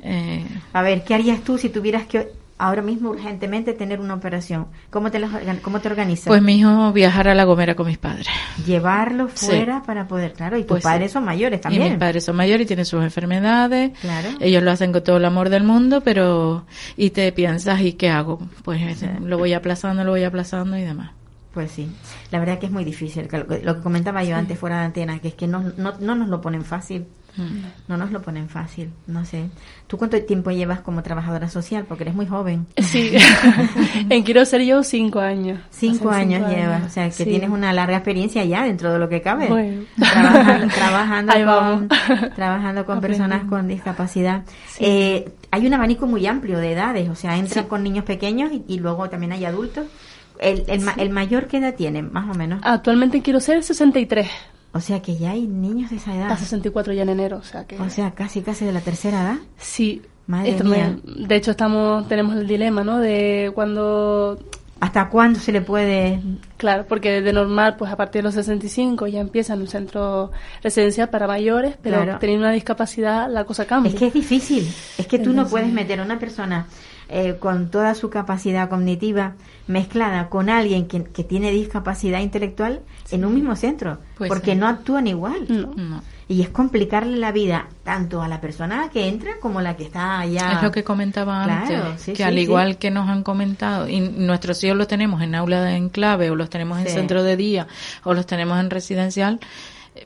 Eh, 0.02 0.44
A 0.72 0.82
ver, 0.82 1.04
¿qué 1.04 1.14
harías 1.14 1.42
tú 1.42 1.56
si 1.56 1.68
tuvieras 1.68 2.06
que 2.06 2.32
ahora 2.64 2.82
mismo 2.82 3.10
urgentemente 3.10 3.72
tener 3.72 4.00
una 4.00 4.14
operación? 4.14 4.66
¿Cómo 4.90 5.10
te, 5.10 5.18
las 5.18 5.32
organ- 5.32 5.58
cómo 5.60 5.80
te 5.80 5.88
organizas? 5.88 6.26
pues 6.28 6.40
mi 6.42 6.58
hijo 6.58 6.92
viajar 6.92 7.28
a 7.28 7.34
La 7.34 7.44
Gomera 7.44 7.74
con 7.74 7.86
mis 7.86 7.98
padres. 7.98 8.26
Llevarlo 8.66 9.28
Sí. 9.34 9.46
fuera 9.46 9.82
para 9.82 10.06
poder, 10.06 10.32
claro, 10.32 10.56
y 10.56 10.60
tus 10.62 10.68
Pues 10.68 10.82
sí. 10.82 10.88
padres 10.88 11.12
son 11.12 11.24
mayores 11.24 11.58
Y 11.58 11.62
también. 11.62 11.82
mis 11.90 11.98
padres 11.98 12.24
son 12.24 12.36
mayores 12.36 12.64
y 12.64 12.66
tienen 12.68 12.84
sus 12.86 13.02
enfermedades. 13.02 13.98
Claro. 14.00 14.28
Ellos 14.40 14.62
lo 14.62 14.70
hacen 14.70 14.92
con 14.92 15.02
todo 15.02 15.16
el 15.16 15.24
amor 15.24 15.48
del 15.48 15.64
mundo, 15.64 16.00
pero 16.02 16.64
y 16.96 17.10
te 17.10 17.30
piensas, 17.32 17.80
¿y 17.80 17.94
qué 17.94 18.10
hago? 18.10 18.40
Pues 18.64 18.98
Sí. 18.98 19.06
lo 19.24 19.38
voy 19.38 19.52
aplazando, 19.52 20.04
lo 20.04 20.12
voy 20.12 20.24
aplazando 20.24 20.76
y 20.76 20.82
demás. 20.82 21.10
Pues 21.54 21.70
sí, 21.72 21.86
la 22.30 22.38
verdad 22.38 22.58
que 22.58 22.66
es 22.66 22.72
muy 22.72 22.82
difícil, 22.84 23.28
que 23.28 23.36
lo, 23.38 23.46
que- 23.46 23.60
lo 23.62 23.76
que 23.76 23.82
comentaba 23.82 24.24
yo 24.24 24.36
antes 24.36 24.58
fuera 24.58 24.78
de 24.78 24.84
antena, 24.86 25.18
que 25.18 25.28
es 25.28 25.34
que 25.34 25.46
no, 25.46 25.62
no, 25.76 25.92
no 26.00 26.14
nos 26.14 26.28
lo 26.30 26.40
ponen 26.40 26.64
fácil, 26.64 27.04
Mm. 27.36 27.64
no 27.88 27.96
nos 27.96 28.10
lo 28.12 28.20
ponen 28.20 28.48
fácil, 28.48 28.90
no 29.06 29.24
sé. 29.24 29.48
¿Tú 29.86 29.96
cuánto 29.96 30.20
tiempo 30.22 30.50
llevas 30.50 30.80
como 30.80 31.02
trabajadora 31.02 31.48
social? 31.48 31.84
Porque 31.88 32.04
eres 32.04 32.14
muy 32.14 32.26
joven. 32.26 32.66
Sí, 32.76 33.12
en 34.10 34.22
quiero 34.22 34.44
ser 34.44 34.62
yo 34.62 34.82
cinco 34.82 35.20
años. 35.20 35.58
Cinco 35.70 36.10
años 36.10 36.40
cinco 36.46 36.54
llevas, 36.54 36.76
años. 36.76 36.86
o 36.88 36.90
sea 36.90 37.06
que 37.06 37.12
Sí. 37.12 37.24
tienes 37.24 37.48
una 37.50 37.72
larga 37.72 37.96
experiencia 37.96 38.44
ya 38.44 38.64
dentro 38.64 38.92
de 38.92 38.98
lo 38.98 39.08
que 39.08 39.22
cabe. 39.22 39.48
Bueno. 39.48 39.82
Trabajando, 39.96 40.74
trabajando 40.74 41.32
con, 41.32 41.88
trabajando 42.36 42.84
con 42.86 43.00
personas 43.00 43.44
con 43.44 43.66
discapacidad. 43.68 44.42
Sí. 44.68 44.84
Eh, 44.84 45.32
hay 45.50 45.66
un 45.66 45.74
abanico 45.74 46.06
muy 46.06 46.26
amplio 46.26 46.58
de 46.58 46.72
edades, 46.72 47.08
o 47.08 47.14
sea, 47.14 47.36
entran 47.36 47.64
con 47.66 47.82
niños 47.82 48.04
pequeños 48.04 48.52
y, 48.52 48.64
y 48.68 48.78
luego 48.78 49.08
también 49.08 49.32
hay 49.32 49.44
adultos. 49.44 49.86
El, 50.38 50.64
el, 50.66 50.80
ma- 50.80 50.94
el 50.96 51.10
mayor 51.10 51.46
qué 51.46 51.58
edad 51.58 51.74
tiene, 51.74 52.02
más 52.02 52.28
o 52.28 52.34
menos. 52.34 52.60
Actualmente 52.62 53.22
quiero 53.22 53.38
ser 53.40 53.62
63. 53.62 54.28
O 54.74 54.80
sea 54.80 55.02
que 55.02 55.16
ya 55.16 55.32
hay 55.32 55.46
niños 55.46 55.90
de 55.90 55.96
esa 55.96 56.14
edad. 56.16 56.30
A 56.32 56.36
64 56.36 56.92
ya 56.94 57.02
en 57.02 57.10
enero, 57.10 57.36
o 57.38 57.42
sea 57.42 57.66
que... 57.66 57.78
O 57.78 57.90
sea, 57.90 58.12
casi 58.12 58.40
casi 58.42 58.64
de 58.64 58.72
la 58.72 58.80
tercera 58.80 59.22
edad. 59.22 59.36
sí. 59.56 60.02
Madre 60.28 60.50
Esto 60.50 60.62
mía. 60.64 60.96
me- 61.04 61.26
de 61.26 61.34
hecho, 61.34 61.50
estamos 61.50 62.06
tenemos 62.06 62.36
el 62.36 62.46
dilema, 62.46 62.84
¿no? 62.84 62.98
De 63.00 63.50
cuando... 63.56 64.38
¿Hasta 64.78 65.08
cuándo 65.08 65.40
se 65.40 65.50
le 65.50 65.60
puede...? 65.62 66.20
Claro, 66.58 66.86
porque 66.88 67.20
de 67.20 67.32
normal, 67.32 67.74
pues 67.76 67.90
a 67.92 67.96
partir 67.96 68.20
de 68.20 68.24
los 68.24 68.34
65 68.34 69.08
ya 69.08 69.20
empieza 69.20 69.54
en 69.54 69.62
un 69.62 69.66
centro 69.66 70.30
residencial 70.62 71.10
para 71.10 71.26
mayores, 71.26 71.76
pero 71.82 72.02
Claro. 72.02 72.18
teniendo 72.20 72.46
una 72.46 72.52
discapacidad 72.54 73.28
la 73.30 73.44
cosa 73.44 73.64
cambia. 73.66 73.90
Es 73.92 73.98
que 73.98 74.06
es 74.06 74.12
difícil. 74.14 74.72
Es 74.96 75.06
que 75.08 75.18
tú 75.18 75.32
no 75.32 75.46
puedes 75.48 75.72
meter 75.72 75.98
a 76.00 76.04
una 76.04 76.20
persona 76.20 76.66
eh, 77.12 77.36
con 77.38 77.68
toda 77.70 77.94
su 77.94 78.08
capacidad 78.08 78.70
cognitiva 78.70 79.34
mezclada 79.66 80.30
con 80.30 80.48
alguien 80.48 80.86
que, 80.86 81.04
que 81.04 81.24
tiene 81.24 81.50
discapacidad 81.50 82.20
intelectual 82.20 82.80
en 83.10 83.24
un 83.26 83.34
mismo 83.34 83.54
centro. 83.54 83.98
Pues 84.16 84.28
porque 84.28 84.52
sí. 84.52 84.56
no 84.56 84.66
actúan 84.66 85.06
igual. 85.06 85.44
No. 85.48 85.74
No. 85.76 86.02
Y 86.28 86.40
es 86.40 86.48
complicarle 86.48 87.18
la 87.18 87.30
vida 87.30 87.68
tanto 87.84 88.22
a 88.22 88.28
la 88.28 88.40
persona 88.40 88.88
que 88.90 89.08
entra 89.08 89.32
como 89.40 89.60
la 89.60 89.76
que 89.76 89.84
está 89.84 90.20
allá. 90.20 90.52
Es 90.52 90.62
lo 90.62 90.70
que 90.70 90.82
comentaba 90.82 91.44
Claro, 91.44 91.86
antes, 91.88 92.02
sí, 92.02 92.12
que 92.14 92.24
al 92.24 92.38
igual 92.38 92.78
que 92.78 92.90
nos 92.90 93.10
han 93.10 93.22
comentado, 93.22 93.86
y 93.88 94.00
nuestros 94.00 94.64
hijos 94.64 94.78
los 94.78 94.88
tenemos 94.88 95.20
en 95.20 95.34
aula 95.34 95.62
de 95.62 95.76
enclave 95.76 96.30
o 96.30 96.34
los 96.34 96.48
tenemos 96.48 96.78
en 96.78 96.86
centro 96.86 97.22
de 97.22 97.36
día 97.36 97.66
o 98.04 98.14
los 98.14 98.24
tenemos 98.24 98.58
en 98.58 98.70
residencial, 98.70 99.40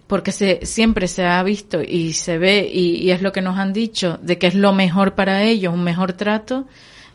porque 0.08 0.32
se, 0.32 0.66
siempre 0.66 1.06
se 1.06 1.24
ha 1.24 1.40
visto 1.44 1.80
y 1.80 2.14
se 2.14 2.38
ve 2.38 2.68
y, 2.68 2.96
y 2.96 3.12
es 3.12 3.22
lo 3.22 3.30
que 3.30 3.42
nos 3.42 3.56
han 3.58 3.72
dicho 3.72 4.18
de 4.20 4.36
que 4.38 4.48
es 4.48 4.56
lo 4.56 4.72
mejor 4.72 5.14
para 5.14 5.44
ellos, 5.44 5.72
un 5.72 5.84
mejor 5.84 6.14
trato, 6.14 6.66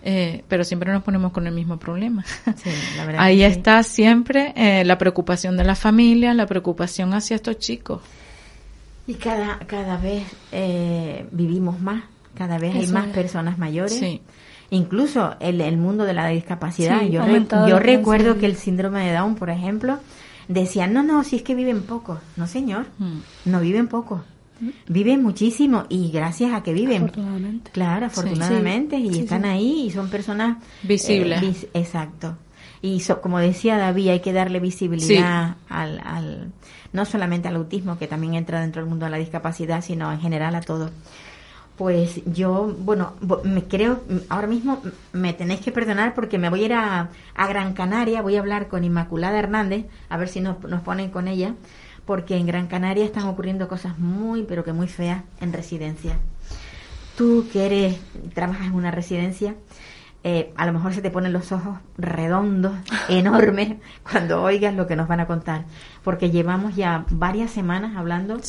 eh, 0.04 0.44
pero 0.48 0.64
siempre 0.64 0.92
nos 0.92 1.04
ponemos 1.04 1.32
con 1.32 1.46
el 1.48 1.54
mismo 1.54 1.78
problema. 1.78 2.24
Sí, 2.56 2.70
la 2.98 3.06
verdad 3.06 3.22
Ahí 3.24 3.38
sí. 3.38 3.44
está 3.44 3.84
siempre 3.84 4.54
eh, 4.56 4.84
la 4.86 4.98
preocupación 4.98 5.58
de 5.58 5.64
la 5.64 5.76
familia, 5.76 6.34
la 6.34 6.46
preocupación 6.48 7.14
hacia 7.14 7.36
estos 7.36 7.58
chicos. 7.60 8.02
Y 9.08 9.16
cada, 9.16 9.60
cada 9.68 9.98
vez 9.98 10.24
eh, 10.52 11.26
vivimos 11.32 11.80
más, 11.80 12.04
cada 12.36 12.58
vez 12.58 12.76
hay 12.76 12.88
más 12.88 13.08
es. 13.08 13.14
personas 13.14 13.58
mayores. 13.58 13.94
Sí. 13.98 14.22
Incluso 14.70 15.36
el, 15.42 15.60
el 15.60 15.78
mundo 15.78 16.06
de 16.06 16.14
la 16.14 16.28
discapacidad. 16.28 17.02
Sí, 17.02 17.10
yo 17.12 17.26
re- 17.26 17.80
recuerdo 17.80 18.38
que 18.38 18.46
el 18.46 18.56
síndrome 18.56 19.06
de 19.06 19.14
Down, 19.14 19.36
por 19.36 19.50
ejemplo, 19.50 20.00
decían, 20.48 20.94
no, 20.94 21.04
no, 21.04 21.24
si 21.26 21.36
es 21.38 21.42
que 21.44 21.56
viven 21.56 21.82
pocos. 21.84 22.20
No, 22.38 22.48
señor, 22.48 22.86
Mm. 22.98 23.20
no 23.46 23.60
viven 23.60 23.88
pocos. 23.88 24.22
Viven 24.88 25.24
muchísimo 25.24 25.86
y 25.90 26.12
gracias 26.12 26.54
a 26.54 26.62
que 26.64 26.74
viven. 26.74 27.04
Afortunadamente. 27.04 27.72
Claro, 27.72 28.06
afortunadamente, 28.08 28.98
Sí, 28.98 29.08
y 29.08 29.14
sí, 29.14 29.20
están 29.22 29.46
ahí 29.46 29.86
y 29.88 29.92
son 29.92 30.10
personas 30.10 30.58
Visibles. 30.84 31.42
eh, 31.42 31.46
vis- 31.46 31.68
exacto. 31.74 32.38
Y 32.82 33.00
so- 33.02 33.22
como 33.22 33.40
decía 33.40 33.78
David, 33.78 34.10
hay 34.10 34.20
que 34.22 34.34
darle 34.34 34.60
visibilidad 34.60 35.56
al, 35.70 36.00
al, 36.04 36.52
no 36.94 37.06
solamente 37.06 37.48
al 37.48 37.56
autismo, 37.56 37.98
que 38.00 38.08
también 38.08 38.34
entra 38.36 38.60
dentro 38.62 38.82
del 38.82 38.90
mundo 38.90 39.06
de 39.06 39.12
la 39.12 39.18
discapacidad, 39.18 39.84
sino 39.84 40.12
en 40.12 40.20
general 40.20 40.56
a 40.56 40.62
todo. 40.62 40.90
Pues 41.78 42.22
yo, 42.26 42.76
bueno, 42.80 43.14
me 43.44 43.64
creo, 43.64 44.02
ahora 44.30 44.46
mismo 44.46 44.82
me 45.14 45.34
tenéis 45.34 45.62
que 45.62 45.72
perdonar 45.72 46.14
porque 46.14 46.38
me 46.38 46.50
voy 46.50 46.62
a 46.62 46.66
ir 46.66 46.74
a, 46.74 47.10
a 47.34 47.48
Gran 47.48 47.74
Canaria, 47.74 48.22
voy 48.22 48.36
a 48.36 48.40
hablar 48.40 48.68
con 48.68 48.84
Inmaculada 48.84 49.40
Hernández, 49.40 49.86
a 50.10 50.18
ver 50.18 50.28
si 50.28 50.42
nos, 50.42 50.62
nos 50.64 50.82
ponen 50.82 51.10
con 51.10 51.28
ella, 51.28 51.56
porque 52.06 52.36
en 52.38 52.46
Gran 52.48 52.68
Canaria 52.68 53.06
están 53.06 53.24
ocurriendo 53.26 53.68
cosas 53.68 53.98
muy, 54.00 54.44
pero 54.44 54.64
que 54.64 54.74
muy 54.74 54.88
feas 54.88 55.24
en 55.40 55.54
residencia. 55.54 56.18
Tú 57.18 57.46
que 57.52 57.66
eres, 57.66 58.00
trabajas 58.34 58.68
en 58.68 58.74
una 58.74 58.90
residencia, 58.92 59.56
eh, 60.24 60.54
a 60.56 60.66
lo 60.68 60.74
mejor 60.74 60.94
se 60.94 61.02
te 61.02 61.10
ponen 61.12 61.34
los 61.34 61.52
ojos 61.52 61.78
redondos, 61.98 62.74
enormes, 63.10 63.76
cuando 64.10 64.42
oigas 64.44 64.74
lo 64.76 64.88
que 64.88 64.96
nos 64.96 65.08
van 65.08 65.20
a 65.20 65.28
contar, 65.28 65.66
porque 66.04 66.30
llevamos 66.32 66.76
ya 66.76 67.06
varias 67.10 67.52
semanas 67.52 67.96
hablando 67.98 68.40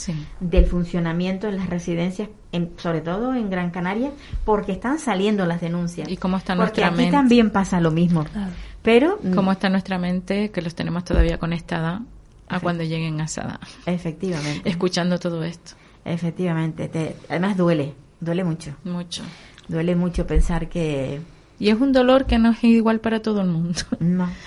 del 0.41 0.67
funcionamiento 0.67 1.49
en 1.49 1.57
las 1.57 1.69
residencias, 1.71 2.29
en- 2.53 2.73
sobre 2.77 3.01
todo 3.01 3.35
en 3.35 3.51
Gran 3.51 3.71
Canaria, 3.71 4.11
porque 4.45 4.73
están 4.73 4.99
saliendo 4.99 5.45
las 5.47 5.61
denuncias. 5.61 6.09
¿Y 6.09 6.17
cómo 6.17 6.37
está 6.37 6.55
porque 6.55 6.63
nuestra 6.83 6.87
aquí 6.89 6.97
mente? 6.97 7.13
también 7.13 7.51
pasa 7.51 7.81
lo 7.81 7.91
mismo. 7.91 8.25
Pero 8.83 9.19
mm, 9.23 9.35
¿Cómo 9.35 9.53
está 9.53 9.69
nuestra 9.69 9.97
mente 9.99 10.51
que 10.51 10.61
los 10.63 10.75
tenemos 10.75 11.05
todavía 11.05 11.39
conectada 11.39 12.03
a 12.57 12.61
cuando 12.61 12.85
lleguen 12.85 13.21
a 13.21 13.25
esa 13.25 13.43
edad? 13.43 13.61
Efectivamente. 13.87 14.69
Escuchando 14.69 15.19
todo 15.19 15.43
esto. 15.45 15.73
Efectivamente. 16.05 16.89
te- 16.89 17.17
además 17.29 17.57
duele, 17.57 17.95
duele 18.21 18.45
mucho. 18.45 18.75
Mucho. 18.85 19.23
Duele 19.69 19.95
mucho 19.97 20.27
pensar 20.27 20.69
que... 20.69 21.21
Y 21.59 21.69
es 21.71 21.81
un 21.81 21.93
dolor 21.93 22.27
que 22.27 22.39
no 22.39 22.51
es 22.51 22.65
igual 22.65 22.99
para 23.01 23.23
todo 23.23 23.41
el 23.41 23.49
mundo. 23.49 23.81
No. 24.01 24.29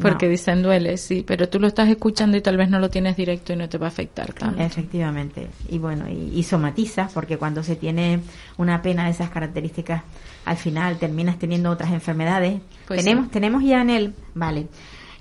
Porque 0.00 0.26
No. 0.26 0.32
dicen 0.32 0.62
duele, 0.62 0.96
sí, 0.96 1.22
pero 1.24 1.48
tú 1.48 1.60
lo 1.60 1.68
estás 1.68 1.88
escuchando 1.88 2.36
y 2.36 2.40
tal 2.40 2.56
vez 2.56 2.68
no 2.68 2.80
lo 2.80 2.90
tienes 2.90 3.16
directo 3.16 3.52
y 3.52 3.56
no 3.56 3.68
te 3.68 3.78
va 3.78 3.86
a 3.86 3.90
afectar 3.90 4.32
tanto. 4.32 4.60
Efectivamente. 4.60 5.46
Y 5.68 5.78
bueno, 5.78 6.08
y, 6.08 6.32
y 6.36 6.42
somatiza, 6.42 7.08
porque 7.14 7.36
cuando 7.36 7.62
se 7.62 7.76
tiene 7.76 8.18
una 8.56 8.82
pena 8.82 9.04
de 9.04 9.10
esas 9.12 9.30
características, 9.30 10.02
al 10.46 10.56
final 10.56 10.96
terminas 10.98 11.38
teniendo 11.38 11.70
otras 11.70 11.92
enfermedades. 11.92 12.60
Pues 12.88 13.04
tenemos, 13.04 13.26
sí. 13.26 13.30
tenemos 13.30 13.62
ya 13.62 13.82
en 13.82 13.90
él, 13.90 14.14
vale. 14.34 14.66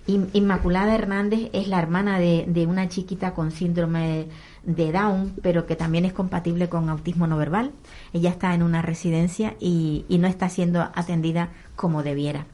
In- 0.06 0.30
Inmaculada 0.34 0.94
Hernández 0.96 1.50
es 1.54 1.68
la 1.68 1.80
hermana 1.80 2.20
de, 2.20 2.46
de 2.48 2.66
una 2.68 2.90
chiquita 2.90 3.34
con 3.34 3.52
síndrome 3.52 4.28
de 4.64 4.92
Down, 4.92 5.34
pero 5.42 5.66
que 5.66 5.76
también 5.76 6.04
es 6.06 6.14
compatible 6.14 6.68
con 6.70 6.90
autismo 6.90 7.26
no 7.28 7.38
verbal. 7.38 7.72
Ella 8.12 8.30
está 8.30 8.54
en 8.54 8.64
una 8.64 8.82
residencia 8.82 9.56
y, 9.60 10.06
y 10.10 10.18
no 10.18 10.28
está 10.28 10.50
siendo 10.50 10.82
atendida 10.82 11.50
como 11.76 12.04
debiera. 12.04 12.46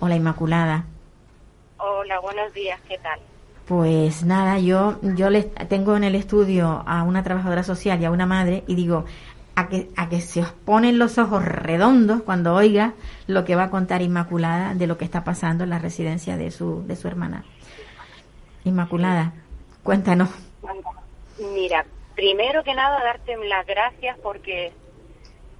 Hola 0.00 0.16
Inmaculada. 0.16 0.84
Hola, 1.78 2.18
buenos 2.20 2.52
días, 2.54 2.80
¿qué 2.88 2.98
tal? 2.98 3.20
Pues 3.66 4.24
nada, 4.24 4.58
yo 4.60 4.98
yo 5.02 5.28
les 5.28 5.52
tengo 5.68 5.96
en 5.96 6.04
el 6.04 6.14
estudio 6.14 6.84
a 6.86 7.02
una 7.02 7.22
trabajadora 7.24 7.64
social 7.64 8.00
y 8.00 8.04
a 8.04 8.10
una 8.12 8.24
madre 8.26 8.62
y 8.68 8.76
digo 8.76 9.04
a 9.56 9.68
que 9.68 9.88
a 9.96 10.08
que 10.08 10.20
se 10.20 10.42
os 10.42 10.52
ponen 10.52 10.98
los 10.98 11.18
ojos 11.18 11.44
redondos 11.44 12.22
cuando 12.22 12.54
oiga 12.54 12.92
lo 13.26 13.44
que 13.44 13.56
va 13.56 13.64
a 13.64 13.70
contar 13.70 14.02
Inmaculada 14.02 14.74
de 14.74 14.86
lo 14.86 14.98
que 14.98 15.04
está 15.04 15.24
pasando 15.24 15.64
en 15.64 15.70
la 15.70 15.78
residencia 15.78 16.36
de 16.36 16.50
su 16.50 16.86
de 16.86 16.94
su 16.94 17.08
hermana. 17.08 17.44
Inmaculada, 18.64 19.32
cuéntanos. 19.82 20.30
Mira, 21.54 21.84
primero 22.14 22.62
que 22.64 22.74
nada 22.74 23.02
darte 23.02 23.36
las 23.48 23.66
gracias 23.66 24.18
porque 24.22 24.72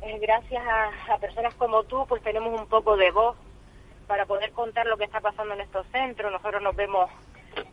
eh, 0.02 0.18
gracias 0.20 0.62
a, 0.64 1.14
a 1.14 1.18
personas 1.18 1.54
como 1.54 1.82
tú 1.84 2.04
pues 2.08 2.22
tenemos 2.22 2.58
un 2.58 2.66
poco 2.66 2.96
de 2.96 3.10
voz 3.10 3.36
para 4.06 4.26
poder 4.26 4.52
contar 4.52 4.86
lo 4.86 4.96
que 4.96 5.04
está 5.04 5.20
pasando 5.20 5.54
en 5.54 5.60
estos 5.62 5.86
centros. 5.88 6.30
Nosotros 6.30 6.62
nos 6.62 6.76
vemos 6.76 7.10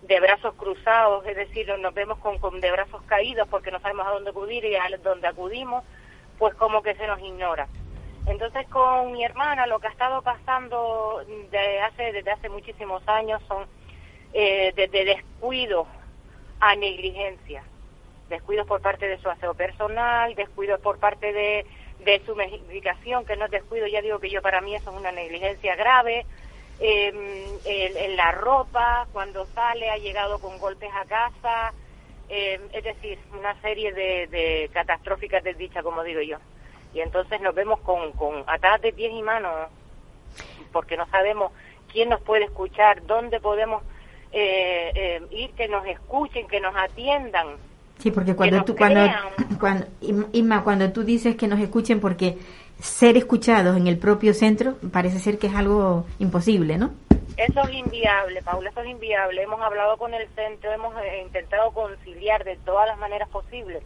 de 0.04 0.20
brazos 0.20 0.54
cruzados, 0.56 1.26
es 1.26 1.36
decir, 1.36 1.68
nos 1.80 1.94
vemos 1.94 2.18
con, 2.20 2.38
con 2.40 2.60
de 2.60 2.72
brazos 2.72 3.02
caídos 3.04 3.48
porque 3.50 3.72
no 3.72 3.80
sabemos 3.80 4.08
a 4.08 4.12
dónde 4.12 4.30
acudir 4.30 4.64
y 4.66 4.76
a 4.76 4.84
dónde 5.04 5.28
acudimos, 5.28 5.84
pues 6.38 6.54
como 6.56 6.82
que 6.82 6.96
se 6.96 7.08
nos 7.08 7.20
ignora. 7.20 7.68
Entonces 8.26 8.68
con 8.70 9.12
mi 9.12 9.24
hermana 9.24 9.68
lo 9.68 9.80
que 9.80 9.88
ha 9.88 9.92
estado 9.92 10.22
pasando 10.22 11.24
de 11.52 11.82
hace, 11.82 12.12
desde 12.12 12.32
hace 12.32 12.50
muchísimos 12.50 13.06
años 13.08 13.42
son 13.48 13.66
eh, 14.34 14.72
desde 14.76 15.06
descuido 15.06 15.86
a 16.60 16.76
negligencia. 16.76 17.64
Descuidos 18.30 18.66
por 18.66 18.82
parte 18.82 19.08
de 19.08 19.20
su 19.20 19.30
aseo 19.30 19.54
personal, 19.54 20.34
descuidos 20.36 20.80
por 20.80 20.98
parte 20.98 21.34
de, 21.34 21.66
de 22.00 22.22
su 22.26 22.36
medicación, 22.36 23.26
que 23.26 23.36
no 23.36 23.46
es 23.46 23.52
descuido, 23.52 23.86
ya 23.88 24.02
digo 24.02 24.20
que 24.20 24.30
yo 24.30 24.42
para 24.42 24.62
mí 24.62 24.74
eso 24.74 24.92
es 24.92 24.98
una 24.98 25.12
negligencia 25.12 25.76
grave. 25.76 26.26
Eh, 26.80 27.10
en, 27.66 27.98
en 27.98 28.16
la 28.16 28.32
ropa, 28.32 29.08
cuando 29.14 29.46
sale 29.48 29.90
ha 29.90 29.98
llegado 29.98 30.40
con 30.40 30.58
golpes 30.58 30.90
a 30.94 31.06
casa, 31.06 31.74
eh, 32.36 32.60
es 32.74 32.84
decir, 32.84 33.20
una 33.38 33.54
serie 33.62 33.94
de, 33.94 34.26
de 34.28 34.70
catastróficas 34.74 35.44
desdichas, 35.44 35.84
como 35.84 36.04
digo 36.04 36.20
yo. 36.22 36.38
Y 36.92 37.02
entonces 37.02 37.40
nos 37.42 37.54
vemos 37.54 37.80
con, 37.82 38.12
con 38.14 38.44
atadas 38.48 38.82
de 38.82 38.92
pies 38.92 39.12
y 39.14 39.22
manos, 39.22 39.70
porque 40.72 40.98
no 40.98 41.06
sabemos 41.10 41.52
quién 41.92 42.10
nos 42.10 42.22
puede 42.22 42.46
escuchar, 42.46 43.06
dónde 43.06 43.40
podemos 43.40 43.84
eh, 44.32 44.92
eh, 44.96 45.22
ir, 45.30 45.52
que 45.52 45.68
nos 45.68 45.86
escuchen, 45.86 46.48
que 46.48 46.60
nos 46.60 46.76
atiendan. 46.76 47.50
Sí, 48.00 48.10
porque 48.10 48.32
Que 48.32 48.36
cuando 48.36 48.64
tú 48.64 48.76
cuando, 48.76 49.02
cuando 49.60 49.86
Inma, 50.32 50.64
cuando 50.64 50.92
tú 50.92 51.04
dices 51.04 51.36
que 51.36 51.48
nos 51.48 51.60
escuchen 51.60 52.00
porque 52.00 52.40
ser 52.80 53.16
escuchados 53.16 53.78
en 53.78 53.86
el 53.86 54.00
propio 54.00 54.34
centro 54.34 54.78
parece 54.92 55.20
ser 55.20 55.38
que 55.38 55.48
es 55.48 55.56
algo 55.56 56.08
imposible, 56.18 56.80
¿no? 56.80 56.92
Eso 57.36 57.68
es 57.68 57.74
inviable, 57.74 58.44
Paula, 58.44 58.70
eso 58.70 58.82
es 58.82 58.88
inviable. 58.88 59.42
Hemos 59.42 59.60
hablado 59.62 59.98
con 59.98 60.14
el 60.14 60.28
centro, 60.36 60.72
hemos 60.72 60.96
eh, 61.02 61.22
intentado 61.22 61.72
conciliar 61.72 62.44
de 62.44 62.58
todas 62.58 62.88
las 62.88 62.98
maneras 63.00 63.28
posibles, 63.30 63.84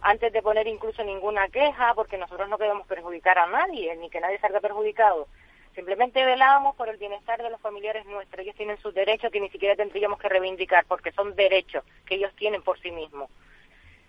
antes 0.00 0.32
de 0.32 0.42
poner 0.42 0.68
incluso 0.68 1.02
ninguna 1.02 1.48
queja, 1.48 1.92
porque 1.94 2.18
nosotros 2.18 2.48
no 2.48 2.58
queremos 2.58 2.86
perjudicar 2.86 3.38
a 3.38 3.46
nadie, 3.46 3.96
ni 3.96 4.10
que 4.10 4.20
nadie 4.20 4.38
salga 4.38 4.60
perjudicado. 4.60 5.26
Simplemente 5.74 6.24
velamos 6.24 6.76
por 6.76 6.88
el 6.88 6.98
bienestar 6.98 7.42
de 7.42 7.50
los 7.50 7.60
familiares 7.60 8.06
nuestros. 8.06 8.40
Ellos 8.40 8.54
tienen 8.54 8.78
sus 8.78 8.94
derechos 8.94 9.32
que 9.32 9.40
ni 9.40 9.48
siquiera 9.50 9.74
tendríamos 9.74 10.20
que 10.20 10.28
reivindicar, 10.28 10.84
porque 10.86 11.10
son 11.10 11.34
derechos 11.34 11.82
que 12.06 12.14
ellos 12.14 12.32
tienen 12.36 12.62
por 12.62 12.78
sí 12.78 12.92
mismos. 12.92 13.28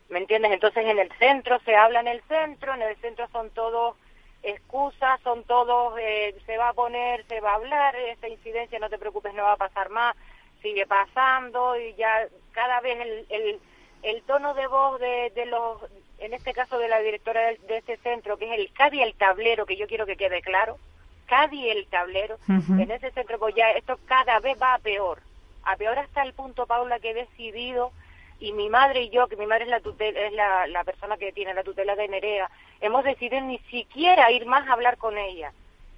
¿Me 0.09 0.19
entiendes? 0.19 0.51
Entonces 0.51 0.85
en 0.85 0.99
el 0.99 1.11
centro 1.13 1.59
se 1.61 1.75
habla 1.75 2.01
en 2.01 2.07
el 2.07 2.21
centro, 2.23 2.75
en 2.75 2.83
el 2.83 2.95
centro 2.97 3.27
son 3.29 3.49
todos 3.49 3.95
excusas, 4.45 5.19
son 5.21 5.43
todos, 5.43 5.97
eh, 5.99 6.35
se 6.45 6.57
va 6.57 6.69
a 6.69 6.73
poner, 6.73 7.25
se 7.25 7.41
va 7.41 7.51
a 7.51 7.55
hablar, 7.55 7.95
esta 7.95 8.27
incidencia 8.29 8.79
no 8.79 8.89
te 8.89 8.99
preocupes, 8.99 9.33
no 9.33 9.43
va 9.43 9.53
a 9.53 9.57
pasar 9.57 9.89
más, 9.89 10.15
sigue 10.61 10.85
pasando 10.85 11.77
y 11.79 11.95
ya 11.95 12.27
cada 12.51 12.79
vez 12.81 12.99
el, 12.99 13.25
el, 13.29 13.59
el 14.03 14.21
tono 14.23 14.53
de 14.53 14.67
voz 14.67 14.99
de, 14.99 15.31
de 15.35 15.45
los, 15.47 15.81
en 16.19 16.33
este 16.33 16.53
caso 16.53 16.77
de 16.77 16.87
la 16.87 16.99
directora 16.99 17.41
de, 17.41 17.57
de 17.67 17.77
este 17.77 17.97
centro, 17.97 18.37
que 18.37 18.45
es 18.45 18.59
el 18.59 18.71
CADI 18.71 19.01
el 19.01 19.15
tablero, 19.15 19.65
que 19.65 19.77
yo 19.77 19.87
quiero 19.87 20.05
que 20.05 20.15
quede 20.15 20.41
claro, 20.41 20.77
CADI 21.25 21.69
el 21.69 21.87
tablero, 21.87 22.37
en 22.47 22.91
ese 22.91 23.11
centro 23.11 23.39
pues 23.39 23.55
ya 23.55 23.71
esto 23.71 23.99
cada 24.05 24.39
vez 24.39 24.61
va 24.61 24.75
a 24.75 24.79
peor, 24.79 25.19
a 25.63 25.75
peor 25.75 25.97
hasta 25.97 26.21
el 26.21 26.33
punto, 26.33 26.67
Paula, 26.67 26.99
que 26.99 27.11
he 27.11 27.13
decidido 27.15 27.91
y 28.39 28.51
mi 28.51 28.69
madre 28.69 29.03
y 29.03 29.09
yo, 29.09 29.27
que 29.27 29.37
mi 29.37 29.45
madre 29.45 29.65
es 29.65 29.69
la 29.69 29.79
tutela, 29.79 30.19
es 30.19 30.33
la, 30.33 30.67
la 30.67 30.83
persona 30.83 31.17
que 31.17 31.31
tiene 31.31 31.53
la 31.53 31.63
tutela 31.63 31.95
de 31.95 32.07
Nerea, 32.07 32.49
hemos 32.81 33.03
decidido 33.03 33.41
ni 33.41 33.59
siquiera 33.59 34.31
ir 34.31 34.45
más 34.45 34.67
a 34.67 34.73
hablar 34.73 34.97
con 34.97 35.17
ella, 35.17 35.51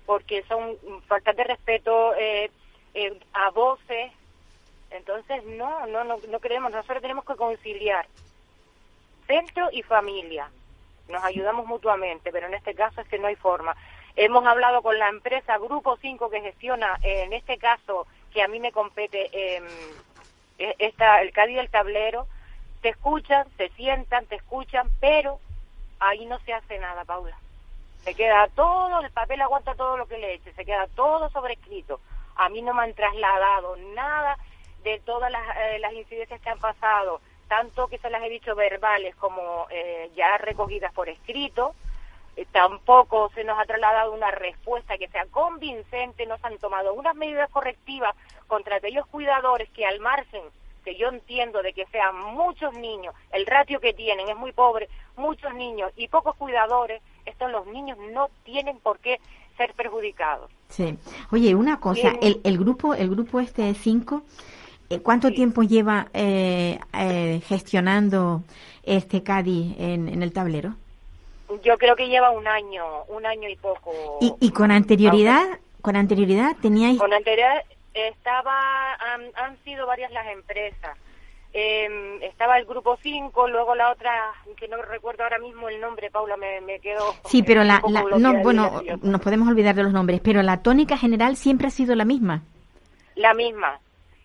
porque 0.06 0.44
son 0.44 0.78
faltas 1.08 1.36
de 1.36 1.44
respeto 1.44 2.14
eh, 2.16 2.52
eh, 2.94 3.20
a 3.34 3.50
voces, 3.50 4.12
entonces 4.92 5.44
no, 5.46 5.86
no, 5.88 6.04
no, 6.04 6.18
no 6.30 6.40
queremos, 6.40 6.72
nosotros 6.72 7.02
tenemos 7.02 7.26
que 7.26 7.36
conciliar 7.36 8.08
centro 9.26 9.70
y 9.72 9.84
familia, 9.84 10.50
nos 11.10 11.24
ayudamos 11.24 11.66
mutuamente, 11.66 12.32
pero 12.32 12.48
en 12.48 12.54
este 12.54 12.74
caso 12.74 13.02
es 13.02 13.08
que 13.08 13.20
no 13.20 13.28
hay 13.28 13.36
forma. 13.36 13.76
Hemos 14.16 14.46
hablado 14.46 14.82
con 14.82 14.98
la 14.98 15.10
empresa 15.10 15.58
Grupo 15.58 15.98
5 16.02 16.30
que 16.30 16.42
gestiona, 16.42 16.98
eh, 17.04 17.24
en 17.24 17.34
este 17.34 17.58
caso, 17.58 18.08
que 18.32 18.42
a 18.42 18.48
mí 18.48 18.60
me 18.60 18.72
compete, 18.72 19.30
eh, 19.32 19.62
esta, 20.58 21.22
el 21.22 21.32
Cádiz 21.32 21.58
del 21.58 21.70
tablero, 21.70 22.28
te 22.82 22.90
escuchan, 22.90 23.48
te 23.58 23.70
sientan, 23.70 24.26
te 24.26 24.36
escuchan, 24.36 24.90
pero 25.00 25.40
ahí 26.00 26.26
no 26.26 26.40
se 26.40 26.54
hace 26.54 26.80
nada, 26.80 27.06
Paula. 27.06 27.38
Se 28.04 28.16
queda 28.16 28.48
todo, 28.56 29.02
el 29.02 29.12
papel 29.12 29.42
aguanta 29.42 29.76
todo 29.76 29.98
lo 29.98 30.08
que 30.08 30.18
le 30.18 30.36
eche, 30.36 30.54
se 30.54 30.66
queda 30.66 30.88
todo 30.96 31.30
sobrescrito. 31.30 32.00
A 32.36 32.50
mí 32.50 32.62
no 32.62 32.74
me 32.74 32.84
han 32.84 32.94
trasladado 32.94 33.76
nada 33.96 34.38
de 34.84 35.00
todas 35.00 35.32
las, 35.32 35.42
eh, 35.58 35.80
las 35.80 35.94
incidencias 35.94 36.40
que 36.40 36.50
han 36.50 36.60
pasado, 36.60 37.20
tanto 37.48 37.88
que 37.88 37.98
se 37.98 38.10
las 38.10 38.24
he 38.24 38.30
dicho 38.30 38.56
verbales 38.56 39.16
como 39.16 39.68
eh, 39.70 40.10
ya 40.16 40.38
recogidas 40.38 40.94
por 40.94 41.10
escrito. 41.10 41.76
Eh, 42.38 42.46
tampoco 42.52 43.32
se 43.34 43.44
nos 43.44 43.58
ha 43.60 43.66
trasladado 43.66 44.14
una 44.14 44.30
respuesta 44.30 44.98
que 44.98 45.08
sea 45.08 45.26
convincente, 45.26 46.28
no 46.28 46.38
se 46.38 46.48
han 46.48 46.58
tomado 46.60 46.94
unas 46.94 47.16
medidas 47.16 47.50
correctivas 47.50 48.16
contra 48.46 48.76
aquellos 48.76 49.08
cuidadores 49.08 49.68
que 49.72 49.86
al 49.86 50.00
margen, 50.00 50.44
que 50.86 50.96
yo 50.96 51.10
entiendo 51.10 51.64
de 51.64 51.74
que 51.74 51.88
sean 51.88 52.16
muchos 52.36 52.74
niños, 52.76 53.16
el 53.32 53.48
ratio 53.48 53.80
que 53.80 53.94
tienen 53.94 54.30
es 54.30 54.38
muy 54.38 54.52
pobre, 54.52 54.88
muchos 55.18 55.52
niños 55.56 55.92
y 55.98 56.08
pocos 56.10 56.36
cuidadores, 56.36 57.02
estos 57.26 57.52
los 57.52 57.66
niños 57.66 57.98
no 58.14 58.30
tienen 58.44 58.78
por 58.80 59.00
qué 59.00 59.20
ser 59.58 59.74
perjudicados. 59.74 60.52
Sí. 60.70 60.96
Oye, 61.32 61.56
una 61.56 61.80
cosa, 61.80 62.12
Bien. 62.12 62.20
el, 62.22 62.42
el 62.44 62.58
grupo 62.60 62.94
el 62.94 63.10
grupo 63.10 63.40
este 63.40 63.64
de 63.64 63.74
cinco, 63.74 64.22
eh, 64.92 65.00
¿cuánto 65.00 65.32
tiempo 65.32 65.64
lleva 65.64 66.08
eh, 66.14 66.80
eh, 66.94 67.42
gestionando 67.48 68.44
este 68.84 69.24
CADI 69.24 69.76
en, 69.80 70.08
en 70.08 70.22
el 70.22 70.32
tablero? 70.32 70.76
Yo 71.64 71.78
creo 71.78 71.96
que 71.96 72.08
lleva 72.08 72.32
un 72.32 72.48
año, 72.48 73.04
un 73.08 73.26
año 73.26 73.48
y 73.50 73.56
poco. 73.56 73.92
¿Y, 74.22 74.34
y 74.40 74.52
con 74.52 74.72
anterioridad, 74.72 75.44
con 75.82 75.96
anterioridad 75.96 76.56
teníais... 76.62 77.00
Con 77.00 77.14
anterioridad 77.14 77.64
estaba, 77.94 78.94
han, 78.96 79.22
han 79.36 79.58
sido 79.64 79.88
varias 79.88 80.12
las 80.12 80.28
empresas. 80.28 80.98
Eh, 81.54 82.20
estaba 82.22 82.58
el 82.60 82.66
grupo 82.66 82.98
5, 83.02 83.48
luego 83.48 83.74
la 83.74 83.92
otra, 83.92 84.12
que 84.58 84.68
no 84.68 84.78
recuerdo 84.82 85.24
ahora 85.24 85.40
mismo 85.40 85.70
el 85.70 85.80
nombre, 85.82 86.12
Paula, 86.12 86.38
me, 86.38 86.62
me 86.62 86.80
quedo. 86.80 87.16
Sí, 87.26 87.42
pero 87.42 87.64
la, 87.64 87.82
la- 87.88 88.04
no, 88.20 88.36
bueno, 88.44 88.82
nos 89.02 89.22
podemos 89.22 89.48
olvidar 89.48 89.74
de 89.74 89.84
los 89.84 89.94
nombres, 89.94 90.20
pero 90.24 90.44
la 90.44 90.62
tónica 90.62 90.98
general 90.98 91.36
siempre 91.38 91.68
ha 91.68 91.72
sido 91.72 91.96
la 91.96 92.06
misma. 92.06 92.44
La 93.16 93.34
misma. 93.34 93.80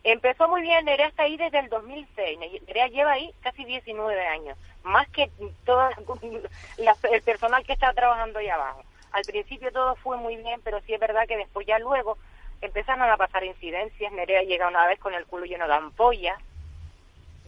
Empezó 0.04 0.48
muy 0.48 0.62
bien, 0.62 0.84
Nerea 0.84 1.06
está 1.08 1.22
ahí 1.24 1.36
desde 1.36 1.60
el 1.60 1.68
2006. 1.68 2.38
Nerea 2.66 2.88
lleva 2.88 3.12
ahí 3.12 3.32
casi 3.40 3.64
19 3.64 4.26
años, 4.26 4.58
más 4.82 5.08
que 5.10 5.30
todo 5.64 5.88
el 7.12 7.22
personal 7.22 7.64
que 7.64 7.72
está 7.72 7.92
trabajando 7.92 8.40
ahí 8.40 8.48
abajo. 8.48 8.82
Al 9.12 9.22
principio 9.24 9.70
todo 9.70 9.94
fue 9.96 10.16
muy 10.16 10.36
bien, 10.36 10.60
pero 10.64 10.80
sí 10.80 10.94
es 10.94 10.98
verdad 11.00 11.26
que 11.28 11.36
después 11.36 11.66
ya 11.66 11.78
luego 11.78 12.18
empezaron 12.60 13.02
a 13.08 13.16
pasar 13.16 13.44
incidencias. 13.44 14.12
Nerea 14.12 14.42
llega 14.42 14.68
una 14.68 14.86
vez 14.86 14.98
con 14.98 15.14
el 15.14 15.26
culo 15.26 15.44
lleno 15.44 15.68
de 15.68 15.74
ampollas, 15.74 16.38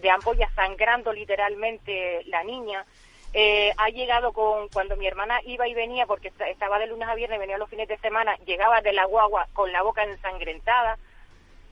de 0.00 0.10
ampollas 0.10 0.52
sangrando 0.54 1.12
literalmente 1.12 2.22
la 2.26 2.44
niña. 2.44 2.84
Eh, 3.32 3.72
ha 3.78 3.88
llegado 3.88 4.32
con 4.32 4.68
cuando 4.68 4.96
mi 4.96 5.08
hermana 5.08 5.40
iba 5.44 5.66
y 5.66 5.74
venía 5.74 6.06
porque 6.06 6.28
esta- 6.28 6.48
estaba 6.48 6.78
de 6.78 6.86
lunes 6.86 7.08
a 7.08 7.16
viernes 7.16 7.40
venía 7.40 7.58
los 7.58 7.68
fines 7.68 7.88
de 7.88 7.98
semana 7.98 8.36
llegaba 8.46 8.80
de 8.80 8.92
la 8.92 9.06
guagua 9.06 9.48
con 9.52 9.72
la 9.72 9.82
boca 9.82 10.04
ensangrentada 10.04 10.98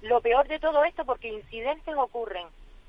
lo 0.03 0.21
peor 0.21 0.47
de 0.49 0.59
todo 0.59 0.85
esto 0.85 1.05
porque 1.05 1.29
incidentes 1.29 1.95
ocurren 1.97 2.47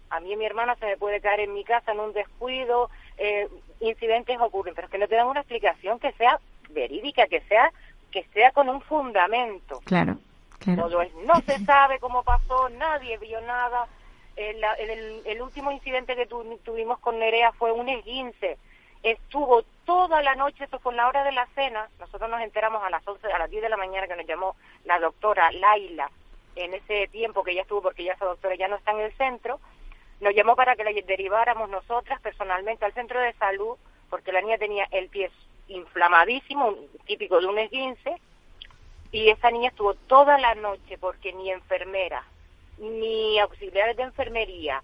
a 0.09 0.19
mí 0.19 0.33
y 0.33 0.35
mi 0.35 0.45
hermana 0.45 0.75
se 0.75 0.85
me 0.85 0.97
puede 0.97 1.21
caer 1.21 1.39
en 1.41 1.53
mi 1.53 1.63
casa 1.63 1.91
en 1.91 1.99
un 1.99 2.13
descuido 2.13 2.89
eh, 3.17 3.47
incidentes 3.79 4.37
ocurren 4.39 4.75
pero 4.75 4.85
es 4.87 4.91
que 4.91 4.97
no 4.99 5.07
te 5.07 5.15
dan 5.15 5.27
una 5.27 5.39
explicación 5.41 5.99
que 5.99 6.11
sea 6.13 6.39
verídica 6.69 7.27
que 7.27 7.41
sea 7.41 7.71
que 8.11 8.23
sea 8.33 8.51
con 8.51 8.69
un 8.69 8.81
fundamento 8.81 9.79
Claro, 9.85 10.17
claro. 10.59 10.83
todo 10.83 11.01
es, 11.01 11.13
no 11.25 11.33
se 11.45 11.57
sabe 11.65 11.99
cómo 11.99 12.21
pasó, 12.23 12.69
nadie 12.69 13.17
vio 13.17 13.41
nada. 13.41 13.87
El, 14.35 14.63
el- 14.79 15.21
el 15.25 15.41
último 15.41 15.71
incidente 15.71 16.15
que 16.15 16.25
tu- 16.27 16.57
tuvimos 16.63 16.97
con 16.99 17.17
Nerea 17.19 17.51
fue 17.53 17.71
un 17.71 17.89
esguince. 17.89 18.57
Estuvo 19.03 19.63
toda 19.85 20.21
la 20.21 20.33
noche, 20.35 20.63
eso 20.63 20.79
fue 20.79 20.93
en 20.93 20.97
la 20.97 21.07
hora 21.07 21.23
de 21.23 21.31
la 21.33 21.45
cena. 21.55 21.87
Nosotros 21.99 22.29
nos 22.29 22.41
enteramos 22.41 22.81
a 22.83 22.89
las 22.89 23.05
11, 23.07 23.31
a 23.31 23.37
las 23.37 23.49
10 23.49 23.61
de 23.63 23.69
la 23.69 23.77
mañana 23.77 24.07
que 24.07 24.15
nos 24.15 24.25
llamó 24.25 24.55
la 24.85 24.99
doctora 24.99 25.51
Laila 25.51 26.09
en 26.55 26.73
ese 26.73 27.07
tiempo 27.07 27.43
que 27.43 27.51
ella 27.51 27.61
estuvo, 27.63 27.81
porque 27.81 28.03
ya 28.03 28.13
esa 28.13 28.25
doctora 28.25 28.55
ya 28.55 28.67
no 28.67 28.75
está 28.75 28.91
en 28.91 28.99
el 28.99 29.13
centro. 29.17 29.59
Nos 30.21 30.33
llamó 30.35 30.55
para 30.55 30.75
que 30.75 30.83
la 30.83 30.91
deriváramos 30.91 31.69
nosotras 31.69 32.21
personalmente 32.21 32.85
al 32.85 32.93
centro 32.93 33.19
de 33.19 33.33
salud, 33.33 33.77
porque 34.09 34.31
la 34.31 34.41
niña 34.41 34.57
tenía 34.57 34.87
el 34.91 35.09
pie 35.09 35.31
inflamadísimo, 35.67 36.75
típico 37.05 37.39
de 37.39 37.47
un 37.47 37.59
esguince, 37.59 38.15
y 39.11 39.29
esa 39.29 39.51
niña 39.51 39.69
estuvo 39.69 39.93
toda 39.93 40.37
la 40.37 40.55
noche 40.55 40.97
porque 40.97 41.33
ni 41.33 41.51
enfermera, 41.51 42.23
ni 42.79 43.39
auxiliares 43.39 43.95
de 43.95 44.03
enfermería, 44.03 44.81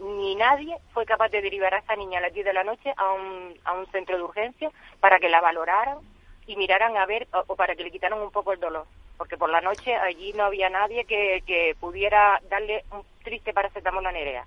ni 0.00 0.34
nadie 0.34 0.76
fue 0.92 1.06
capaz 1.06 1.28
de 1.28 1.42
derivar 1.42 1.74
a 1.74 1.78
esa 1.78 1.94
niña 1.94 2.18
a 2.18 2.22
las 2.22 2.34
10 2.34 2.44
de 2.44 2.52
la 2.52 2.64
noche 2.64 2.92
a 2.96 3.12
un, 3.12 3.54
a 3.64 3.72
un 3.74 3.86
centro 3.92 4.16
de 4.16 4.22
urgencia 4.24 4.70
para 5.00 5.20
que 5.20 5.28
la 5.28 5.40
valoraran 5.40 5.98
y 6.46 6.56
miraran 6.56 6.96
a 6.96 7.06
ver 7.06 7.28
o 7.46 7.54
para 7.54 7.76
que 7.76 7.84
le 7.84 7.90
quitaran 7.90 8.20
un 8.20 8.32
poco 8.32 8.52
el 8.52 8.60
dolor. 8.60 8.86
Porque 9.22 9.36
por 9.36 9.50
la 9.50 9.60
noche 9.60 9.94
allí 9.94 10.32
no 10.32 10.42
había 10.42 10.68
nadie 10.68 11.04
que, 11.04 11.44
que 11.46 11.76
pudiera 11.78 12.40
darle 12.50 12.82
un 12.90 13.02
triste 13.22 13.52
paracetamol 13.52 14.04
a 14.04 14.10
Nerea. 14.10 14.44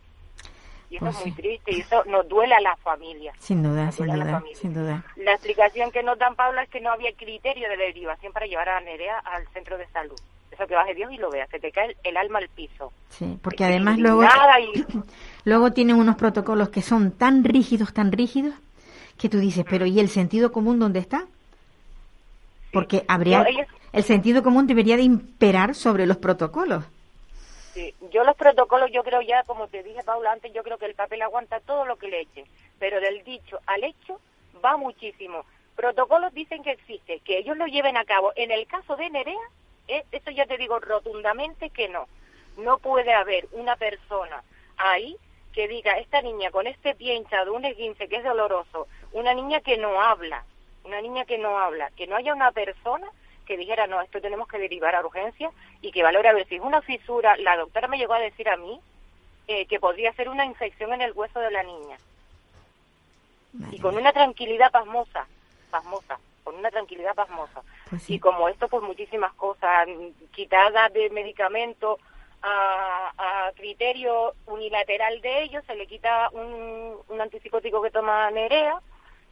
Y 0.90 0.98
eso 0.98 1.06
Pues 1.06 1.16
es 1.16 1.22
muy 1.22 1.32
sí. 1.32 1.38
triste 1.42 1.72
y 1.74 1.80
eso 1.80 2.04
nos 2.04 2.28
duele 2.28 2.56
a 2.56 2.60
la 2.60 2.76
familia. 2.76 3.32
Sin 3.40 3.64
duda, 3.64 3.90
sin 3.94 4.08
duda, 4.08 4.44
sin 4.54 4.74
duda. 4.74 5.06
La 5.16 5.32
explicación 5.32 5.92
que 5.92 6.04
nos 6.04 6.20
dan, 6.20 6.36
Paula, 6.36 6.64
es 6.64 6.70
que 6.70 6.82
no 6.82 6.92
había 6.92 7.14
criterio 7.14 7.70
de 7.70 7.78
derivación 7.78 8.34
para 8.34 8.48
llevar 8.48 8.68
a 8.68 8.82
Nerea 8.82 9.18
al 9.20 9.48
centro 9.54 9.78
de 9.78 9.88
salud. 9.94 10.20
Eso 10.52 10.68
que 10.68 10.76
baje 10.76 10.94
Dios 10.94 11.10
y 11.14 11.18
lo 11.20 11.32
vea, 11.32 11.48
se 11.48 11.58
te 11.62 11.72
cae 11.72 11.86
el, 11.92 11.98
el 12.04 12.18
alma 12.18 12.40
al 12.40 12.50
piso. 12.50 12.92
Sí, 13.12 13.40
porque 13.42 13.64
además 13.64 13.98
luego, 13.98 14.24
y 14.26 14.86
luego 15.46 15.72
tienen 15.72 15.96
unos 15.96 16.18
protocolos 16.18 16.68
que 16.68 16.82
son 16.82 17.12
tan 17.14 17.46
rígidos, 17.46 17.94
tan 17.94 18.12
rígidos, 18.12 18.56
que 19.18 19.30
tú 19.30 19.40
dices, 19.40 19.64
pero 19.70 19.86
¿y 19.86 20.02
el 20.02 20.10
sentido 20.10 20.52
común 20.52 20.80
dónde 20.80 21.00
está? 21.00 21.28
Porque 22.76 23.04
habría, 23.08 23.42
ellos- 23.48 23.68
el 23.94 24.04
sentido 24.04 24.44
común 24.44 24.68
debería 24.68 24.96
de 24.98 25.02
imperar 25.04 25.74
sobre 25.74 26.06
los 26.06 26.18
protocolos. 26.18 26.84
Sí, 27.74 27.94
yo 28.12 28.24
los 28.24 28.36
protocolos, 28.36 28.90
yo 28.92 29.04
creo 29.04 29.22
ya, 29.22 29.44
como 29.44 29.68
te 29.68 29.82
dije, 29.84 30.04
Paula, 30.04 30.32
antes, 30.32 30.54
yo 30.54 30.62
creo 30.64 30.78
que 30.78 30.86
el 30.86 30.94
papel 30.96 31.22
aguanta 31.24 31.60
todo 31.62 31.86
lo 31.86 31.96
que 31.98 32.08
le 32.08 32.22
echen, 32.22 32.46
pero 32.80 33.00
del 33.02 33.24
dicho 33.24 33.60
al 33.66 33.84
hecho 33.84 34.20
va 34.64 34.78
muchísimo. 34.78 35.44
Protocolos 35.76 36.34
dicen 36.34 36.64
que 36.64 36.72
existe, 36.72 37.20
que 37.20 37.38
ellos 37.40 37.58
lo 37.58 37.66
lleven 37.68 37.98
a 37.98 38.06
cabo. 38.06 38.32
En 38.38 38.52
el 38.52 38.66
caso 38.68 38.96
de 38.96 39.10
Nerea, 39.10 39.36
eh, 39.90 40.04
eso 40.12 40.32
ya 40.32 40.46
te 40.46 40.58
digo 40.58 40.80
rotundamente 40.80 41.70
que 41.70 41.90
no. 41.90 42.08
No 42.58 42.78
puede 42.78 43.14
haber 43.14 43.48
una 43.52 43.76
persona 43.76 44.42
ahí 44.78 45.18
que 45.54 45.68
diga, 45.68 45.98
esta 46.00 46.22
niña 46.22 46.52
con 46.52 46.68
este 46.68 46.96
pie 46.96 47.16
hinchado, 47.16 47.54
un 47.54 47.66
esguince 47.66 48.08
que 48.08 48.18
es 48.18 48.24
doloroso, 48.24 48.88
una 49.14 49.34
niña 49.34 49.60
que 49.62 49.78
no 49.78 50.02
habla, 50.02 50.44
una 50.86 51.02
niña 51.02 51.26
que 51.26 51.38
no 51.38 51.58
habla, 51.58 51.90
que 51.98 52.08
no 52.08 52.16
haya 52.16 52.34
una 52.34 52.52
persona 52.52 53.08
que 53.46 53.58
dijera, 53.58 53.88
no, 53.88 54.02
esto 54.02 54.20
tenemos 54.22 54.48
que 54.48 54.58
derivar 54.58 54.96
a 54.96 55.06
urgencia 55.06 55.52
y 55.82 55.92
que 55.92 56.04
valore 56.04 56.30
a 56.30 56.34
ver 56.34 56.48
si 56.48 56.56
es 56.56 56.62
una 56.62 56.82
fisura. 56.82 57.38
La 57.38 57.56
doctora 57.58 57.88
me 57.88 57.98
llegó 57.98 58.14
a 58.14 58.20
decir 58.20 58.50
a 58.50 58.58
mí 58.58 58.80
eh, 59.48 59.66
que 59.68 59.80
podría 59.80 60.12
ser 60.14 60.30
una 60.30 60.46
infección 60.46 60.94
en 60.94 61.02
el 61.02 61.14
hueso 61.14 61.40
de 61.40 61.52
la 61.52 61.64
niña. 61.64 61.98
Y 63.72 63.80
con 63.80 63.96
una 63.96 64.12
tranquilidad 64.12 64.72
pasmosa, 64.72 65.28
pasmosa, 65.70 66.20
con 66.44 66.56
una 66.56 66.72
tranquilidad 66.72 67.16
pasmosa. 67.16 67.62
Pues 67.90 68.04
sí. 68.04 68.16
Y 68.16 68.20
como 68.20 68.50
esto, 68.50 68.68
pues 68.68 68.84
muchísimas 68.84 69.34
cosas, 69.34 69.88
quitadas 70.32 70.92
de 70.92 71.10
medicamento 71.10 72.00
a, 72.42 73.14
a 73.18 73.52
criterio 73.54 74.34
unilateral 74.48 75.22
de 75.22 75.44
ellos, 75.44 75.64
se 75.66 75.76
le 75.76 75.88
quita 75.88 76.30
un, 76.32 76.98
un 77.08 77.22
antipsicótico 77.22 77.82
que 77.82 77.92
toma 77.92 78.30
Nerea, 78.32 78.82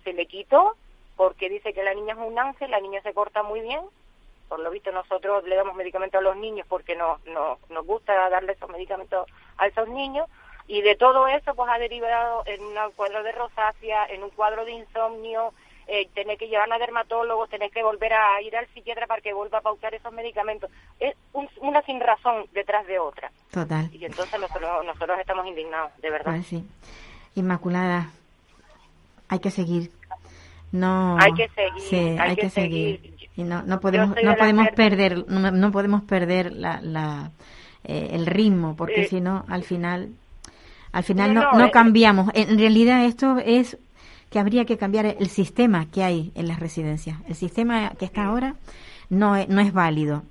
se 0.03 0.13
le 0.13 0.25
quitó 0.25 0.77
porque 1.15 1.49
dice 1.49 1.73
que 1.73 1.83
la 1.83 1.93
niña 1.93 2.13
es 2.13 2.19
un 2.19 2.37
ángel, 2.39 2.71
la 2.71 2.79
niña 2.79 3.01
se 3.01 3.13
corta 3.13 3.43
muy 3.43 3.61
bien, 3.61 3.81
por 4.49 4.59
lo 4.59 4.69
visto 4.71 4.91
nosotros 4.91 5.43
le 5.45 5.55
damos 5.55 5.75
medicamentos 5.75 6.19
a 6.19 6.23
los 6.23 6.35
niños 6.37 6.65
porque 6.69 6.95
no, 6.95 7.19
no, 7.25 7.57
nos 7.69 7.85
gusta 7.85 8.29
darle 8.29 8.53
esos 8.53 8.69
medicamentos 8.69 9.27
a 9.57 9.67
esos 9.67 9.87
niños 9.89 10.27
y 10.67 10.81
de 10.81 10.95
todo 10.95 11.27
eso 11.27 11.55
pues 11.55 11.69
ha 11.71 11.77
derivado 11.77 12.43
en 12.45 12.61
un 12.63 12.75
cuadro 12.95 13.23
de 13.23 13.31
rosácea, 13.31 14.05
en 14.07 14.23
un 14.23 14.29
cuadro 14.29 14.63
de 14.65 14.71
insomnio, 14.71 15.53
eh, 15.87 16.07
tener 16.13 16.37
que 16.37 16.47
llevar 16.47 16.71
a 16.71 16.77
dermatólogos, 16.77 17.49
tener 17.49 17.69
que 17.69 17.83
volver 17.83 18.13
a 18.13 18.41
ir 18.41 18.55
al 18.55 18.67
psiquiatra 18.67 19.05
para 19.05 19.21
que 19.21 19.33
vuelva 19.33 19.57
a 19.57 19.61
pautar 19.61 19.93
esos 19.93 20.13
medicamentos. 20.13 20.71
Es 20.99 21.15
un- 21.33 21.49
una 21.59 21.81
sin 21.81 21.99
razón 21.99 22.45
detrás 22.53 22.87
de 22.87 22.99
otra. 22.99 23.31
Total. 23.51 23.89
Y 23.93 24.05
entonces 24.05 24.39
nosotros, 24.39 24.85
nosotros 24.85 25.19
estamos 25.19 25.45
indignados, 25.45 25.91
de 26.01 26.09
verdad. 26.09 26.31
Pues 26.31 26.47
sí. 26.47 26.63
Inmaculada, 27.35 28.11
hay 29.27 29.39
que 29.39 29.51
seguir. 29.51 29.91
No. 30.73 31.17
Hay 31.19 31.31
que 31.33 31.47
seguir, 31.49 31.81
Sí, 31.89 31.95
hay 31.95 32.17
hay, 32.19 32.35
que 32.35 32.41
que, 32.41 32.49
seguir. 32.49 32.97
seguir. 32.97 33.29
Y 33.37 33.43
no, 33.43 33.63
no 33.63 33.79
podemos, 33.79 34.15
no 34.23 34.35
podemos 34.35 34.67
perder, 34.75 35.25
no, 35.27 35.49
no 35.51 35.71
podemos 35.71 36.03
perder 36.03 36.51
la, 36.51 36.81
la, 36.81 37.31
eh, 37.83 38.09
el 38.11 38.25
ritmo, 38.25 38.75
porque 38.75 39.03
Eh, 39.03 39.07
si 39.07 39.21
no, 39.21 39.45
al 39.47 39.63
final, 39.63 40.09
al 40.91 41.03
final 41.03 41.33
no, 41.33 41.41
no, 41.43 41.51
no, 41.53 41.57
no 41.59 41.65
eh, 41.67 41.71
cambiamos. 41.71 42.29
En 42.33 42.57
realidad 42.59 43.05
esto 43.05 43.37
es 43.43 43.77
que 44.29 44.39
habría 44.39 44.65
que 44.65 44.77
cambiar 44.77 45.05
el 45.05 45.29
sistema 45.29 45.85
que 45.89 46.03
hay 46.03 46.31
en 46.35 46.47
las 46.47 46.59
residencias. 46.59 47.17
El 47.27 47.35
sistema 47.35 47.91
que 47.97 48.05
está 48.05 48.25
ahora 48.25 48.55
no 49.09 49.35
es, 49.35 49.47
no 49.49 49.61
es 49.61 49.73
válido 49.73 50.23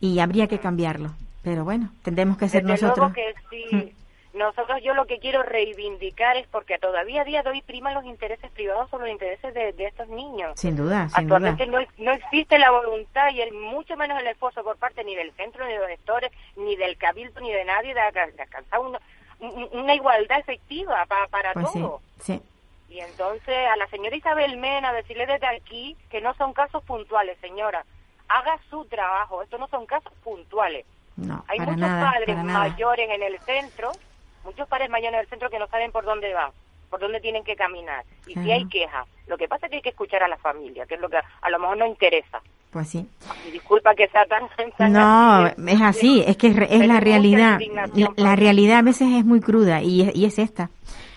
y 0.00 0.18
habría 0.18 0.46
que 0.48 0.58
cambiarlo. 0.58 1.12
Pero 1.42 1.64
bueno, 1.64 1.90
tendremos 2.02 2.38
que 2.38 2.48
ser 2.48 2.64
Desde 2.64 2.86
nosotros. 2.86 3.12
luego 3.12 3.14
que 3.14 3.34
sí. 3.70 3.92
Nosotros 4.34 4.80
yo 4.82 4.94
lo 4.94 5.06
que 5.06 5.18
quiero 5.20 5.42
reivindicar 5.42 6.36
es 6.36 6.46
porque 6.48 6.78
todavía 6.78 7.22
a 7.22 7.24
día 7.24 7.42
de 7.42 7.50
hoy 7.50 7.62
priman 7.62 7.94
los 7.94 8.04
intereses 8.04 8.50
privados 8.50 8.90
sobre 8.90 9.04
los 9.06 9.12
intereses 9.12 9.54
de, 9.54 9.72
de 9.72 9.86
estos 9.86 10.08
niños. 10.08 10.58
Sin 10.58 10.76
duda, 10.76 11.08
sin 11.08 11.28
duda. 11.28 11.36
Actualmente 11.50 11.66
no, 11.66 11.78
no 11.98 12.12
existe 12.12 12.58
la 12.58 12.70
voluntad 12.72 13.30
y 13.32 13.40
el, 13.40 13.52
mucho 13.54 13.96
menos 13.96 14.20
el 14.20 14.26
esfuerzo 14.26 14.64
por 14.64 14.76
parte 14.76 15.04
ni 15.04 15.14
del 15.14 15.32
centro, 15.32 15.64
ni 15.64 15.72
de 15.72 15.78
los 15.78 15.88
gestores, 15.88 16.32
ni 16.56 16.74
del 16.76 16.96
cabildo, 16.96 17.40
ni 17.40 17.52
de 17.52 17.64
nadie 17.64 17.94
de, 17.94 18.00
alca- 18.00 18.26
de 18.26 18.42
alcanzar 18.42 18.80
una, 18.80 19.00
un- 19.38 19.68
una 19.72 19.94
igualdad 19.94 20.40
efectiva 20.40 21.06
pa- 21.06 21.28
para 21.28 21.52
Pues 21.52 21.70
sí, 21.70 21.80
todo. 21.80 22.00
sí. 22.20 22.42
Y 22.88 23.00
entonces 23.00 23.56
a 23.72 23.76
la 23.76 23.86
señora 23.88 24.14
Isabel 24.16 24.56
Mena 24.56 24.92
decirle 24.92 25.26
desde 25.26 25.46
aquí 25.46 25.96
que 26.10 26.20
no 26.20 26.34
son 26.34 26.52
casos 26.52 26.82
puntuales, 26.84 27.38
señora. 27.40 27.84
Haga 28.28 28.58
su 28.70 28.84
trabajo, 28.86 29.42
estos 29.42 29.60
no 29.60 29.68
son 29.68 29.86
casos 29.86 30.12
puntuales. 30.24 30.86
No, 31.16 31.44
Hay 31.46 31.60
muchos 31.60 31.76
nada, 31.76 32.10
padres 32.12 32.36
mayores 32.38 33.08
en 33.10 33.22
el 33.22 33.38
centro, 33.40 33.92
muchos 34.44 34.68
padres 34.68 34.90
mayores 34.90 35.14
en 35.14 35.20
el 35.20 35.28
centro 35.28 35.50
que 35.50 35.58
no 35.58 35.66
saben 35.68 35.90
por 35.92 36.04
dónde 36.04 36.32
van, 36.34 36.50
por 36.90 37.00
dónde 37.00 37.20
tienen 37.20 37.44
que 37.44 37.56
caminar. 37.56 38.04
Y 38.26 38.34
si 38.34 38.50
hay 38.52 38.66
quejas, 38.68 39.06
lo 39.26 39.36
que 39.36 39.48
pasa 39.48 39.66
es 39.66 39.70
que 39.70 39.76
hay 39.76 39.82
que 39.82 39.88
escuchar 39.90 40.22
a 40.22 40.28
la 40.28 40.36
familia, 40.36 40.86
que 40.86 40.94
es 40.94 41.00
lo 41.00 41.08
que 41.08 41.16
a 41.16 41.50
lo 41.50 41.58
mejor 41.58 41.76
no 41.76 41.86
interesa. 41.86 42.40
Pues 42.70 42.88
sí. 42.88 43.08
Y 43.46 43.52
disculpa 43.52 43.94
que 43.94 44.08
sea 44.08 44.24
tan... 44.26 44.48
tan 44.76 44.92
No, 44.92 45.44
así, 45.44 45.54
es 45.68 45.80
así, 45.80 46.24
es 46.26 46.36
que 46.36 46.48
es, 46.48 46.86
la 46.86 46.98
realidad. 46.98 47.60
La, 47.94 48.12
la 48.16 48.34
realidad 48.36 48.78
a 48.78 48.82
veces 48.82 49.08
es 49.12 49.24
muy 49.24 49.40
cruda 49.40 49.80
y 49.80 50.02
es, 50.02 50.16
y 50.16 50.24
es 50.24 50.38
esta. 50.40 50.70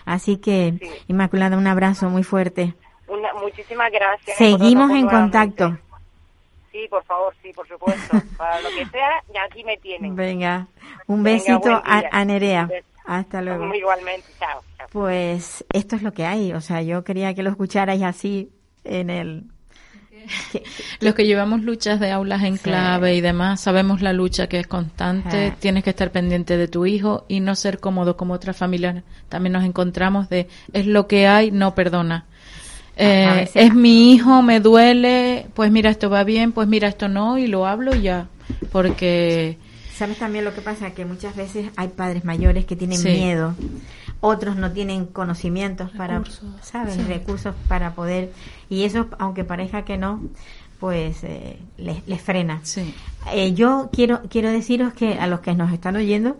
Así 0.04 0.38
que, 0.38 0.74
Inmaculada, 1.08 1.56
un 1.58 1.66
abrazo 1.66 2.08
muy 2.10 2.22
fuerte. 2.22 2.74
Una- 3.08 3.34
muchísimas 3.34 3.90
gracias. 3.90 4.36
Seguimos 4.38 4.90
en 4.90 5.02
nuevamente. 5.06 5.14
contacto. 5.16 5.78
Sí, 6.70 6.86
por 6.88 7.02
favor, 7.04 7.34
sí, 7.42 7.52
por 7.52 7.66
supuesto. 7.66 8.16
Para 8.36 8.60
lo 8.60 8.68
que 8.70 8.86
sea, 8.86 9.10
ya 9.34 9.42
aquí 9.42 9.64
me 9.64 9.76
tienen. 9.78 10.14
Venga, 10.14 10.68
un 11.08 11.24
besito 11.24 11.82
a 11.84 12.24
Nerea. 12.24 12.68
Hasta 13.08 13.40
luego. 13.40 13.74
Igualmente, 13.74 14.26
chao. 14.38 14.60
chao. 14.76 14.86
Pues 14.92 15.64
esto 15.72 15.96
es 15.96 16.02
lo 16.02 16.12
que 16.12 16.26
hay. 16.26 16.52
O 16.52 16.60
sea, 16.60 16.82
yo 16.82 17.04
quería 17.04 17.32
que 17.34 17.42
lo 17.42 17.48
escucharais 17.50 18.02
así 18.02 18.50
en 18.84 19.08
el... 19.10 19.44
Los 21.00 21.14
que 21.14 21.24
llevamos 21.26 21.62
luchas 21.62 22.00
de 22.00 22.10
aulas 22.10 22.42
en 22.42 22.58
Sí. 22.58 22.64
clave 22.64 23.14
y 23.14 23.20
demás, 23.22 23.60
sabemos 23.62 24.02
la 24.02 24.12
lucha 24.12 24.46
que 24.46 24.58
es 24.58 24.66
constante, 24.66 25.50
Sí. 25.50 25.54
tienes 25.60 25.84
que 25.84 25.90
estar 25.90 26.10
pendiente 26.10 26.58
de 26.58 26.68
tu 26.68 26.84
hijo 26.84 27.24
y 27.28 27.40
no 27.40 27.54
ser 27.54 27.80
cómodo 27.80 28.16
como 28.18 28.34
otras 28.34 28.56
familias. 28.56 29.02
También 29.30 29.54
nos 29.54 29.64
encontramos 29.64 30.28
de, 30.28 30.48
es 30.74 30.86
lo 30.86 31.06
que 31.06 31.26
hay, 31.26 31.50
no 31.50 31.74
perdona. 31.74 32.26
Eh, 32.96 33.48
es 33.54 33.74
mi 33.74 34.12
hijo, 34.12 34.42
me 34.42 34.60
duele, 34.60 35.46
pues 35.54 35.70
mira, 35.70 35.88
esto 35.88 36.10
va 36.10 36.24
bien, 36.24 36.52
pues 36.52 36.68
mira, 36.68 36.88
esto 36.88 37.08
no, 37.08 37.38
y 37.38 37.46
lo 37.46 37.64
hablo 37.66 37.94
y 37.94 38.02
ya. 38.02 38.26
Porque 38.72 39.56
¿Sabes 39.98 40.18
también 40.18 40.44
lo 40.44 40.54
que 40.54 40.60
pasa? 40.60 40.92
Que 40.92 41.04
muchas 41.04 41.34
veces 41.34 41.70
hay 41.76 41.88
padres 41.88 42.24
mayores 42.24 42.64
que 42.66 42.76
tienen 42.76 42.98
Sí. 42.98 43.08
miedo, 43.08 43.54
otros 44.20 44.54
no 44.56 44.70
tienen 44.72 45.06
conocimientos 45.06 45.90
para, 45.90 46.18
Recursos, 46.18 46.44
¿sabes? 46.62 46.94
sí. 46.94 47.02
Recursos 47.02 47.54
para 47.66 47.94
poder, 47.94 48.32
y 48.70 48.84
eso, 48.84 49.08
aunque 49.18 49.42
parezca 49.42 49.84
que 49.84 49.98
no, 49.98 50.22
pues 50.78 51.24
eh, 51.24 51.58
les, 51.78 52.06
les 52.06 52.20
frena. 52.22 52.60
sí. 52.62 52.94
Eh, 53.32 53.52
yo 53.54 53.90
quiero, 53.92 54.22
quiero 54.30 54.50
deciros 54.50 54.92
que 54.94 55.14
a 55.18 55.26
los 55.26 55.40
que 55.40 55.52
nos 55.54 55.72
están 55.72 55.96
oyendo, 55.96 56.38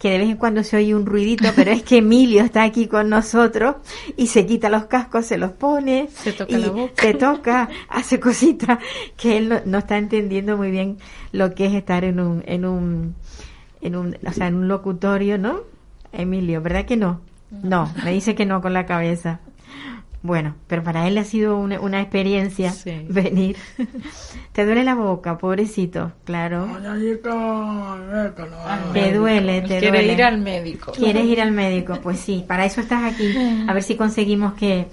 que 0.00 0.10
de 0.10 0.18
vez 0.18 0.30
en 0.30 0.38
cuando 0.38 0.64
se 0.64 0.78
oye 0.78 0.94
un 0.94 1.04
ruidito, 1.04 1.50
pero 1.54 1.70
es 1.70 1.82
que 1.82 1.98
Emilio 1.98 2.42
está 2.42 2.64
aquí 2.64 2.88
con 2.88 3.10
nosotros 3.10 3.76
y 4.16 4.28
se 4.28 4.46
quita 4.46 4.70
los 4.70 4.86
cascos, 4.86 5.26
se 5.26 5.36
los 5.36 5.52
pone, 5.52 6.08
Se 6.12 6.32
toca 6.32 6.52
y 6.52 6.56
la 6.56 6.70
boca. 6.70 7.02
se 7.02 7.14
toca, 7.14 7.68
hace 7.88 8.18
cositas 8.18 8.78
que 9.16 9.36
él 9.36 9.50
no, 9.50 9.60
no 9.66 9.78
está 9.78 9.98
entendiendo 9.98 10.56
muy 10.56 10.70
bien 10.70 10.96
lo 11.32 11.54
que 11.54 11.66
es 11.66 11.74
estar 11.74 12.02
en 12.04 12.18
un, 12.18 12.42
en 12.46 12.64
un, 12.64 13.14
en 13.82 13.94
un, 13.94 14.16
o 14.26 14.32
sea, 14.32 14.46
en 14.46 14.54
un 14.54 14.68
locutorio, 14.68 15.36
¿no? 15.36 15.60
Emilio, 16.12 16.62
¿verdad 16.62 16.86
que 16.86 16.96
no? 16.96 17.20
No, 17.50 17.92
me 18.02 18.12
dice 18.12 18.34
que 18.34 18.46
no 18.46 18.62
con 18.62 18.72
la 18.72 18.86
cabeza. 18.86 19.40
Bueno, 20.22 20.54
pero 20.66 20.82
para 20.82 21.08
él 21.08 21.16
ha 21.16 21.24
sido 21.24 21.56
una, 21.56 21.80
una 21.80 22.00
experiencia 22.02 22.72
Sí. 22.72 23.04
venir. 23.08 23.56
Te 24.52 24.66
duele 24.66 24.84
la 24.84 24.94
boca, 24.94 25.38
pobrecito, 25.38 26.12
claro. 26.24 26.68
Te 28.92 29.12
duele, 29.14 29.62
te 29.62 29.66
Quiere 29.78 29.88
duele. 29.88 30.12
ir 30.12 30.22
al 30.22 30.38
médico. 30.38 30.92
¿Quieres 30.92 31.24
ir 31.24 31.40
al 31.40 31.52
médico? 31.52 31.98
Pues 32.02 32.20
sí, 32.20 32.44
para 32.46 32.64
eso 32.64 32.80
estás 32.80 33.04
aquí. 33.12 33.34
A 33.68 33.72
ver 33.72 33.82
si 33.82 33.96
conseguimos 33.96 34.54
que, 34.54 34.88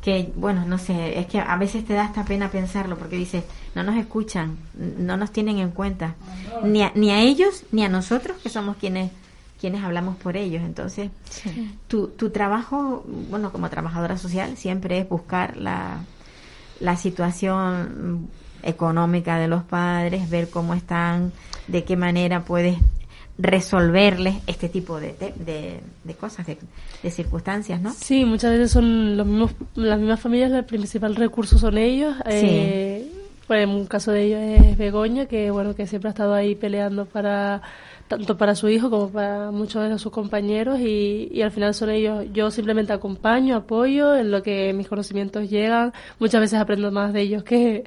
que, 0.00 0.30
bueno, 0.36 0.64
no 0.66 0.78
sé, 0.78 1.18
es 1.18 1.26
que 1.26 1.40
a 1.40 1.56
veces 1.56 1.84
te 1.84 1.94
da 1.94 2.04
hasta 2.04 2.24
pena 2.24 2.50
pensarlo 2.50 2.96
porque 2.96 3.16
dices, 3.16 3.44
no 3.74 3.82
nos 3.82 3.96
escuchan, 3.96 4.58
no 4.98 5.16
nos 5.16 5.32
tienen 5.32 5.58
en 5.58 5.70
cuenta, 5.70 6.14
ni 6.64 6.82
a, 6.82 6.92
ni 6.94 7.10
a 7.10 7.20
ellos 7.20 7.64
ni 7.72 7.84
a 7.84 7.88
nosotros 7.88 8.36
que 8.42 8.48
somos 8.48 8.76
quienes 8.76 9.10
quienes 9.60 9.82
hablamos 9.82 10.16
por 10.16 10.36
ellos. 10.36 10.62
Entonces, 10.62 11.10
tu, 11.88 12.08
tu 12.08 12.30
trabajo, 12.30 13.04
bueno, 13.30 13.50
como 13.52 13.68
trabajadora 13.70 14.16
social, 14.18 14.56
siempre 14.56 14.98
es 14.98 15.08
buscar 15.08 15.56
la, 15.56 16.00
la 16.80 16.96
situación 16.96 18.28
económica 18.62 19.38
de 19.38 19.48
los 19.48 19.62
padres, 19.64 20.28
ver 20.30 20.48
cómo 20.50 20.74
están, 20.74 21.32
de 21.66 21.84
qué 21.84 21.96
manera 21.96 22.44
puedes 22.44 22.76
resolverles 23.38 24.36
este 24.48 24.68
tipo 24.68 24.98
de, 24.98 25.12
de, 25.14 25.32
de- 25.44 25.80
de 26.04 26.14
cosas, 26.14 26.46
de, 26.46 26.58
de 27.02 27.10
circunstancias, 27.10 27.80
¿no? 27.80 27.92
Sí, 27.92 28.24
muchas 28.24 28.50
veces 28.50 28.72
son 28.72 29.16
los 29.16 29.26
mismos, 29.26 29.52
las 29.76 29.98
mismas 29.98 30.18
familias, 30.20 30.50
el 30.52 30.64
principal 30.64 31.14
recurso 31.14 31.56
son 31.58 31.78
ellos. 31.78 32.16
Eh, 32.26 33.08
pues 33.46 33.62
en 33.62 33.70
un 33.70 33.86
caso 33.86 34.10
de 34.12 34.24
ellos 34.24 34.40
es 34.66 34.76
Begoña, 34.76 35.26
que 35.26 35.50
bueno, 35.52 35.74
que 35.74 35.86
siempre 35.86 36.08
ha 36.08 36.10
estado 36.12 36.34
ahí 36.34 36.54
peleando 36.56 37.06
para 37.06 37.62
tanto 38.08 38.36
para 38.36 38.54
su 38.54 38.68
hijo 38.68 38.90
como 38.90 39.10
para 39.10 39.50
muchos 39.50 39.88
de 39.88 39.98
sus 39.98 40.10
compañeros 40.10 40.80
y, 40.80 41.28
y 41.30 41.42
al 41.42 41.50
final 41.52 41.74
son 41.74 41.90
ellos. 41.90 42.24
Yo 42.32 42.50
simplemente 42.50 42.92
acompaño, 42.92 43.54
apoyo 43.56 44.16
en 44.16 44.30
lo 44.30 44.42
que 44.42 44.72
mis 44.72 44.88
conocimientos 44.88 45.48
llegan. 45.50 45.92
Muchas 46.18 46.40
veces 46.40 46.58
aprendo 46.58 46.90
más 46.90 47.12
de 47.12 47.20
ellos 47.20 47.42
que, 47.44 47.84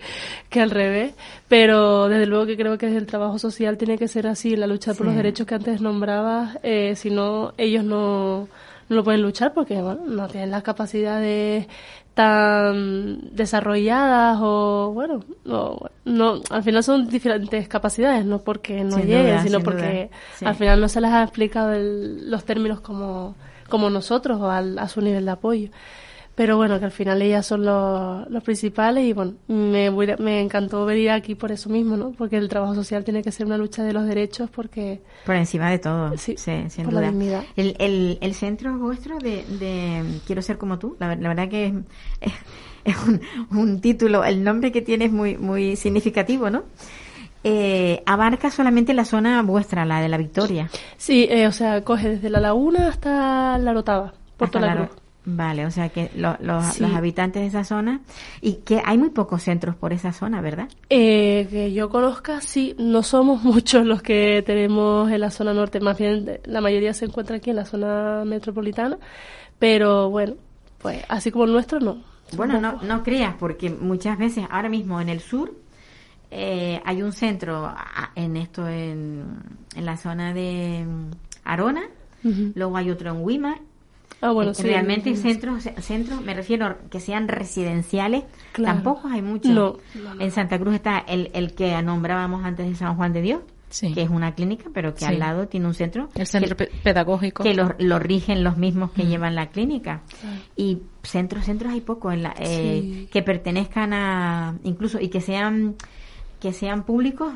que 0.49 0.61
al 0.61 0.69
revés, 0.71 1.13
pero 1.47 2.07
desde 2.07 2.27
luego 2.27 2.45
que 2.45 2.55
creo 2.55 2.77
que 2.77 2.85
desde 2.85 2.99
el 2.99 3.07
trabajo 3.07 3.39
social 3.39 3.77
tiene 3.77 3.97
que 3.97 4.07
ser 4.07 4.27
así, 4.27 4.55
la 4.55 4.67
lucha 4.67 4.93
por 4.93 5.01
Sí. 5.01 5.03
los 5.07 5.15
derechos 5.15 5.47
que 5.47 5.55
antes 5.55 5.81
nombrabas, 5.81 6.57
eh, 6.63 6.93
si 6.95 7.09
no, 7.09 7.53
ellos 7.57 7.83
no, 7.83 8.47
no 8.89 8.95
lo 8.95 9.03
pueden 9.03 9.21
luchar 9.23 9.53
porque 9.53 9.81
bueno, 9.81 10.01
no 10.05 10.27
tienen 10.27 10.51
las 10.51 10.63
capacidades 10.63 11.67
tan 12.13 13.33
desarrolladas 13.35 14.37
o 14.41 14.91
bueno, 14.93 15.23
no, 15.45 15.79
no 16.05 16.41
al 16.49 16.63
final 16.63 16.83
son 16.83 17.07
diferentes 17.07 17.67
capacidades, 17.67 18.25
no 18.25 18.39
porque 18.39 18.83
no 18.83 18.97
Sin 18.97 19.05
lleguen, 19.07 19.25
duda, 19.27 19.43
sino 19.43 19.57
sin 19.57 19.63
porque 19.65 20.09
sí. 20.37 20.45
al 20.45 20.55
final 20.55 20.81
no 20.81 20.89
se 20.89 21.01
les 21.01 21.11
ha 21.11 21.23
explicado 21.23 21.73
el- 21.73 22.29
los 22.29 22.43
términos 22.43 22.81
como, 22.81 23.35
como 23.69 23.89
nosotros 23.89 24.39
o 24.41 24.49
al- 24.49 24.79
a 24.79 24.87
su 24.87 25.01
nivel 25.01 25.25
de 25.25 25.31
apoyo. 25.31 25.69
Pero 26.33 26.55
bueno, 26.55 26.79
que 26.79 26.85
al 26.85 26.91
final 26.91 27.21
ellas 27.21 27.45
son 27.45 27.65
los, 27.65 28.27
los 28.29 28.41
principales 28.41 29.03
y 29.03 29.11
bueno, 29.11 29.33
me, 29.47 29.89
voy- 29.89 30.15
me 30.17 30.39
encantó 30.41 30.85
venir 30.85 31.11
aquí 31.11 31.35
por 31.35 31.51
eso 31.51 31.69
mismo, 31.69 31.97
¿no? 31.97 32.11
Porque 32.13 32.37
el 32.37 32.47
trabajo 32.47 32.73
social 32.73 33.03
tiene 33.03 33.21
que 33.21 33.33
ser 33.33 33.45
una 33.45 33.57
lucha 33.57 33.83
de 33.83 33.91
los 33.91 34.05
derechos 34.07 34.49
porque 34.49 35.01
Por 35.25 35.35
encima 35.35 35.69
de 35.69 35.77
todo, 35.79 36.17
Sí, 36.17 36.35
sí, 36.37 36.63
sin 36.69 36.85
por 36.85 36.93
la 36.93 37.11
duda. 37.11 37.43
El, 37.57 37.75
el, 37.79 38.17
el 38.21 38.33
centro 38.33 38.75
vuestro 38.77 39.19
de, 39.19 39.43
de 39.59 40.03
Quiero 40.25 40.41
ser 40.41 40.57
como 40.57 40.79
tú, 40.79 40.95
la, 40.99 41.09
ver- 41.09 41.21
la 41.21 41.27
verdad 41.29 41.49
que 41.49 41.65
es, 41.65 41.73
es, 42.21 42.33
es 42.85 42.95
un, 43.07 43.21
un 43.57 43.81
título, 43.81 44.23
el 44.23 44.43
nombre 44.43 44.71
que 44.71 44.81
tiene 44.81 45.05
es 45.05 45.11
muy, 45.11 45.37
muy 45.37 45.75
significativo, 45.75 46.49
¿no? 46.49 46.63
Eh, 47.43 48.03
abarca 48.05 48.51
solamente 48.51 48.93
la 48.93 49.03
zona 49.05 49.41
vuestra, 49.41 49.83
la 49.85 49.99
de 50.01 50.09
la 50.09 50.17
Victoria. 50.17 50.69
Sí, 50.97 51.27
eh, 51.29 51.47
o 51.47 51.51
sea, 51.51 51.83
coge 51.83 52.09
desde 52.09 52.29
la 52.29 52.39
laguna 52.39 52.87
hasta 52.87 53.57
la 53.57 53.73
Rotava, 53.73 54.13
Puerto 54.37 54.59
Hasta 54.59 54.67
La 54.67 54.75
la- 54.75 54.87
Cruz. 54.87 54.97
Vale, 55.23 55.67
o 55.67 55.71
sea 55.71 55.89
que 55.89 56.09
lo- 56.15 56.35
los, 56.39 56.65
Sí. 56.65 56.81
los 56.81 56.93
habitantes 56.95 57.43
de 57.43 57.47
esa 57.47 57.63
zona 57.63 58.01
y 58.41 58.53
que 58.65 58.81
hay 58.83 58.97
muy 58.97 59.09
pocos 59.11 59.43
centros 59.43 59.75
por 59.75 59.93
esa 59.93 60.13
zona, 60.13 60.41
¿verdad? 60.41 60.67
Eh, 60.89 61.47
que 61.51 61.71
yo 61.73 61.89
conozca, 61.89 62.41
sí, 62.41 62.75
no 62.79 63.03
somos 63.03 63.43
muchos 63.43 63.85
los 63.85 64.01
que 64.01 64.43
tenemos 64.45 65.11
en 65.11 65.19
la 65.21 65.29
zona 65.29 65.53
norte, 65.53 65.79
más 65.79 65.97
bien 65.99 66.39
la 66.45 66.59
mayoría 66.61 66.93
se 66.95 67.05
encuentra 67.05 67.35
aquí 67.37 67.51
en 67.51 67.55
la 67.57 67.65
zona 67.65 68.23
metropolitana, 68.25 68.97
pero 69.59 70.09
bueno, 70.09 70.33
pues 70.79 71.03
así 71.07 71.29
como 71.31 71.45
el 71.45 71.53
nuestro, 71.53 71.79
no. 71.79 71.97
Bueno, 72.37 72.59
no, 72.61 72.81
no 72.81 73.03
creas, 73.03 73.35
porque 73.39 73.69
muchas 73.69 74.17
veces 74.17 74.45
ahora 74.49 74.69
mismo 74.69 74.99
en 75.01 75.09
el 75.09 75.19
sur 75.19 75.53
eh, 76.29 76.81
hay 76.85 77.01
un 77.01 77.11
centro 77.11 77.65
ah, 77.65 78.11
en 78.15 78.37
esto, 78.37 78.67
en, 78.67 79.25
en 79.75 79.85
la 79.85 79.97
zona 79.97 80.33
de 80.33 80.85
mm, 80.87 81.11
Arona, 81.43 81.81
luego 82.55 82.77
hay 82.77 82.89
otro 82.89 83.11
en 83.11 83.21
Weimar. 83.23 83.59
Ah, 84.23 84.31
bueno, 84.31 84.51
Eh, 84.51 84.55
sí, 84.55 84.63
Realmente 84.63 85.09
en- 85.09 85.17
centros, 85.17 85.63
centros, 85.79 86.21
me 86.21 86.33
refiero 86.35 86.77
que 86.91 86.99
sean 86.99 87.27
residenciales, 87.27 88.23
Claro. 88.53 88.75
tampoco 88.75 89.07
hay 89.07 89.21
muchos. 89.23 89.51
No. 89.51 89.77
En 90.19 90.31
Santa 90.31 90.59
Cruz 90.59 90.75
está 90.75 90.99
el, 90.99 91.31
el 91.33 91.53
que 91.55 91.81
nombrábamos 91.81 92.45
antes 92.45 92.67
de 92.69 92.75
San 92.75 92.95
Juan 92.95 93.13
de 93.13 93.21
Dios, 93.23 93.41
Sí. 93.71 93.93
que 93.93 94.03
es 94.03 94.09
una 94.09 94.35
clínica, 94.35 94.69
pero 94.73 94.93
que 94.93 94.99
Sí. 94.99 95.05
al 95.05 95.17
lado 95.19 95.47
tiene 95.47 95.65
un 95.65 95.73
centro. 95.73 96.09
El 96.13 96.27
centro 96.27 96.55
que- 96.55 96.65
pe- 96.65 96.71
pedagógico. 96.83 97.41
que 97.43 97.53
lo, 97.55 97.73
lo 97.79 97.97
rigen 97.99 98.43
los 98.43 98.57
mismos 98.57 98.91
que 98.91 99.03
Mm. 99.03 99.07
llevan 99.07 99.33
la 99.35 99.47
clínica. 99.49 100.01
Y 100.55 100.83
centros, 101.03 101.45
centros 101.45 101.71
hay 101.73 101.81
poco 101.81 102.11
en 102.11 102.21
la, 102.23 102.35
eh, 102.37 103.07
que 103.11 103.23
pertenezcan 103.23 103.93
a, 103.93 104.55
incluso, 104.63 104.99
y 104.99 105.07
que 105.09 105.21
sean, 105.21 105.75
que 106.39 106.53
sean 106.53 106.83
públicos, 106.83 107.33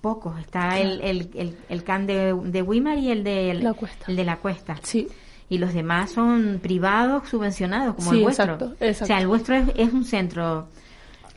pocos. 0.00 0.38
Está 0.40 0.78
el, 0.78 1.00
el, 1.02 1.30
el, 1.34 1.56
el 1.68 1.84
CAN 1.84 2.06
de, 2.06 2.34
de 2.44 2.62
Weimar 2.62 2.98
y 2.98 3.10
el 3.10 3.22
de 3.24 3.54
La 3.54 3.72
Cuesta. 3.74 4.06
el 4.08 4.16
de 4.16 4.24
la 4.24 4.36
Cuesta. 4.38 4.76
Sí, 4.82 5.06
Y 5.50 5.58
los 5.58 5.74
demás 5.74 6.10
son 6.12 6.58
privados, 6.62 7.28
subvencionados, 7.28 7.94
como 7.96 8.10
Sí, 8.10 8.16
el 8.16 8.22
vuestro. 8.22 8.54
exacto, 8.54 8.74
O 8.80 9.06
sea, 9.06 9.18
el 9.20 9.26
vuestro 9.26 9.54
es, 9.56 9.68
es 9.76 9.92
un 9.92 10.04
centro 10.04 10.68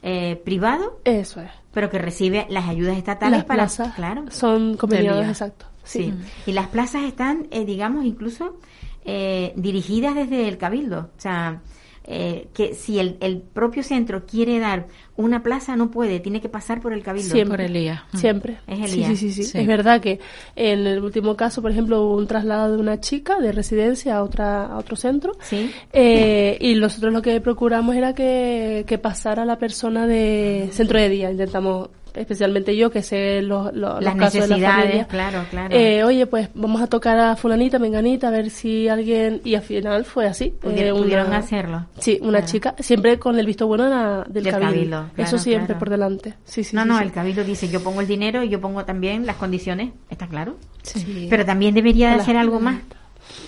eh, 0.02 0.36
privado, 0.46 1.00
eso 1.04 1.42
es. 1.42 1.50
Pero 1.78 1.92
que 1.92 2.00
recibe 2.00 2.48
las 2.50 2.68
ayudas 2.68 2.98
estatales 2.98 3.38
Las 3.38 3.46
para, 3.46 3.64
plazas 3.66 3.94
claro, 3.94 4.26
son 4.32 4.78
día. 5.20 5.30
exacto. 5.30 5.68
Sí. 5.84 6.06
Sí. 6.06 6.14
Y 6.48 6.54
las 6.54 6.70
plazas 6.70 7.04
están, 7.04 7.46
eh, 7.52 7.66
digamos, 7.66 8.04
incluso 8.04 8.58
eh, 9.06 9.54
dirigidas 9.56 10.16
desde 10.16 10.48
el 10.48 10.58
cabildo. 10.58 11.12
O 11.16 11.22
sea, 11.22 11.62
eh, 12.10 12.48
que 12.54 12.74
si 12.74 13.00
el, 13.00 13.18
el 13.20 13.40
propio 13.40 13.84
centro 13.84 14.26
quiere 14.26 14.60
dar 14.60 14.88
una 15.18 15.44
plaza, 15.44 15.76
no 15.76 15.92
puede, 15.92 16.22
tiene 16.22 16.40
que 16.40 16.48
pasar 16.48 16.80
por 16.80 16.94
el 16.94 17.04
cabildo. 17.04 17.30
Siempre. 17.30 17.66
Por 17.66 17.76
el 17.76 17.76
IA. 17.76 18.06
Mm. 18.14 18.18
Siempre. 18.18 18.58
Es 18.66 18.80
el 18.80 18.88
sí, 18.88 19.00
IA. 19.02 19.08
sí, 19.10 19.16
sí, 19.18 19.32
sí, 19.32 19.44
Sí. 19.44 19.58
Es 19.58 19.68
verdad 19.68 20.00
que 20.00 20.20
en 20.56 20.88
el 20.88 21.04
último 21.04 21.36
caso, 21.36 21.62
por 21.62 21.72
ejemplo, 21.72 22.02
hubo 22.04 22.16
un 22.16 22.26
traslado 22.26 22.72
de 22.76 22.82
una 22.82 23.02
chica 23.02 23.40
de 23.40 23.52
residencia 23.52 24.16
a 24.16 24.24
otra 24.24 24.68
a 24.68 24.78
otro 24.78 24.96
centro. 24.96 25.34
Sí. 25.42 25.70
Eh, 25.92 26.58
y 26.62 26.76
nosotros 26.76 27.12
lo 27.12 27.22
que 27.22 27.42
procuramos 27.42 27.96
era 27.96 28.14
que, 28.16 28.86
que 28.88 28.98
pasara 28.98 29.44
la 29.44 29.58
persona 29.58 30.08
de 30.08 30.70
centro 30.72 31.00
de 31.00 31.10
día. 31.10 31.30
Intentamos 31.30 31.90
especialmente 32.18 32.76
yo 32.76 32.90
que 32.92 33.02
sé 33.04 33.42
los, 33.42 33.74
los, 33.74 34.02
Las 34.04 34.16
los 34.16 34.24
casos 34.24 34.50
de 34.50 34.58
la 34.58 34.72
familia. 34.72 35.08
claro, 35.08 35.44
claro. 35.50 35.76
Eh, 35.76 36.04
oye, 36.04 36.26
pues 36.28 36.50
vamos 36.54 36.82
a 36.82 36.88
tocar 36.88 37.18
a 37.20 37.36
fulanita, 37.36 37.80
menganita, 37.80 38.28
a 38.28 38.32
ver 38.32 38.50
si 38.50 38.88
alguien... 38.88 39.42
Y 39.44 39.56
al 39.56 39.62
final 39.62 40.06
fue 40.06 40.28
así. 40.28 40.54
Eh, 40.64 40.92
una- 40.92 41.00
pudieron 41.02 41.34
hacerlo. 41.34 41.86
Sí, 42.00 42.18
una 42.22 42.40
Claro. 42.40 42.46
chica, 42.48 42.76
siempre 42.80 43.20
con 43.20 43.38
el 43.40 43.46
visto 43.46 43.68
bueno 43.68 43.88
la- 43.88 44.24
del, 44.28 44.44
Del 44.44 44.52
cabildo. 44.54 44.68
cabildo, 44.72 44.98
claro, 45.16 45.28
Eso 45.30 45.38
siempre 45.38 45.66
claro. 45.68 45.80
por 45.80 45.90
delante. 45.90 46.34
Sí, 46.46 46.64
sí, 46.64 46.76
no, 46.76 46.84
sí, 46.84 46.88
no, 46.90 46.98
sí. 46.98 47.04
el 47.04 47.12
cabildo 47.12 47.44
dice 47.44 47.68
yo 47.70 47.82
pongo 47.84 48.02
el 48.02 48.08
dinero 48.08 48.44
y 48.44 48.50
yo 48.50 48.60
pongo 48.62 48.84
también 48.86 49.26
las 49.26 49.36
condiciones, 49.38 49.92
¿está 50.10 50.28
claro? 50.28 50.58
Sí. 50.84 51.28
Pero 51.30 51.46
también 51.46 51.74
debería 51.76 52.10
de 52.10 52.16
hacer 52.16 52.38
algo 52.38 52.60
más. 52.60 52.78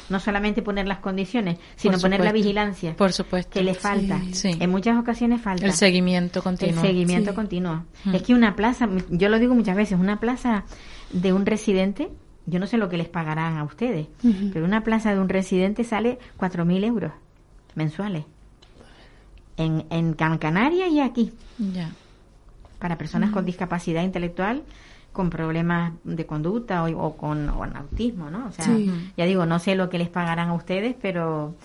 No 0.09 0.19
solamente 0.19 0.61
poner 0.61 0.87
las 0.87 0.99
condiciones, 0.99 1.57
sino 1.75 1.93
Por 1.93 2.01
poner 2.01 2.21
la 2.21 2.31
vigilancia. 2.31 2.95
Por 2.95 3.13
supuesto. 3.13 3.51
Que 3.53 3.63
le 3.63 3.73
falta. 3.75 4.19
Sí. 4.31 4.55
En 4.59 4.69
muchas 4.71 4.97
ocasiones 4.97 5.41
falta. 5.41 5.65
El 5.65 5.73
seguimiento 5.73 6.41
continuo. 6.41 6.81
El 6.81 6.87
seguimiento 6.87 7.29
Sí. 7.31 7.35
continuo. 7.35 7.83
Mm. 8.05 8.15
Es 8.15 8.23
que 8.23 8.33
una 8.33 8.55
plaza, 8.55 8.89
yo 9.09 9.29
lo 9.29 9.37
digo 9.39 9.53
muchas 9.55 9.75
veces, 9.75 9.99
una 9.99 10.19
plaza 10.19 10.63
de 11.11 11.31
un 11.33 11.45
residente, 11.45 12.09
yo 12.45 12.59
no 12.59 12.65
sé 12.67 12.77
lo 12.77 12.89
que 12.89 12.97
les 12.97 13.07
pagarán 13.07 13.57
a 13.57 13.63
ustedes, 13.63 14.07
pero 14.53 14.65
una 14.65 14.83
plaza 14.83 15.13
de 15.13 15.19
un 15.19 15.29
residente 15.29 15.83
sale 15.83 16.17
4.000 16.39 16.83
euros 16.83 17.11
mensuales. 17.75 18.25
En, 19.57 19.85
en 19.89 20.15
Gran 20.15 20.37
Canaria 20.37 20.87
y 20.87 20.99
aquí. 21.01 21.31
Ya. 21.59 21.91
Para 22.79 22.97
personas 22.97 23.29
con 23.31 23.39
Ujú. 23.39 23.47
discapacidad 23.47 24.03
intelectual, 24.03 24.63
con 25.19 25.29
problemas 25.29 25.91
de 26.05 26.25
conducta 26.25 26.81
o, 26.85 26.87
o 27.07 27.17
con, 27.17 27.49
o 27.49 27.57
con 27.57 27.75
autismo, 27.75 28.29
¿no? 28.29 28.47
O 28.47 28.51
sea, 28.53 28.63
Sí. 28.63 28.89
ya 29.17 29.25
digo, 29.25 29.45
no 29.45 29.59
sé 29.59 29.75
lo 29.75 29.89
que 29.89 29.97
les 29.97 30.07
pagarán 30.07 30.47
a 30.47 30.53
ustedes, 30.53 30.95
pero, 31.01 31.55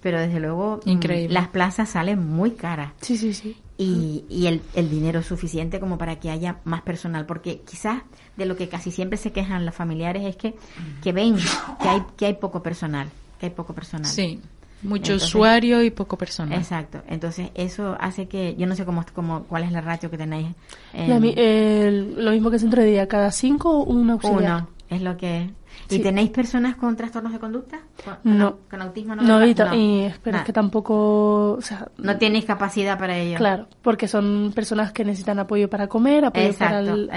pero 0.00 0.20
desde 0.20 0.38
luego 0.38 0.78
mm, 0.84 0.88
Increíble. 0.90 1.34
las 1.34 1.48
plazas 1.48 1.88
salen 1.88 2.24
muy 2.24 2.52
caras 2.52 2.92
Sí, 3.00 3.16
sí, 3.18 3.34
sí. 3.34 3.56
y, 3.78 4.24
y 4.28 4.46
el, 4.46 4.62
el 4.76 4.88
dinero 4.88 5.18
es 5.18 5.26
suficiente 5.26 5.80
como 5.80 5.98
para 5.98 6.20
que 6.20 6.30
haya 6.30 6.58
más 6.62 6.82
personal, 6.82 7.26
porque 7.26 7.62
quizás 7.68 8.02
de 8.36 8.46
lo 8.46 8.54
que 8.54 8.68
casi 8.68 8.92
siempre 8.92 9.18
se 9.18 9.32
quejan 9.32 9.66
los 9.66 9.74
familiares 9.74 10.22
es 10.24 10.36
que, 10.36 10.54
que 11.02 11.10
ven 11.12 11.34
que 11.82 11.88
hay, 11.88 12.02
que 12.16 12.26
hay 12.26 12.34
poco 12.34 12.62
personal, 12.62 13.08
que 13.40 13.46
hay 13.46 13.52
poco 13.52 13.74
personal. 13.74 14.06
Sí. 14.06 14.40
Mucho 14.82 15.12
Entonces- 15.12 15.28
usuario 15.28 15.82
y 15.82 15.90
poco 15.90 16.16
personal. 16.16 16.58
Exacto, 16.58 17.02
entonces 17.06 17.50
eso 17.54 17.96
hace 18.00 18.28
que, 18.28 18.54
yo 18.56 18.66
no 18.66 18.74
sé 18.74 18.84
cómo, 18.86 19.04
cómo 19.14 19.42
cuál 19.44 19.64
es 19.64 19.72
la 19.72 19.80
ratio 19.82 20.10
que 20.10 20.16
tenéis. 20.16 20.48
en- 20.94 21.10
La 21.10 21.18
eh, 21.36 22.12
lo 22.16 22.30
mismo 22.30 22.50
que 22.50 22.58
centro 22.58 22.80
de 22.82 22.88
día, 22.88 23.06
cada 23.06 23.30
cinco 23.30 23.82
un 23.84 24.08
auxiliar. 24.10 24.38
Uno, 24.62 24.68
es 24.88 25.02
lo 25.02 25.16
que... 25.16 25.50
¿Y 25.88 25.94
Sí. 25.96 26.02
tenéis 26.02 26.30
personas 26.30 26.76
con 26.76 26.96
trastornos 26.96 27.32
de 27.32 27.38
conducta? 27.38 27.80
¿Con, 28.04 28.38
No. 28.38 28.58
¿Con 28.70 28.82
autismo 28.82 29.14
no? 29.14 29.22
No, 29.22 29.44
y, 29.46 29.54
ta- 29.54 29.74
y 29.74 30.02
espero 30.02 30.34
Nada. 30.34 30.44
que 30.44 30.52
tampoco, 30.52 31.52
o 31.52 31.60
sea, 31.60 31.88
No 31.98 32.16
tenéis 32.16 32.44
capacidad 32.44 32.98
para 32.98 33.16
ello. 33.16 33.36
Claro, 33.36 33.66
porque 33.82 34.08
son 34.08 34.52
personas 34.54 34.92
que 34.92 35.04
necesitan 35.04 35.38
apoyo 35.38 35.68
para 35.70 35.86
comer, 35.88 36.24
apoyo 36.24 36.52
para 36.58 36.80
Exacto, 36.80 36.94
el 36.94 37.08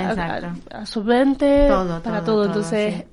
para 2.01 2.19
todo, 2.19 2.25
todo. 2.25 2.41
todo, 2.41 2.45
Entonces, 2.45 2.95
sí. 2.95 3.03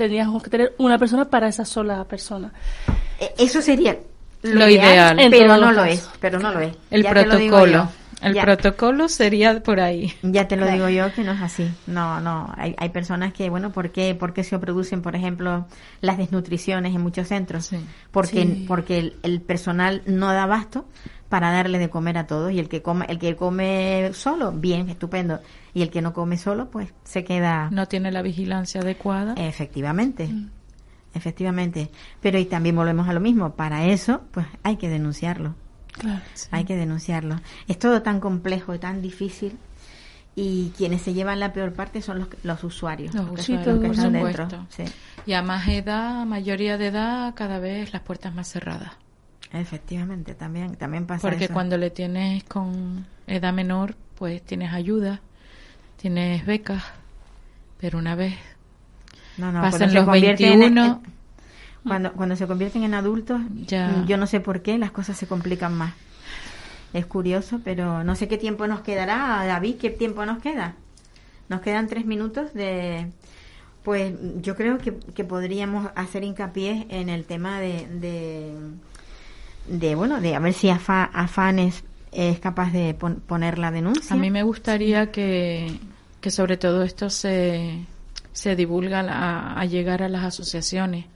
Tendríamos 0.00 0.42
que 0.42 0.48
tener 0.48 0.74
una 0.78 0.96
persona 0.98 1.26
para 1.26 1.46
esa 1.48 1.66
sola 1.66 2.04
persona. 2.04 2.50
Eh, 3.18 3.34
Eso 3.36 3.60
sería 3.60 3.98
Lo 4.42 4.66
ideal. 4.66 5.18
Pero 5.30 5.58
no 5.58 5.72
lo 5.72 5.84
es, 5.84 6.08
pero 6.20 6.38
no 6.38 6.50
lo 6.52 6.60
es. 6.60 6.72
El 6.90 7.02
Ya 7.02 7.10
protocolo. 7.10 7.88
El 8.22 8.32
Ya. 8.34 8.42
protocolo 8.42 9.08
sería 9.10 9.62
por 9.62 9.78
ahí. 9.80 10.12
Ya 10.22 10.48
te 10.48 10.56
lo 10.56 10.66
digo 10.66 10.88
yo 10.88 11.12
que 11.12 11.22
no 11.22 11.32
es 11.32 11.40
así. 11.42 11.70
No, 11.86 12.18
no. 12.20 12.50
Hay, 12.56 12.74
hay 12.78 12.88
personas 12.88 13.34
que, 13.34 13.50
bueno, 13.50 13.72
¿por 13.72 13.90
qué, 13.90 14.14
por 14.14 14.32
qué 14.32 14.42
se 14.42 14.58
producen, 14.58 15.02
por 15.02 15.16
ejemplo, 15.16 15.66
las 16.00 16.16
desnutriciones 16.16 16.94
en 16.94 17.02
muchos 17.02 17.28
centros? 17.28 17.70
Porque, 18.10 18.42
Sí. 18.42 18.64
porque 18.66 18.98
el, 18.98 19.16
el 19.22 19.40
personal 19.42 20.00
no 20.06 20.32
da 20.32 20.44
abasto 20.44 20.86
para 21.28 21.50
darle 21.52 21.78
de 21.78 21.90
comer 21.90 22.16
a 22.18 22.26
todos 22.26 22.52
y 22.52 22.58
el 22.58 22.68
que 22.70 22.80
come, 22.82 23.04
el 23.08 23.18
que 23.18 23.36
come 23.36 24.10
solo, 24.14 24.50
bien, 24.52 24.88
estupendo. 24.88 25.40
Y 25.74 25.82
el 25.82 25.90
que 25.90 26.02
no 26.02 26.12
come 26.12 26.36
solo, 26.36 26.70
pues 26.70 26.92
se 27.04 27.24
queda. 27.24 27.68
No 27.70 27.86
tiene 27.86 28.10
la 28.12 28.22
vigilancia 28.22 28.80
adecuada. 28.80 29.34
Efectivamente. 29.36 30.28
Efectivamente. 31.14 31.90
Pero 32.20 32.38
y 32.38 32.44
también 32.44 32.76
volvemos 32.76 33.08
a 33.08 33.12
lo 33.12 33.20
mismo. 33.20 33.54
Para 33.54 33.86
eso, 33.86 34.22
pues 34.30 34.46
hay 34.62 34.76
que 34.76 34.88
denunciarlo. 34.88 35.54
Claro. 35.92 36.20
Hay 36.50 36.64
que 36.64 36.76
denunciarlo. 36.76 37.40
Es 37.68 37.78
todo 37.78 38.02
tan 38.02 38.20
complejo 38.20 38.74
y 38.74 38.78
tan 38.78 39.02
difícil. 39.02 39.58
Y 40.36 40.72
quienes 40.78 41.02
se 41.02 41.12
llevan 41.12 41.40
la 41.40 41.52
peor 41.52 41.72
parte 41.72 42.00
son 42.02 42.20
los, 42.20 42.28
los 42.44 42.62
usuarios. 42.64 43.14
Los 43.14 43.28
usuarios, 43.30 43.66
los 43.66 43.80
que 43.80 43.86
están 43.88 44.12
dentro. 44.12 44.48
Sí, 44.70 44.84
Y 45.26 45.32
a 45.32 45.42
más 45.42 45.66
edad, 45.68 46.24
mayoría 46.24 46.78
de 46.78 46.86
edad, 46.86 47.34
cada 47.34 47.58
vez 47.58 47.92
las 47.92 48.02
puertas 48.02 48.32
más 48.34 48.48
cerradas. 48.48 48.92
efectivamente, 49.52 50.34
también, 50.34 50.76
también 50.76 51.06
pasa 51.06 51.28
Porque 51.28 51.46
eso. 51.46 51.52
cuando 51.52 51.76
le 51.76 51.90
tienes 51.90 52.44
con 52.44 53.06
edad 53.26 53.52
menor, 53.52 53.96
pues 54.14 54.40
tienes 54.42 54.72
ayuda, 54.72 55.20
tienes 56.00 56.46
becas, 56.46 56.82
pero 57.78 57.98
una 57.98 58.14
vez 58.14 58.34
No, 59.36 59.52
no, 59.52 59.60
pasan 59.60 59.92
los 59.94 60.04
convierten 60.04 60.52
en- 60.52 60.60
21, 60.60 61.00
en- 61.04 61.10
cuando, 61.88 62.12
cuando 62.12 62.36
se 62.36 62.46
convierten 62.46 62.82
en 62.84 62.94
adultos, 62.94 63.40
Ya. 63.66 64.04
yo 64.06 64.16
no 64.16 64.26
sé 64.26 64.40
por 64.40 64.62
qué, 64.62 64.78
las 64.78 64.90
cosas 64.90 65.16
se 65.16 65.26
complican 65.26 65.74
más. 65.76 65.94
Es 66.92 67.06
curioso, 67.06 67.60
pero 67.64 68.02
no 68.04 68.16
sé 68.16 68.28
qué 68.28 68.36
tiempo 68.36 68.66
nos 68.66 68.80
quedará, 68.80 69.44
David, 69.46 69.76
¿qué 69.80 69.90
tiempo 69.90 70.26
nos 70.26 70.42
queda? 70.42 70.74
Nos 71.48 71.60
quedan 71.60 71.86
tres 71.86 72.04
minutos 72.04 72.52
de... 72.54 73.10
Pues 73.84 74.12
yo 74.42 74.56
creo 74.56 74.76
que, 74.76 74.94
que 75.14 75.24
podríamos 75.24 75.88
hacer 75.94 76.22
hincapié 76.22 76.86
en 76.90 77.08
el 77.08 77.24
tema 77.24 77.60
de, 77.60 77.86
de, 77.88 78.52
de, 79.68 79.94
bueno, 79.94 80.20
de 80.20 80.34
a 80.34 80.38
ver 80.38 80.52
si 80.52 80.68
Afa, 80.68 81.04
Afanes 81.04 81.82
es 82.12 82.38
capaz 82.40 82.72
de 82.72 82.94
pon- 82.94 83.22
poner 83.26 83.58
la 83.58 83.70
denuncia. 83.70 84.14
a 84.14 84.18
mí 84.18 84.30
me 84.30 84.42
gustaría 84.42 85.10
que, 85.10 85.78
que 86.20 86.30
sobre 86.30 86.56
todo 86.56 86.82
esto 86.82 87.08
se, 87.10 87.84
se 88.32 88.56
divulga 88.56 89.00
a, 89.00 89.60
a 89.60 89.64
llegar 89.64 90.02
a 90.02 90.08
las 90.08 90.24
asociaciones, 90.24 91.06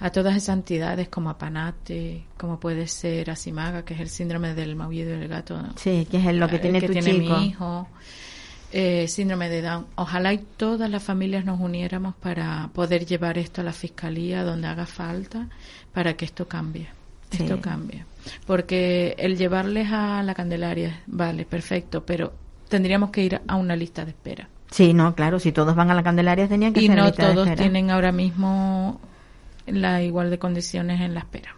a 0.00 0.10
todas 0.10 0.36
esas 0.36 0.56
entidades 0.56 1.08
como 1.08 1.28
Apanate, 1.30 2.24
como 2.36 2.60
puede 2.60 2.86
ser 2.86 3.30
Asimaga, 3.30 3.84
que 3.84 3.94
es 3.94 4.00
el 4.00 4.08
síndrome 4.08 4.54
del 4.54 4.76
maullido 4.76 5.10
del 5.18 5.28
gato. 5.28 5.60
Sí, 5.76 6.06
que 6.10 6.18
es 6.18 6.34
lo 6.36 6.48
que 6.48 6.58
tiene 6.60 6.80
tu 6.80 6.92
tiene 6.92 7.12
chico. 7.20 7.36
mi 7.36 7.46
hijo, 7.46 7.88
eh, 8.72 9.08
síndrome 9.08 9.48
de 9.48 9.60
Down. 9.62 9.86
Ojalá 9.96 10.32
y 10.32 10.38
todas 10.56 10.88
las 10.88 11.02
familias 11.02 11.44
nos 11.44 11.58
uniéramos 11.58 12.14
para 12.14 12.70
poder 12.72 13.06
llevar 13.06 13.38
esto 13.38 13.60
a 13.60 13.64
la 13.64 13.72
fiscalía 13.72 14.44
donde 14.44 14.68
haga 14.68 14.86
falta 14.86 15.48
para 15.92 16.14
que 16.16 16.24
esto 16.26 16.46
cambie. 16.46 16.86
Sí. 17.30 17.42
Esto 17.44 17.60
cambie. 17.60 18.04
Porque 18.46 19.14
el 19.18 19.36
llevarles 19.36 19.88
a 19.90 20.22
la 20.22 20.34
Candelaria, 20.34 21.00
vale, 21.06 21.44
perfecto, 21.44 22.04
pero 22.04 22.32
tendríamos 22.68 23.10
que 23.10 23.22
ir 23.24 23.40
a 23.46 23.56
una 23.56 23.76
lista 23.76 24.04
de 24.04 24.10
espera. 24.10 24.48
Sí, 24.70 24.92
no, 24.92 25.14
claro, 25.14 25.38
si 25.38 25.52
todos 25.52 25.74
van 25.74 25.90
a 25.90 25.94
la 25.94 26.02
Candelaria 26.02 26.46
tenían 26.48 26.72
que 26.74 26.82
Y 26.82 26.88
no 26.88 27.04
lista 27.06 27.28
de 27.28 27.32
todos 27.34 27.46
espera. 27.48 27.62
tienen 27.62 27.90
ahora 27.90 28.12
mismo 28.12 29.00
la 29.66 30.02
igual 30.02 30.30
de 30.30 30.38
condiciones 30.38 31.00
en 31.00 31.14
la 31.14 31.20
espera. 31.20 31.54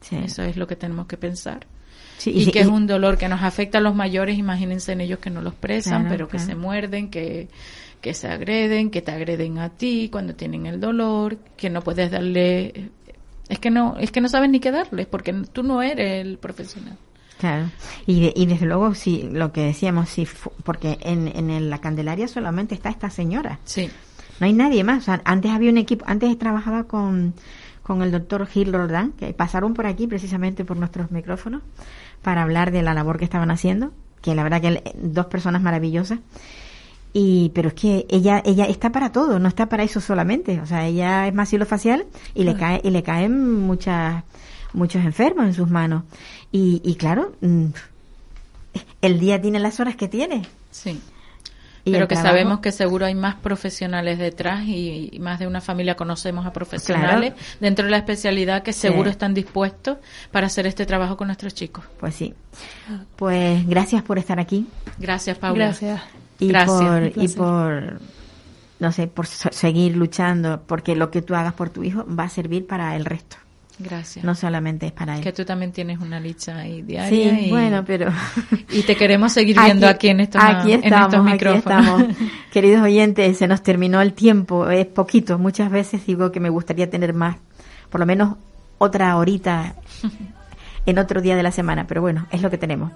Sí. 0.00 0.16
Eso 0.22 0.42
es 0.42 0.56
lo 0.56 0.66
que 0.66 0.76
tenemos 0.76 1.06
que 1.06 1.16
pensar. 1.16 1.66
Sí, 2.18 2.30
y, 2.30 2.42
y- 2.48 2.50
que 2.50 2.60
es 2.60 2.66
un 2.66 2.86
dolor 2.86 3.16
que 3.16 3.28
nos 3.28 3.42
afecta 3.42 3.78
a 3.78 3.80
los 3.80 3.94
mayores, 3.94 4.38
imagínense 4.38 4.92
en 4.92 5.00
ellos 5.00 5.18
que 5.18 5.30
no 5.30 5.40
los 5.40 5.54
presan, 5.54 6.02
Claro, 6.02 6.08
pero 6.10 6.28
que 6.28 6.36
claro. 6.36 6.46
se 6.46 6.54
muerden, 6.54 7.10
que, 7.10 7.48
que 8.00 8.12
se 8.14 8.28
agreden, 8.28 8.90
que 8.90 9.00
te 9.02 9.10
agreden 9.12 9.58
a 9.58 9.70
ti 9.70 10.10
cuando 10.12 10.34
tienen 10.34 10.66
el 10.66 10.80
dolor, 10.80 11.38
que 11.56 11.70
no 11.70 11.80
puedes 11.82 12.10
darle 12.10 12.90
es 13.48 13.58
que 13.58 13.70
no 13.70 13.96
es 13.98 14.10
que 14.10 14.20
no 14.20 14.28
sabes 14.28 14.50
ni 14.50 14.60
qué 14.60 14.70
darles 14.70 15.06
porque 15.06 15.32
tú 15.52 15.62
no 15.62 15.82
eres 15.82 16.24
el 16.26 16.38
profesional. 16.38 16.96
Claro. 17.38 17.70
Y, 18.06 18.20
de- 18.20 18.32
y 18.36 18.46
desde 18.46 18.64
luego, 18.66 18.94
sí, 18.94 19.28
lo 19.32 19.52
que 19.52 19.62
decíamos, 19.62 20.08
sí, 20.08 20.26
porque 20.62 20.98
en, 21.02 21.28
en 21.28 21.68
la 21.68 21.78
Candelaria 21.80 22.28
solamente 22.28 22.74
está 22.74 22.88
esta 22.90 23.10
señora. 23.10 23.58
Sí. 23.64 23.90
No 24.40 24.46
hay 24.46 24.52
nadie 24.52 24.84
más. 24.84 24.98
O 25.02 25.04
sea, 25.06 25.20
antes 25.24 25.50
había 25.50 25.70
un 25.70 25.78
equipo, 25.78 26.04
antes 26.08 26.38
trabajaba 26.38 26.84
con, 26.84 27.34
con 27.82 28.02
el 28.02 28.12
doctor 28.12 28.46
Gil 28.46 28.72
Roldán, 28.72 29.12
que 29.12 29.32
pasaron 29.34 29.74
por 29.74 29.86
aquí 29.86 30.06
precisamente 30.06 30.64
por 30.64 30.76
nuestros 30.76 31.10
micrófonos 31.10 31.62
para 32.22 32.42
hablar 32.42 32.70
de 32.70 32.82
la 32.82 32.94
labor 32.94 33.18
que 33.18 33.24
estaban 33.24 33.50
haciendo, 33.50 33.92
que 34.22 34.34
la 34.34 34.42
verdad 34.44 34.60
que 34.62 34.94
dos 35.02 35.26
personas 35.26 35.60
maravillosas. 35.60 36.20
Y, 37.16 37.52
pero 37.54 37.68
es 37.68 37.74
que 37.74 38.06
ella, 38.10 38.42
ella 38.44 38.64
está 38.64 38.90
para 38.90 39.12
todo, 39.12 39.38
no 39.38 39.48
está 39.48 39.68
para 39.68 39.84
eso 39.84 40.00
solamente. 40.00 40.60
O 40.60 40.66
sea, 40.66 40.84
ella 40.86 41.28
es 41.28 41.34
facial 41.68 42.06
y 42.34 42.42
le 42.42 42.56
cae, 42.56 42.80
y 42.82 42.90
le 42.90 43.04
caen 43.04 43.60
muchas, 43.60 44.24
muchos 44.72 45.04
enfermos 45.04 45.46
en 45.46 45.54
sus 45.54 45.70
manos. 45.70 46.02
Y, 46.50 46.82
y 46.84 46.96
claro, 46.96 47.32
mm, 47.40 47.66
el 49.00 49.20
día 49.20 49.40
tiene 49.40 49.60
las 49.60 49.78
horas 49.78 49.94
que 49.94 50.08
tiene. 50.08 50.42
Sí. 50.72 51.00
Y 51.86 51.92
pero 51.92 52.08
que 52.08 52.14
trabajo- 52.14 52.32
sabemos 52.34 52.60
que 52.60 52.72
seguro 52.72 53.04
hay 53.06 53.14
más 53.14 53.34
profesionales 53.36 54.18
detrás 54.18 54.64
y, 54.64 55.10
y 55.12 55.18
más 55.20 55.38
de 55.38 55.46
una 55.46 55.60
familia 55.60 55.94
conocemos 55.96 56.46
a 56.46 56.52
profesionales 56.52 57.34
dentro 57.60 57.84
de 57.84 57.90
la 57.90 57.98
especialidad 57.98 58.62
que 58.62 58.72
seguro 58.72 59.04
Sí. 59.04 59.10
están 59.10 59.34
dispuestos 59.34 59.98
para 60.32 60.46
hacer 60.46 60.66
este 60.66 60.86
trabajo 60.86 61.16
con 61.18 61.28
nuestros 61.28 61.54
chicos. 61.54 61.84
Pues 62.00 62.14
sí. 62.16 62.34
Pues 63.16 63.64
gracias 63.68 64.02
por 64.02 64.18
estar 64.18 64.40
aquí. 64.40 64.66
Gracias, 64.98 65.38
Paula. 65.38 65.66
Gracias. 65.66 66.00
Y 66.38 66.48
Gracias, 66.48 67.12
por 67.12 67.22
y 67.22 67.28
por 67.28 68.00
no 68.80 68.92
sé 68.92 69.06
por 69.06 69.26
seguir 69.26 69.96
luchando 69.96 70.62
porque 70.66 70.96
lo 70.96 71.10
que 71.10 71.22
tú 71.22 71.34
hagas 71.34 71.54
por 71.54 71.70
tu 71.70 71.84
hijo 71.84 72.04
va 72.06 72.24
a 72.24 72.28
servir 72.28 72.66
para 72.66 72.96
el 72.96 73.04
resto 73.04 73.36
Gracias. 73.78 74.24
No 74.24 74.34
solamente 74.34 74.86
es 74.86 74.92
para 74.92 75.16
él. 75.16 75.22
Que 75.22 75.32
tú 75.32 75.44
también 75.44 75.72
tienes 75.72 75.98
una 75.98 76.20
licha 76.20 76.56
ahí 76.58 76.82
diaria. 76.82 77.08
Sí, 77.08 77.46
y, 77.46 77.50
bueno, 77.50 77.84
pero... 77.84 78.12
Y 78.70 78.82
te 78.82 78.96
queremos 78.96 79.32
seguir 79.32 79.58
viendo 79.58 79.88
aquí, 79.88 80.08
en 80.08 80.20
estos, 80.20 80.40
aquí 80.42 80.72
estamos, 80.72 81.12
en 81.12 81.20
estos 81.20 81.24
micrófonos. 81.24 81.88
Aquí 81.88 82.02
estamos. 82.02 82.32
Queridos 82.52 82.82
oyentes, 82.82 83.36
se 83.36 83.48
nos 83.48 83.62
terminó 83.62 84.00
el 84.00 84.12
tiempo, 84.12 84.68
es 84.70 84.86
poquito. 84.86 85.38
Muchas 85.38 85.70
veces 85.70 86.06
digo 86.06 86.30
que 86.30 86.40
me 86.40 86.50
gustaría 86.50 86.88
tener 86.88 87.14
más, 87.14 87.36
por 87.90 88.00
lo 88.00 88.06
menos 88.06 88.36
otra 88.78 89.16
horita 89.16 89.74
en 90.86 90.98
otro 90.98 91.20
día 91.20 91.36
de 91.36 91.42
la 91.42 91.52
semana, 91.52 91.86
pero 91.86 92.00
bueno, 92.00 92.26
es 92.30 92.42
lo 92.42 92.50
que 92.50 92.58
tenemos. 92.58 92.92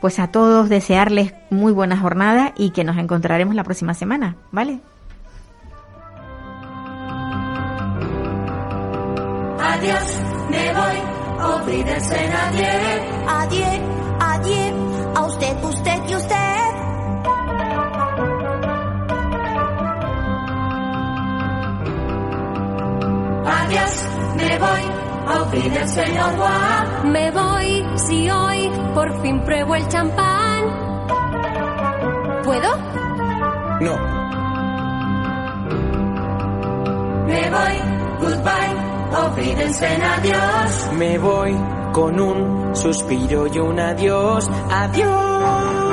Pues 0.00 0.18
a 0.18 0.28
todos 0.28 0.68
desearles 0.68 1.34
muy 1.50 1.72
buena 1.72 1.96
jornada 1.96 2.52
y 2.56 2.70
que 2.70 2.84
nos 2.84 2.96
encontraremos 2.98 3.54
la 3.54 3.64
próxima 3.64 3.94
semana, 3.94 4.36
¿vale? 4.50 4.80
Adiós, 9.58 10.20
me 10.50 10.74
voy, 10.74 10.98
olvídense 11.54 12.28
nadie. 12.28 12.68
Adiós, 13.26 13.80
adiós, 14.20 15.16
a 15.16 15.26
usted, 15.26 15.64
usted 15.64 16.00
y 16.08 16.14
usted. 16.14 16.52
Adiós, 23.44 24.08
me 24.36 24.58
voy, 24.58 25.01
olvídense 25.26 26.04
señor 26.04 26.36
Juan. 26.36 27.12
Me 27.12 27.30
voy, 27.30 27.86
si 27.96 28.30
hoy 28.30 28.70
por 28.94 29.20
fin 29.22 29.40
pruebo 29.44 29.74
el 29.74 29.88
champán. 29.88 30.64
¿Puedo? 32.44 32.76
No. 33.80 33.96
Me 37.26 37.50
voy, 37.50 37.76
goodbye, 38.20 39.26
olvídense 39.26 39.94
en 39.94 40.02
adiós. 40.02 40.90
Me 40.92 41.18
voy 41.18 41.56
con 41.92 42.20
un 42.20 42.74
suspiro 42.74 43.46
y 43.46 43.58
un 43.58 43.78
adiós. 43.78 44.50
Adiós. 44.70 45.91